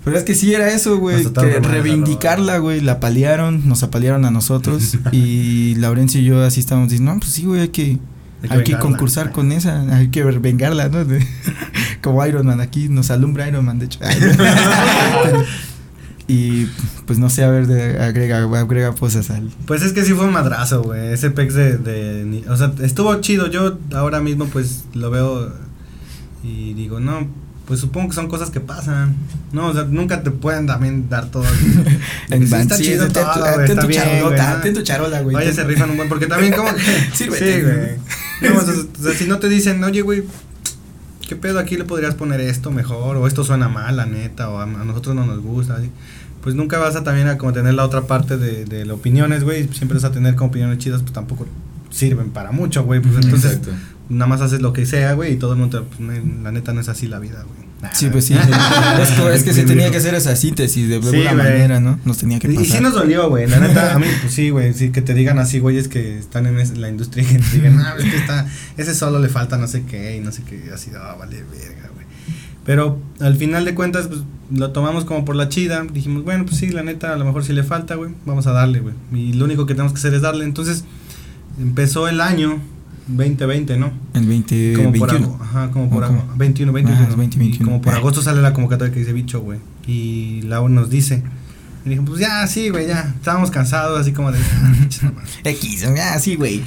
[0.03, 1.23] Pero es que sí era eso, güey.
[1.25, 2.81] Que reivindicarla, güey.
[2.81, 4.97] La paliaron, nos apalearon a nosotros.
[5.11, 7.97] y Laurencio y yo así estábamos diciendo, no, pues sí, güey, hay que,
[8.43, 11.05] Hay hay que concursar con esa, hay que vengarla, ¿no?
[11.05, 11.25] De-
[12.01, 13.99] Como Iron Man, aquí nos alumbra Iron Man, de hecho.
[16.27, 16.65] y
[17.05, 19.49] pues no sé, a ver, de- agrega, agrega cosas al.
[19.65, 21.11] Pues es que sí fue un madrazo, güey.
[21.13, 23.47] Ese pex de, O sea, estuvo chido.
[23.47, 25.51] Yo ahora mismo, pues lo veo
[26.43, 27.27] y digo, no,
[27.69, 29.15] pues supongo que son cosas que pasan.
[29.53, 31.45] No, o sea, nunca te pueden también dar todo.
[32.29, 34.55] En Sí, está sí, chido ten tu- todo, ah, ten está tu bien, charolota, güey,
[34.57, 34.61] ¿no?
[34.63, 35.35] ten tu charola, güey.
[35.37, 36.09] Oye, se rifan un buen.
[36.09, 36.81] Porque también, como que.
[37.13, 37.55] Sírvete.
[37.55, 38.51] Sí, güey.
[38.53, 40.23] No, o sea, o sea, si no te dicen, oye, güey,
[41.27, 43.17] ¿qué pedo aquí le podrías poner esto mejor?
[43.17, 45.91] O esto suena mal, la neta, o a, a nosotros no nos gusta, así.
[46.41, 49.43] Pues nunca vas a también a como tener la otra parte de, de las opiniones,
[49.43, 49.67] güey.
[49.73, 51.45] Siempre vas a tener como opiniones chidas, pues tampoco
[51.91, 52.99] sirven para mucho, güey.
[52.99, 53.71] Pues entonces, Exacto.
[54.09, 56.73] Nada más haces lo que sea, güey, y todo el mundo, pues, no- la neta
[56.73, 57.69] no es así la vida, güey.
[57.93, 58.33] Sí, pues sí.
[59.01, 61.97] es, que, es que se tenía que hacer esa síntesis de alguna manera, ¿no?
[62.03, 62.65] Nos tenía que Y, pasar.
[62.65, 63.47] y sí nos dolió, güey.
[63.47, 64.73] La neta, a mí, pues sí, güey.
[64.73, 67.79] Sí, que te digan así, güeyes que están en la industria y que te digan,
[67.79, 70.71] ah, es que está, ese solo le falta no sé qué y no sé qué.
[70.73, 72.05] Así, ah, vale, verga, güey.
[72.65, 75.85] Pero al final de cuentas, pues lo tomamos como por la chida.
[75.93, 78.11] Dijimos, bueno, pues sí, la neta, a lo mejor sí le falta, güey.
[78.25, 78.93] Vamos a darle, güey.
[79.13, 80.43] Y lo único que tenemos que hacer es darle.
[80.43, 80.83] Entonces,
[81.59, 82.59] empezó el año
[83.09, 83.91] 2020, ¿no?
[84.13, 85.25] El 20, Como por 21.
[85.35, 85.43] agosto.
[85.43, 86.19] Ajá, como por ¿O cómo?
[86.19, 86.37] agosto.
[86.37, 86.97] 21, 21.
[87.01, 87.65] Ajá, es 20, Y 21.
[87.71, 87.97] como por Ah.
[87.97, 89.59] agosto sale la convocatoria que dice bicho, güey.
[89.87, 91.23] Y Lau nos dice.
[91.85, 93.13] Y dije, pues ya, sí, güey, ya.
[93.15, 94.39] Estábamos cansados, así como de.
[94.39, 95.29] "Ah, pinches mamadas".
[95.43, 96.61] X, ah, sí, güey.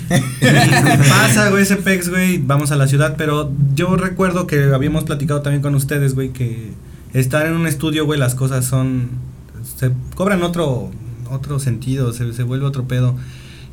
[1.08, 2.38] Pasa, güey, ese pex, güey.
[2.38, 3.14] Vamos a la ciudad.
[3.16, 6.72] Pero yo recuerdo que habíamos platicado también con ustedes, güey, que
[7.12, 9.10] estar en un estudio, güey, las cosas son.
[9.78, 10.90] Se cobran otro,
[11.30, 13.16] otro sentido, se, se vuelve otro pedo.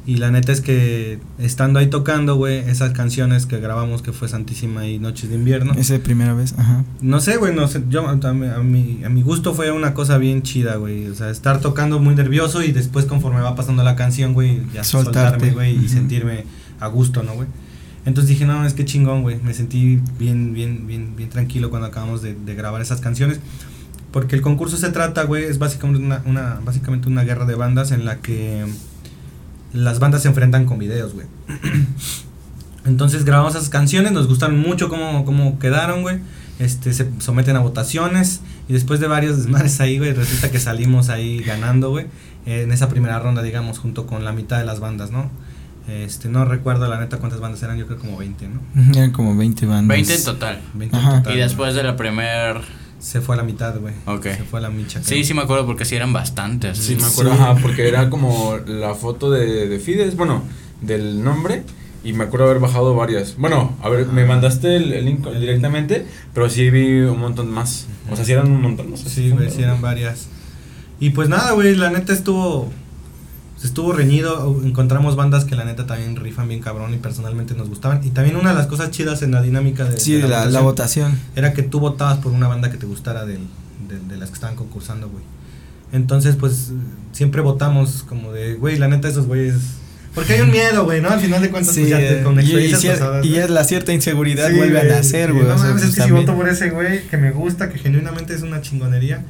[0.08, 4.28] Y la neta es que estando ahí tocando, güey, esas canciones que grabamos que fue
[4.28, 5.74] Santísima y Noches de Invierno.
[5.74, 6.84] Esa primera vez, ajá.
[7.02, 8.34] No sé, güey, no sé, yo a a
[8.64, 12.16] mi, a mi gusto fue una cosa bien chida, güey, o sea, estar tocando muy
[12.16, 15.20] nervioso y después conforme va pasando la canción, güey, ya Soltarte.
[15.20, 15.90] soltarme, güey, y Ujú.
[15.90, 16.46] sentirme
[16.80, 17.48] a gusto, ¿no, güey?
[18.06, 21.88] Entonces dije, no, es que chingón, güey, me sentí bien, bien, bien, bien tranquilo cuando
[21.88, 23.40] acabamos de, de grabar esas canciones,
[24.12, 27.92] porque el concurso se trata, güey, es básicamente una, una, básicamente una guerra de bandas
[27.92, 28.66] en la que
[29.74, 31.28] las bandas se enfrentan con videos, güey.
[32.86, 36.20] Entonces grabamos esas canciones, nos gustaron mucho cómo, cómo quedaron, güey.
[36.60, 41.10] Este, se someten a votaciones y después de varios desmares ahí, güey, resulta que salimos
[41.10, 42.08] ahí ganando, güey,
[42.46, 45.30] en esa primera ronda, digamos, junto con la mitad de las bandas, ¿no?
[45.88, 48.60] Este, no recuerdo la neta cuántas bandas eran, yo creo como 20, ¿no?
[48.94, 49.96] Eran como 20 bandas.
[49.96, 50.62] 20 en total.
[50.74, 51.18] 20 en Ajá.
[51.18, 52.58] total, Y después de la primer...
[53.00, 53.94] se fue a la mitad, güey.
[54.06, 54.24] Ok.
[54.24, 55.02] Se fue a la micha.
[55.04, 56.78] Sí, sí me acuerdo porque sí eran bastantes.
[56.78, 60.44] Sí, me acuerdo, ajá, porque era como la foto de, de Fides, bueno,
[60.82, 61.64] del nombre,
[62.04, 63.36] y me acuerdo haber bajado varias.
[63.38, 67.88] Bueno, a ver, me mandaste el, el link directamente, pero sí vi un montón más.
[68.12, 69.10] O sea, sí eran un montón, no sé.
[69.10, 70.28] Sí, güey, sí eran varias.
[71.00, 72.72] Y pues nada, güey, la neta estuvo.
[73.64, 74.60] Estuvo reñido.
[74.64, 78.02] Encontramos bandas que la neta también rifan bien cabrón y personalmente nos gustaban.
[78.06, 79.98] Y también una de las cosas chidas en la dinámica de.
[80.00, 81.18] Sí, de la, la votación.
[81.36, 83.40] Era que tú votabas por una banda que te gustara del,
[83.90, 85.24] del- de las que estaban concursando, güey.
[85.92, 86.72] Entonces, pues
[87.12, 89.56] siempre votamos como de, güey, la neta, esos güeyes.
[90.16, 91.10] Porque hay un miedo, güey, ¿no?
[91.10, 93.30] Al final de cuentas, Sí, pues ya te- con y, y, experiencias cier- pasadas, y
[93.30, 93.36] ¿no?
[93.38, 95.48] es la cierta inseguridad Sí, vuelve a nacer, sí, güey.
[95.48, 97.78] No o sea, es pues, que si voto por ese güey que me gusta, que
[97.80, 99.24] genuinamente es una chingonería,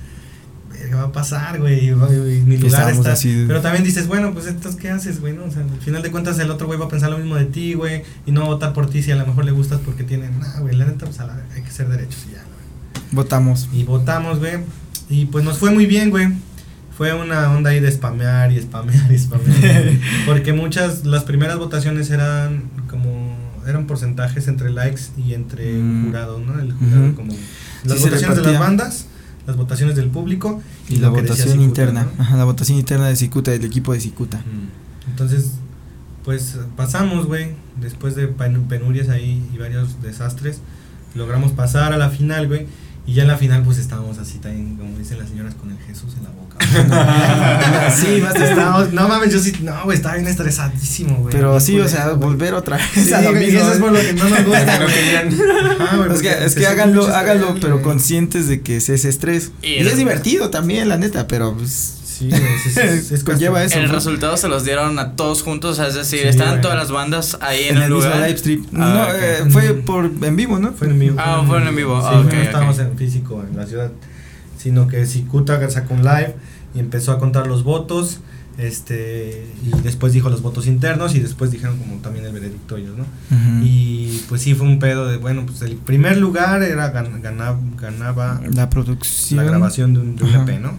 [0.80, 1.92] verga, va a pasar, güey.
[2.46, 3.12] Mi lugar está.
[3.14, 5.34] así Pero también dices, bueno, pues entonces, ¿qué haces, güey?
[5.34, 5.46] No?
[5.46, 7.46] O sea, al final de cuentas, el otro güey va a pensar lo mismo de
[7.46, 8.04] ti, güey.
[8.26, 10.30] Y no va a votar por ti si a lo mejor le gustas porque tiene.
[10.30, 13.06] Nah, güey, la neta, pues a la- hay que ser derechos y ya, güey.
[13.12, 13.70] Votamos.
[13.74, 14.58] Y votamos, güey.
[15.10, 16.28] Y pues nos fue muy bien, güey.
[16.98, 19.92] Fue una onda ahí de spamear y spamear y spamear.
[20.26, 23.36] porque muchas, las primeras votaciones eran como,
[23.66, 26.06] eran porcentajes entre likes y entre Mm.
[26.08, 26.60] jurado, ¿no?
[26.60, 27.34] El jurado como...
[27.86, 29.06] Las votaciones de las bandas
[29.48, 32.04] las votaciones del público Y la votación Cicuta, interna.
[32.18, 32.24] ¿no?
[32.24, 34.42] Ajá, la votación interna de Cicuta, del equipo de Cicuta.
[35.10, 35.54] Entonces,
[36.24, 37.52] pues pasamos, güey,
[37.82, 40.60] después de pen- penurias ahí y varios desastres,
[41.16, 42.68] logramos pasar a la final, güey.
[43.06, 45.78] Y ya en la final, pues estábamos así también, como dicen las señoras, con el
[45.80, 46.58] Jesús en la boca.
[47.96, 51.32] Sí, más estábamos, no mames, yo sí, no, güey, estaba bien estresadísimo, güey.
[51.32, 54.00] Pero sí, o sea, volver otra vez Sí, a lo mismo, eso es por lo
[54.00, 54.78] que no nos gusta.
[54.78, 55.98] Que no querían.
[55.98, 59.52] Güey, Es que, es que háganlo, háganlo, pero conscientes de que es ese estrés.
[59.62, 61.99] Y Y, es divertido también, la neta, pero pues.
[62.20, 63.80] Sí, es, es Conlleva cuestión- eso.
[63.80, 63.94] El ¿no?
[63.94, 67.64] resultado se los dieron a todos juntos, es decir, Sí, estaban todas las bandas ahí
[67.70, 68.18] en, En el lugar.
[68.18, 68.66] live stream.
[68.76, 70.74] Ah, no, eh, fue por en vivo, ¿no?
[70.74, 71.16] Fue en vivo.
[71.20, 72.00] Ah, fueron en vivo.
[72.02, 73.92] Sí, Ah, no estábamos en físico en la ciudad,
[74.58, 76.36] sino que Cicuta sacó un live
[76.76, 78.20] y empezó a contar los votos,
[78.58, 82.96] este, y después dijo los votos internos y después dijeron como también el veredicto ellos,
[82.98, 83.06] ¿no?
[83.64, 87.58] Y pues sí fue un pedo de, bueno, pues el primer lugar era gan- ganaba,
[87.80, 89.38] ganaba la producción.
[89.38, 90.36] la grabación de un, de un.
[90.36, 90.74] EP, ¿no?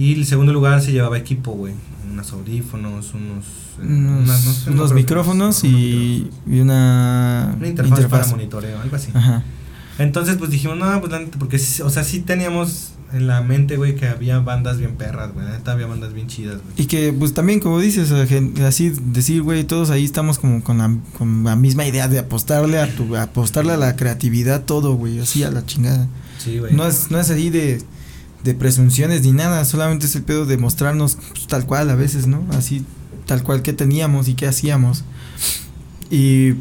[0.00, 1.74] Y el segundo lugar se llevaba equipo, güey,
[2.10, 3.44] unos audífonos, unos,
[3.80, 9.10] eh, Unos, unas- micrófonos y, y una, Una interfaz, para monitoreo, algo así.
[9.12, 9.42] Ajá.
[9.98, 13.42] Entonces, pues dijimos, no, pues la neta, porque, sí- o sea, sí teníamos en la
[13.42, 15.44] mente, güey, que había bandas bien perras, güey.
[15.44, 16.72] La neta había bandas bien chidas, güey.
[16.78, 20.96] Y que, pues también, como dices, así decir, güey, todos ahí estamos como con la,
[21.18, 25.42] con la misma idea de apostarle a tu, apostarle a la creatividad, todo, güey, así
[25.44, 26.08] a la chingada.
[26.38, 26.72] Sí, güey.
[26.74, 27.82] No es, no es así de,
[28.44, 32.26] de presunciones ni nada, solamente es el pedo de mostrarnos pues, tal cual a veces,
[32.26, 32.44] ¿no?
[32.50, 32.84] Así,
[33.26, 35.04] tal cual que teníamos y qué hacíamos.
[36.10, 36.52] Y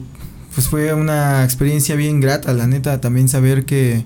[0.54, 4.06] pues fue una experiencia bien grata, la neta, también saber que,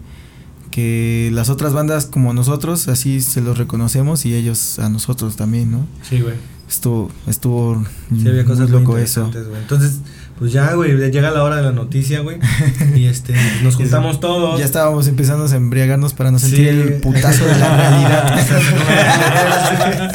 [0.72, 5.72] que las otras bandas como nosotros, así se los reconocemos y ellos a nosotros también,
[5.72, 5.86] ¿no?
[6.08, 6.36] Sí, güey.
[6.70, 7.84] Estuvo, estuvo
[8.18, 9.32] Sí, había cosas muy loco eso.
[9.60, 10.00] Entonces,
[10.44, 12.38] pues ya, güey, llega la hora de la noticia, güey.
[12.96, 13.34] y este,
[13.64, 14.60] nos juntamos todos.
[14.60, 16.48] Ya estábamos empezando a embriagarnos para no Sí.
[16.48, 18.36] sentir el putazo de la realidad.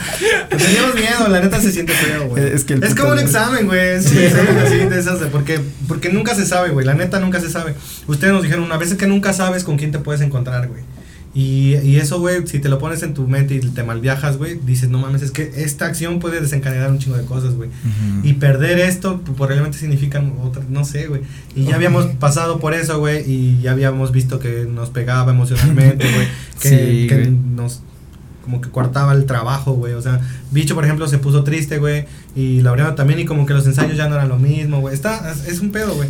[0.51, 2.45] Teníamos miedo, la neta se siente feo, güey.
[2.45, 4.03] Es que el es como un examen, güey.
[4.03, 4.35] Sí, sí,
[4.67, 6.85] así de esas de porque porque nunca se sabe, güey.
[6.85, 7.73] La neta nunca se sabe.
[8.07, 10.83] Ustedes nos dijeron, a veces que nunca sabes con quién te puedes encontrar, güey.
[11.35, 14.59] Y, y eso, güey, si te lo pones en tu mente y te malviajas, güey,
[14.65, 17.69] dices, no mames, es que esta acción puede desencadenar un chingo de cosas, güey.
[17.69, 18.27] Ujú.
[18.27, 21.21] Y perder esto pues, probablemente significa otra, no sé, güey.
[21.55, 26.11] Y ya habíamos pasado por eso, güey, y ya habíamos visto que nos pegaba emocionalmente,
[26.11, 26.29] güey.
[26.61, 27.83] Que, Sí, que nos
[28.43, 29.93] como que coartaba el trabajo, güey.
[29.93, 32.07] O sea, Bicho, por ejemplo, se puso triste, güey.
[32.35, 34.95] Y Laureano también, y como que los ensayos ya no eran lo mismo, güey.
[34.95, 36.09] Está, es, es un pedo, güey.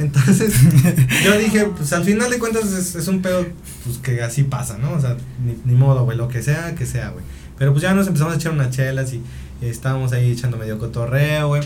[0.00, 0.54] Entonces,
[1.24, 3.46] yo dije, pues al final de cuentas es, es un pedo,
[3.84, 4.92] pues que así pasa, ¿no?
[4.92, 7.24] O sea, ni, ni modo, güey, lo que sea, que sea, güey.
[7.58, 9.22] Pero pues ya nos empezamos a echar unas chelas y
[9.60, 11.62] estábamos ahí echando medio cotorreo, güey.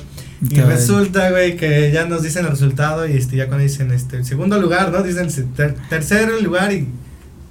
[0.50, 4.24] Y resulta, güey, que ya nos dicen el resultado y este, ya cuando dicen este,
[4.24, 5.02] segundo lugar, ¿no?
[5.04, 6.88] Dicen ter- tercer lugar y,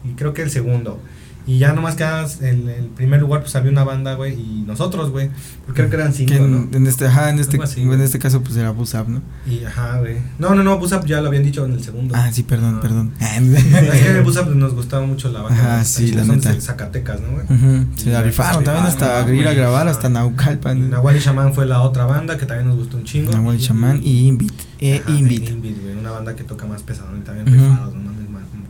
[0.03, 0.99] y creo que el segundo.
[1.45, 5.09] Y ya nomás queda el, el primer lugar, pues había una banda, güey, y nosotros,
[5.11, 5.29] güey.
[5.65, 6.77] Porque creo que eran cinco, en, ¿no?
[6.77, 9.21] en este, ajá, en este, así, en este caso pues era Busap, ¿no?
[9.45, 10.17] Y ajá, güey.
[10.39, 12.13] No, no, no, Busap ya lo habían dicho en el segundo.
[12.17, 12.81] Ah, sí, perdón, Ah.
[12.81, 13.11] perdón.
[13.19, 15.81] Es que Busap nos gustaba mucho la banda.
[15.81, 16.53] Está sí, la neta.
[16.53, 17.43] de Zacatecas, ¿no, güey?
[17.45, 19.91] Ujú, Se la Y rifaron también hasta ¿no, ir a grabar Ah.
[19.91, 20.89] hasta Naucalpan.
[20.89, 23.31] Nahual y Shaman fue la otra banda que también nos gustó un chingo.
[23.33, 24.53] Nahual Shaman y Invit.
[24.79, 25.49] E Ajá, Invit.
[25.49, 28.12] Invit, güey, una banda que toca más pesado y también rifados, no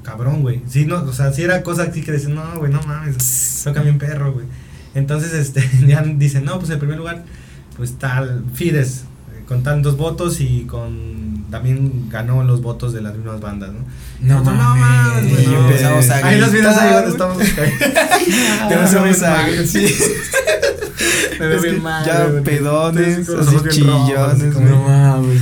[0.04, 0.62] cabrón, güey.
[0.70, 3.82] Sí, no, o sea, sí era cosa así que decían, no, güey, no mames, toca
[3.82, 4.46] bien perro, güey.
[4.96, 7.24] Entonces, este, ya dicen, no, pues en primer lugar,
[7.78, 9.06] pues tal, Fides,
[9.36, 13.80] eh, con tantos votos y con, también ganó los votos de las mismas bandas, ¿no?
[14.22, 17.38] No Nosotros, mames, güey, Y no, empezamos a Ahí los videos ahí donde estamos.
[18.72, 19.96] Empezamos a- mal, sí.
[21.40, 25.42] Me veo bien mal, ya güey, pedones, así chillones, así como- No mames,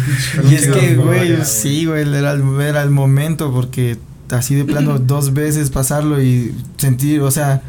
[0.49, 3.97] Y es que, güey, sí, güey, era el, era el momento porque
[4.33, 7.61] así de plano dos veces pasarlo y sentir, o sea,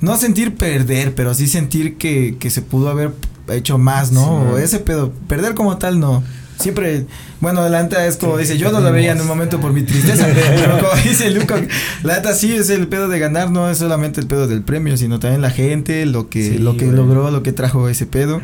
[0.00, 3.12] no sentir perder, pero sí sentir que, que se pudo haber
[3.48, 4.56] hecho más, ¿no?
[4.56, 6.22] Sí, ese pedo, perder como tal no.
[6.62, 7.06] Siempre,
[7.40, 10.26] bueno, adelante es como dice, yo no lo vería en un momento por mi tristeza,
[10.56, 11.54] pero como dice Luco,
[12.02, 14.96] la neta sí es el pedo de ganar, no es solamente el pedo del premio,
[14.96, 16.96] sino también la gente, lo que, Sí, lo que güey.
[16.96, 18.40] logró, lo que trajo ese pedo.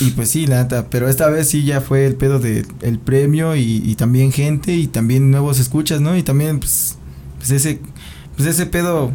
[0.00, 2.98] Y pues sí, la neta, pero esta vez sí ya fue el pedo de el
[2.98, 6.16] premio y, y también gente y también nuevos escuchas, ¿no?
[6.16, 6.96] Y también pues,
[7.38, 7.80] pues ese
[8.36, 9.12] pues ese pedo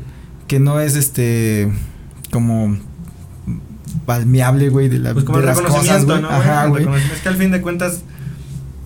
[0.48, 1.72] que no es este
[2.31, 2.77] como
[4.06, 6.22] palmeable, güey, de la Pues como de el las reconocimiento, cosas.
[6.22, 6.30] ¿no?
[6.30, 6.85] Ajá, güey.
[7.14, 8.02] Es que al fin de cuentas,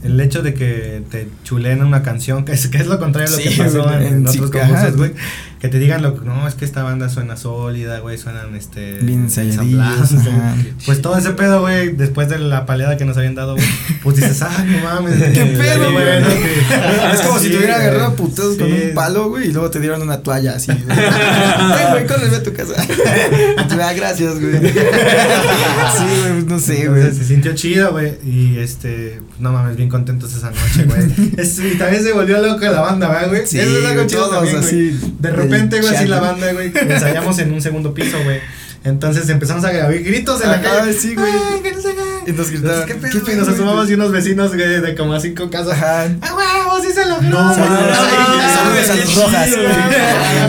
[0.06, 3.32] el hecho de que te chuleen una canción, que es, que es lo contrario a
[3.32, 5.12] lo Sí, que pasó en, en otros concursos, güey.
[5.60, 9.00] Que te digan, lo, no, es que esta banda suena sólida, güey, suenan este.
[9.02, 9.28] Bien.
[10.86, 13.56] Pues todo ese pedo, güey, después de la paleada que nos habían dado,
[14.04, 15.16] pues dices, ay, no mames.
[15.16, 16.06] ¿Qué pedo, güey?
[16.06, 18.74] que- Es como si Sí, te hubieran agarrado a putazos con Sí.
[18.90, 20.72] un palo, güey, y luego te dieron una toalla así.
[20.90, 22.74] Ay, güey, córreme a tu casa.
[23.70, 24.56] Tú, ah, gracias, güey.
[25.98, 27.12] Sí, güey, no sé, güey.
[27.14, 28.14] Se sintió chido, güey.
[28.26, 31.06] Y este, pues, no mames, bien contentos esa noche, güey.
[31.76, 33.46] Y también se volvió loca la banda, ¿verdad, güey.
[33.48, 34.68] Sí, Eso es algo chido todos también, güey.
[34.68, 36.72] así, De del repente, güey, así la banda, güey.
[36.76, 38.40] Ensayamos en un segundo piso, güey.
[38.86, 40.94] Entonces empezamos a grabar gritos en la calle.
[40.94, 41.32] sí, güey.
[42.28, 43.32] Y nos Entonces, ¿qué ¿qué pedo?
[43.32, 45.78] Y nos asomamos y unos vecinos, güey, de como a cinco casas.
[45.82, 46.84] ¡Ah, huevo!
[46.84, 47.30] ¡Sí se logró!
[47.30, 49.50] No, saludos a los rojas.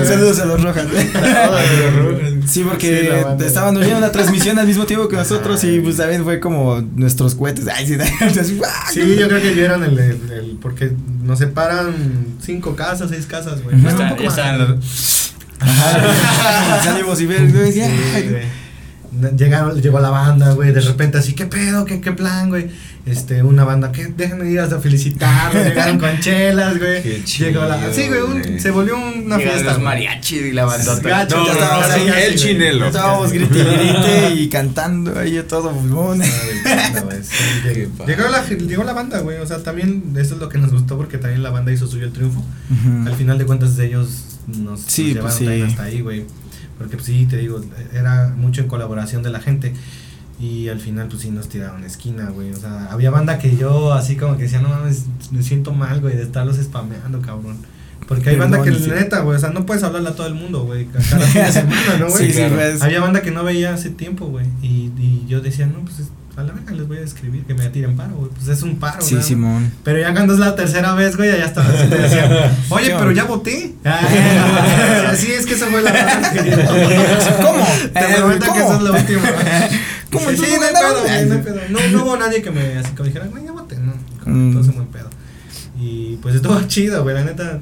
[0.07, 0.87] Saludos a los rojas.
[2.49, 3.47] Sí, porque Sí, la banda.
[3.47, 7.35] estaban oyendo la transmisión al mismo tiempo que nosotros y pues también fue como nuestros
[7.35, 7.67] cohetes.
[7.69, 7.97] Ay, sí.
[8.93, 10.93] Sí, yo creo que vieron el, el, el- porque
[11.23, 11.95] nos separan
[12.43, 13.77] cinco casas, seis casas, güey.
[13.77, 14.39] Bueno, un Está- poco ya más.
[14.39, 16.83] están los- Ajá.
[16.85, 17.81] Salimos y ver, Sí.
[19.37, 21.85] Llegaron, llegó la banda, güey, de repente así, ¿qué pedo?
[21.85, 22.67] ¿Qué, qué plan, güey?
[23.07, 27.03] Este, una banda, que déjenme ir hasta felicitarlos, llegaron con chelas, güey.
[27.03, 29.63] Qué Llegó la, sí, güey, un- se volvió una Llegan fiesta.
[29.65, 29.85] los güey.
[29.85, 31.09] mariachis y la bandota.
[31.09, 32.37] Gacho, No, ya no, estábamos no, ahí, el así, güey.
[32.37, 32.87] chinelo.
[32.87, 36.21] Estábamos grite y grite y cantando ahí todo pulmón.
[38.07, 39.39] Llegó, la, llegó la banda, güey.
[39.39, 42.07] O sea, también eso es lo que nos gustó porque también la banda hizo suyo
[42.07, 42.45] el triunfo.
[43.07, 45.45] Al final de cuentas, de ellos nos, Sí, nos pues llevaron sí.
[45.45, 46.25] también hasta ahí, güey.
[46.79, 47.61] Porque, pues sí, te digo,
[47.93, 49.73] era mucho en colaboración de la gente.
[50.39, 52.53] Y al final, pues sí, nos tiraron esquina, güey.
[52.53, 56.01] O sea, había banda que yo así como que decía, no mames, me siento mal,
[56.03, 57.57] güey, de estarlos spameando, cabrón.
[58.07, 58.89] Porque hay banda que sí.
[58.91, 61.53] neta, güey, o sea, no puedes hablarle a todo el mundo, güey, cada fin de
[61.53, 62.31] semana, ¿no, güey?
[62.33, 62.41] Sí.
[62.81, 64.47] Había banda que no veía hace tiempo, güey.
[64.63, 67.55] Y, y yo decía, no, pues es- a la verga les voy a escribir que
[67.55, 68.31] me tiren paro, güey.
[68.31, 69.21] Pues es un paro, Sí.
[69.23, 69.73] Simón.
[69.85, 71.63] Pero ya cuando es la tercera vez, güey, ya está.
[71.63, 72.31] Así te decían,
[72.69, 73.75] oye, ¿Qué pero ya voté.
[75.09, 76.33] Así es que eso fue la verdad.
[77.43, 77.65] ¿Cómo?
[77.93, 79.21] Te Eh, prometo que eso es lo último.
[80.13, 81.61] ¿Cómo Sí, sí, no hay pedo, güey, no hay pedo.
[81.71, 83.93] No, no hubo nadie que me así como dijera, güey, ya voté, no.
[84.27, 84.61] Mm.
[84.61, 85.11] Ese buen pedo.
[85.79, 87.61] Y pues estuvo chido, güey, la neta.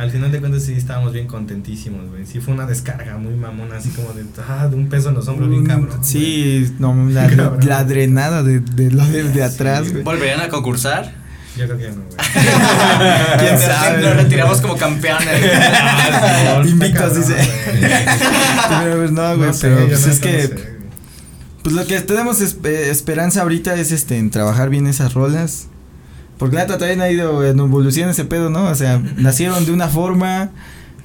[0.00, 2.24] Al final de cuentas sí estábamos bien contentísimos, güey.
[2.24, 5.28] Sí fue una descarga muy mamona, así como de, ah, de un peso en los
[5.28, 5.88] hombros bien cabrón.
[5.88, 6.00] güey.
[6.02, 7.58] Sí, no, la, Cabrón.
[7.66, 10.02] la drenada de, de lo de, de atrás, güey.
[10.02, 11.12] ¿Volverían a concursar?
[11.54, 12.16] Yo creo que ya no, güey.
[13.40, 14.00] ¿Quién Nos- sabe?
[14.02, 15.28] Nos retiramos como campeones.
[16.64, 17.34] Invictos, Cabrón, dice.
[18.96, 20.78] pues, no, güey, No sé, pero yo pues neta es no que sé,
[21.62, 25.66] pues lo que tenemos eh, esperanza ahorita es este en trabajar bien esas rolas.
[26.40, 28.64] Porque la neta también ha ido en evolución ese pedo, ¿no?
[28.64, 30.50] O sea, nacieron de una forma,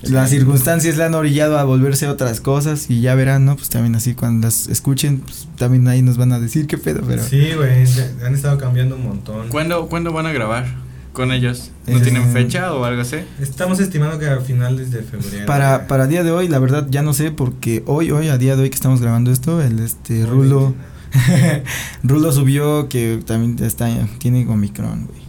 [0.01, 3.55] las circunstancias le han orillado a volverse otras cosas y ya verán, ¿no?
[3.55, 7.01] Pues también así cuando las escuchen, pues también ahí nos van a decir qué pedo,
[7.05, 7.85] pero Sí, güey,
[8.25, 9.49] han estado cambiando un montón.
[9.49, 10.65] ¿Cuándo, ¿Cuándo van a grabar
[11.11, 11.71] con ellos?
[11.87, 13.17] ¿No Eh, tienen fecha o algo así?
[13.41, 15.45] Estamos estimando que a finales de febrero.
[15.45, 18.55] para para día de hoy, la verdad ya no sé porque hoy hoy a día
[18.55, 20.75] de hoy que estamos grabando esto, el este Rulo.
[22.03, 23.87] Rulo subió que también está
[24.19, 25.24] tiene Omicron, güey.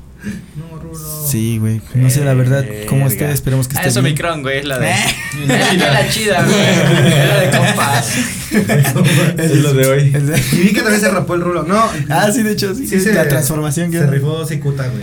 [0.56, 1.26] No, Rulo.
[1.28, 1.80] Sí, güey.
[1.94, 4.06] No sé la verdad cómo esté, esperemos que Ah, esté es bien.
[4.06, 4.90] Omicron, güey, es la de.
[5.42, 6.60] es la chida, güey.
[6.60, 8.12] Es la de compas.
[9.38, 10.16] Es lo de hoy.
[10.52, 11.64] Y vi que también se rapó el Rulo.
[11.64, 11.84] No.
[12.08, 15.02] Ah, sí, de hecho, sí, Sí, se- la transformación que Se rifó Cicuta, güey.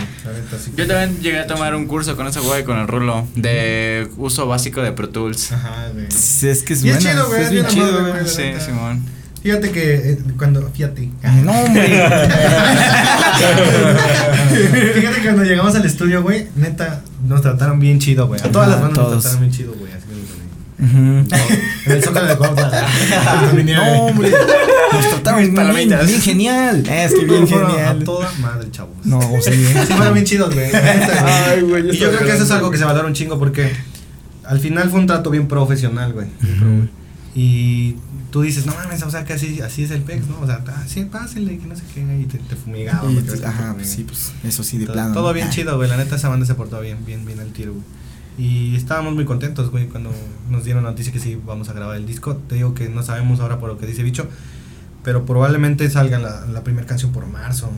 [0.76, 4.46] Yo también llegué a tomar un curso con ese güey, con el rulo, de uso
[4.46, 5.52] básico de Pro Tools.
[5.52, 6.06] Ajá, güey.
[6.10, 8.26] Sí, Es que es Y es chido, güey, es es bien chido, güey.
[8.26, 8.42] Sí.
[8.64, 9.04] Simón.
[9.44, 10.66] Fíjate que eh, cuando.
[10.70, 11.10] Fíjate.
[11.44, 11.86] No, hombre.
[14.94, 18.40] Fíjate que cuando llegamos al estudio, güey, neta, nos trataron bien chido, güey.
[18.40, 19.92] A todas las Ajá, bandas nos trataron bien chido, güey.
[19.92, 20.14] Así que.
[20.84, 20.98] Ujú.
[21.86, 22.70] En el Zócalo de Cuautla.
[23.64, 24.30] No, hombre.
[24.92, 26.06] Nos trataron bien, Palomitas.
[26.06, 26.88] bien genial.
[26.88, 28.04] Es que bien Fueron A genial.
[28.04, 28.94] toda madre, chavos.
[29.04, 29.50] No, sí.
[29.52, 30.70] Sí, fueron bien chidos, güey.
[30.74, 33.38] Ay, güey, yo Y yo creo que eso es algo que se valora un chingo
[33.38, 33.70] porque
[34.44, 36.28] al final fue un trato bien profesional, güey.
[37.34, 37.96] Y
[38.34, 40.40] tú dices, no mames, o sea, que así, así es el PEX, ¿no?
[40.40, 42.56] O sea, ah, sí, pásale, que no sé qué, y te, te.
[42.68, 45.14] Y- te Ajá, pues sí, pues eso sí de todo, plano.
[45.14, 45.50] todo bien Ah.
[45.50, 45.88] chido, güey.
[45.88, 47.84] La neta, esa banda se portó bien, bien, bien al tiro, güey.
[48.36, 50.10] Y estábamos muy contentos, güey, cuando
[50.50, 52.34] nos dieron la noticia que sí vamos a grabar el disco.
[52.34, 54.26] Te digo que no sabemos ahora por lo que dice Bicho,
[55.04, 57.70] pero probablemente salga la, la primera canción por marzo.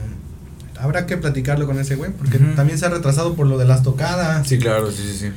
[0.81, 3.83] Habrá que platicarlo con ese güey, porque también se ha retrasado por lo de las
[3.83, 4.49] tocadas.
[4.49, 5.33] Sí, claro, sí, sí, sí.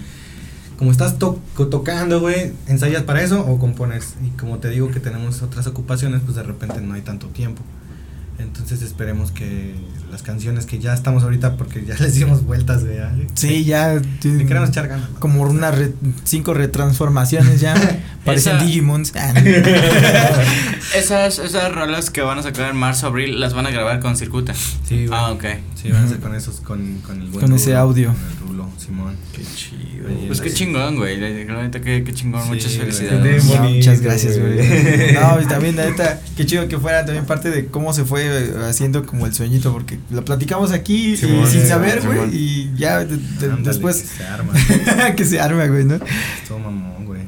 [0.80, 1.40] Como estás to-
[1.70, 4.14] tocando, güey, ¿ensayas para eso o compones?
[4.26, 7.62] Y como te digo que tenemos otras ocupaciones, pues de repente no hay tanto tiempo.
[8.38, 9.76] Entonces esperemos que
[10.10, 12.98] las canciones que ya estamos ahorita, porque ya les dimos vueltas, güey.
[12.98, 13.28] ¿eh?
[13.34, 13.96] Sí, ya.
[14.24, 15.10] Le queremos echar ganas.
[15.12, 15.20] ¿no?
[15.20, 15.94] Como unas re-
[16.24, 17.74] cinco retransformaciones ya.
[18.24, 19.12] Parecen Esa- Digimons.
[19.18, 19.34] Ah,
[20.96, 24.16] Esas, esas rolas que van a sacar en marzo, abril, las van a grabar con
[24.18, 24.54] Circuta.
[24.54, 25.10] Sí, güey.
[25.20, 25.44] Ah, ok.
[25.76, 28.08] Sí, van a ser con esos, con, con el buen Con ese Rulo, audio.
[28.14, 29.16] Con el Rulo, Simón.
[29.34, 30.08] Qué chido.
[30.08, 31.18] Oye, Pues qué chingón, güey.
[31.18, 32.44] La neta, qué, qué chingón.
[32.44, 33.46] Sí, Muchas felicidades.
[33.46, 34.58] No, muchas gracias, güey.
[35.14, 38.24] No, y también, la neta, qué chido que fuera también parte de cómo se fue
[38.26, 42.14] eh, haciendo como el sueñito, porque lo platicamos aquí y Simón, sin sí, saber, güey,
[42.18, 42.30] Simón.
[42.34, 44.54] y ya de- de- Ándale, después que se arma.
[45.16, 45.96] que se arma, güey, ¿no?
[46.42, 47.22] Estuvo mamón, güey.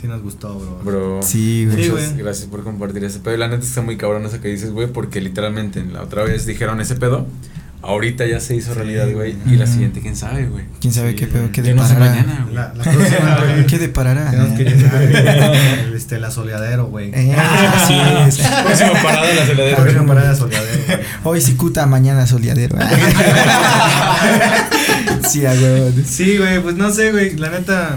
[0.00, 0.80] Sí nos gustó, bro.
[0.84, 1.20] Bro.
[1.22, 1.84] Sí, güey.
[1.84, 3.34] Sí, gracias por compartir ese pedo.
[3.34, 6.44] Y la neta está muy cabrón eso que dices, güey, porque literalmente la otra vez
[6.44, 7.26] dijeron ese pedo.
[7.82, 9.34] Ahorita ya se hizo Sí, realidad, güey.
[9.34, 9.54] güey.
[9.54, 10.64] Y la siguiente, quién sabe, güey.
[10.80, 12.14] ¿Quién sabe Sí, qué pedo, qué Que no sé deparará?
[12.22, 12.54] mañana, güey.
[12.54, 13.66] La, la próxima, güey.
[13.66, 14.30] ¿Qué deparará?
[14.30, 17.10] Tenemos que llegar el, este, la soleadero, güey.
[17.14, 17.34] Eh,
[17.74, 18.38] así es.
[18.48, 20.98] Próxima parada la La próxima parada de soleadero, güey.
[21.24, 22.76] Hoy cicuta, mañana soleadero.
[25.28, 25.90] sí, huevo.
[26.04, 27.36] Sí, güey, pues no sé, güey.
[27.36, 27.96] La neta.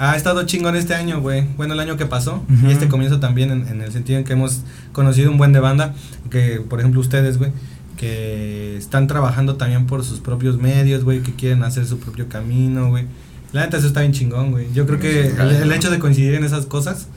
[0.00, 1.44] Ha estado chingón este año, güey.
[1.56, 2.44] Bueno, el año que pasó.
[2.66, 4.60] Y este comienzo también, en, en el sentido en que hemos
[4.92, 5.94] conocido un buen de banda.
[6.30, 7.50] Que, por ejemplo, ustedes, güey.
[7.98, 11.20] Que están trabajando también por sus propios medios, güey.
[11.22, 13.06] Que quieren hacer su propio camino, güey.
[13.52, 14.68] La neta, eso está bien chingón, güey.
[14.72, 17.08] Yo creo que el, el hecho de coincidir en esas cosas,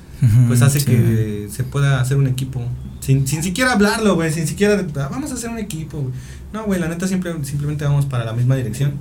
[0.48, 0.86] pues hace Sí.
[0.88, 2.64] que se pueda hacer un equipo.
[3.00, 4.32] Sin, sin siquiera hablarlo, güey.
[4.34, 6.14] Sin siquiera, "Ah, vamos a hacer un equipo, güey.
[6.54, 8.94] No, güey, la neta siempre, simplemente vamos para la misma dirección.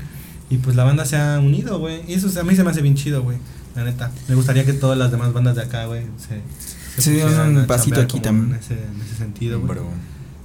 [0.51, 2.01] Y pues la banda se ha unido, güey.
[2.09, 3.39] Y eso a mí se me hace bien chido, güey.
[3.75, 4.11] La neta.
[4.29, 7.67] Me gustaría que todas las demás bandas de acá, güey, se, Se dieron pusieran un
[7.67, 8.53] pasito aquí también.
[8.55, 9.79] En ese, en ese sentido, güey.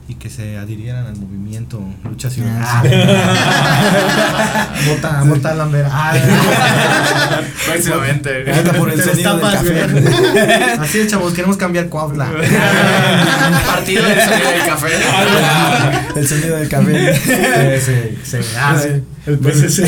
[0.08, 2.84] Y que se adhirieran al movimiento Lucha Ah, Ciudadana.
[4.88, 5.88] Bota, bota Lambert.
[5.92, 6.14] Ah,
[7.66, 8.52] Próximamente.
[8.52, 9.82] Anda por el sonido del café.
[10.80, 12.26] Así es, chavos, queremos cambiar Cuautla.
[13.66, 14.88] Partido del sonido del café.
[16.16, 17.80] El sonido del café.
[17.82, 18.80] Sí, sí, ah.
[19.26, 19.88] El PCC.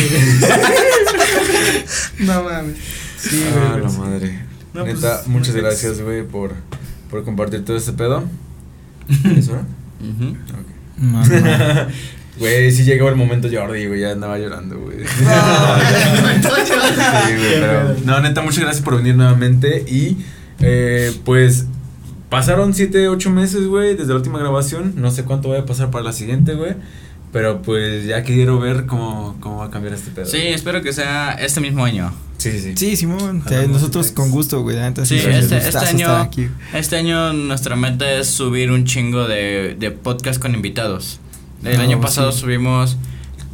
[2.19, 2.75] no mames.
[3.19, 3.83] Sí, Ah, güey.
[3.83, 4.39] la madre.
[4.73, 6.53] No, pues, Neta, muy muchas gracias, güey, por,
[7.11, 8.23] por compartir todo este pedo.
[9.37, 9.61] ¿Eso
[9.99, 10.11] era?
[10.11, 10.29] Ujú.
[10.29, 10.67] Ok.
[10.97, 11.87] Mamá.
[12.39, 14.99] Güey, sí llegó el momento Jordi, güey, ya andaba llorando, güey.
[14.99, 15.23] Sí,
[17.35, 17.95] güey, pero...
[18.05, 20.17] No, neta, muchas gracias por venir nuevamente y,
[20.59, 21.65] eh, pues,
[22.29, 24.93] pasaron 7, 8 meses, güey, desde la última grabación.
[24.97, 26.75] No sé cuánto vaya a pasar para la siguiente, güey.
[27.31, 30.25] Pero, pues, ya quiero ver cómo, cómo va a cambiar este pedo.
[30.25, 32.13] Sí, espero que sea este mismo año.
[32.37, 32.73] Sí, sí, sí.
[32.77, 33.43] Sí, Simón.
[33.45, 34.77] o sea, nosotros con gusto, güey.
[34.77, 36.47] neta, Sí, este, este estar año, aquí.
[36.73, 41.19] este año nuestra meta es subir un chingo de, de podcast con invitados.
[41.63, 42.01] El Ah, año sí.
[42.03, 42.97] pasado subimos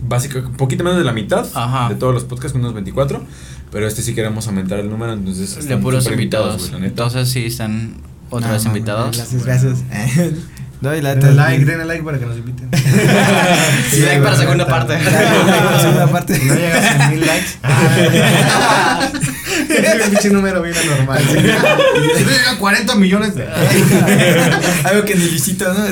[0.05, 1.87] Básico, un poquito menos de la mitad Ajá.
[1.87, 3.23] de todos los podcasts, unos 24.
[3.71, 5.65] Pero este sí queremos aumentar el número, entonces.
[5.65, 6.69] de puros súper invitados.
[6.71, 6.85] güey.
[6.85, 7.95] Entonces sí están
[8.29, 9.15] otra No, vez invitados.
[9.17, 9.79] Gracias, gracias.
[10.83, 12.69] No, y la Denle like, denle like para que nos inviten.
[13.89, 14.99] Sí, like para segunda parte.
[15.01, 16.35] La segunda parte.
[16.37, 17.47] Si no llegas a mil likes.
[19.69, 21.21] Es un pinche número bien anormal.
[21.25, 23.47] Si no llegan 40 millones de
[24.83, 25.85] Algo que ni visito, ¿no?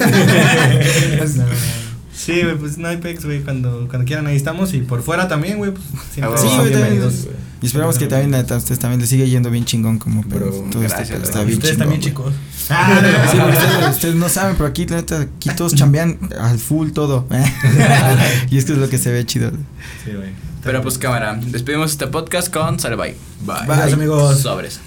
[2.13, 3.39] Sí, güey, pues no hay pex, güey.
[3.43, 4.73] Cuando, cuando quieran ahí estamos.
[4.73, 5.71] Y por fuera también, güey.
[5.71, 7.01] Pues siempre Ah, Sí, güey, también.
[7.61, 10.45] Y esperamos que también, a ustedes también les siga yendo bien chingón como Bro, pero
[10.71, 11.27] todo este gracias, bro.
[11.27, 11.89] está Y bien ustedes chingón.
[11.89, 12.33] también, chicos.
[12.57, 16.91] Sí, porque ustedes, ustedes no saben, pero aquí, la neta, aquí todos chambean al full
[16.91, 17.27] todo.
[18.49, 19.51] y es que es lo que se ve chido.
[20.03, 20.29] Sí, güey.
[20.63, 23.15] Pero pues cámara, despedimos este podcast con Sale Bye.
[23.45, 23.65] Bye.
[23.67, 23.75] Bye.
[23.75, 24.39] Adiós, amigos.
[24.41, 24.79] Sobres.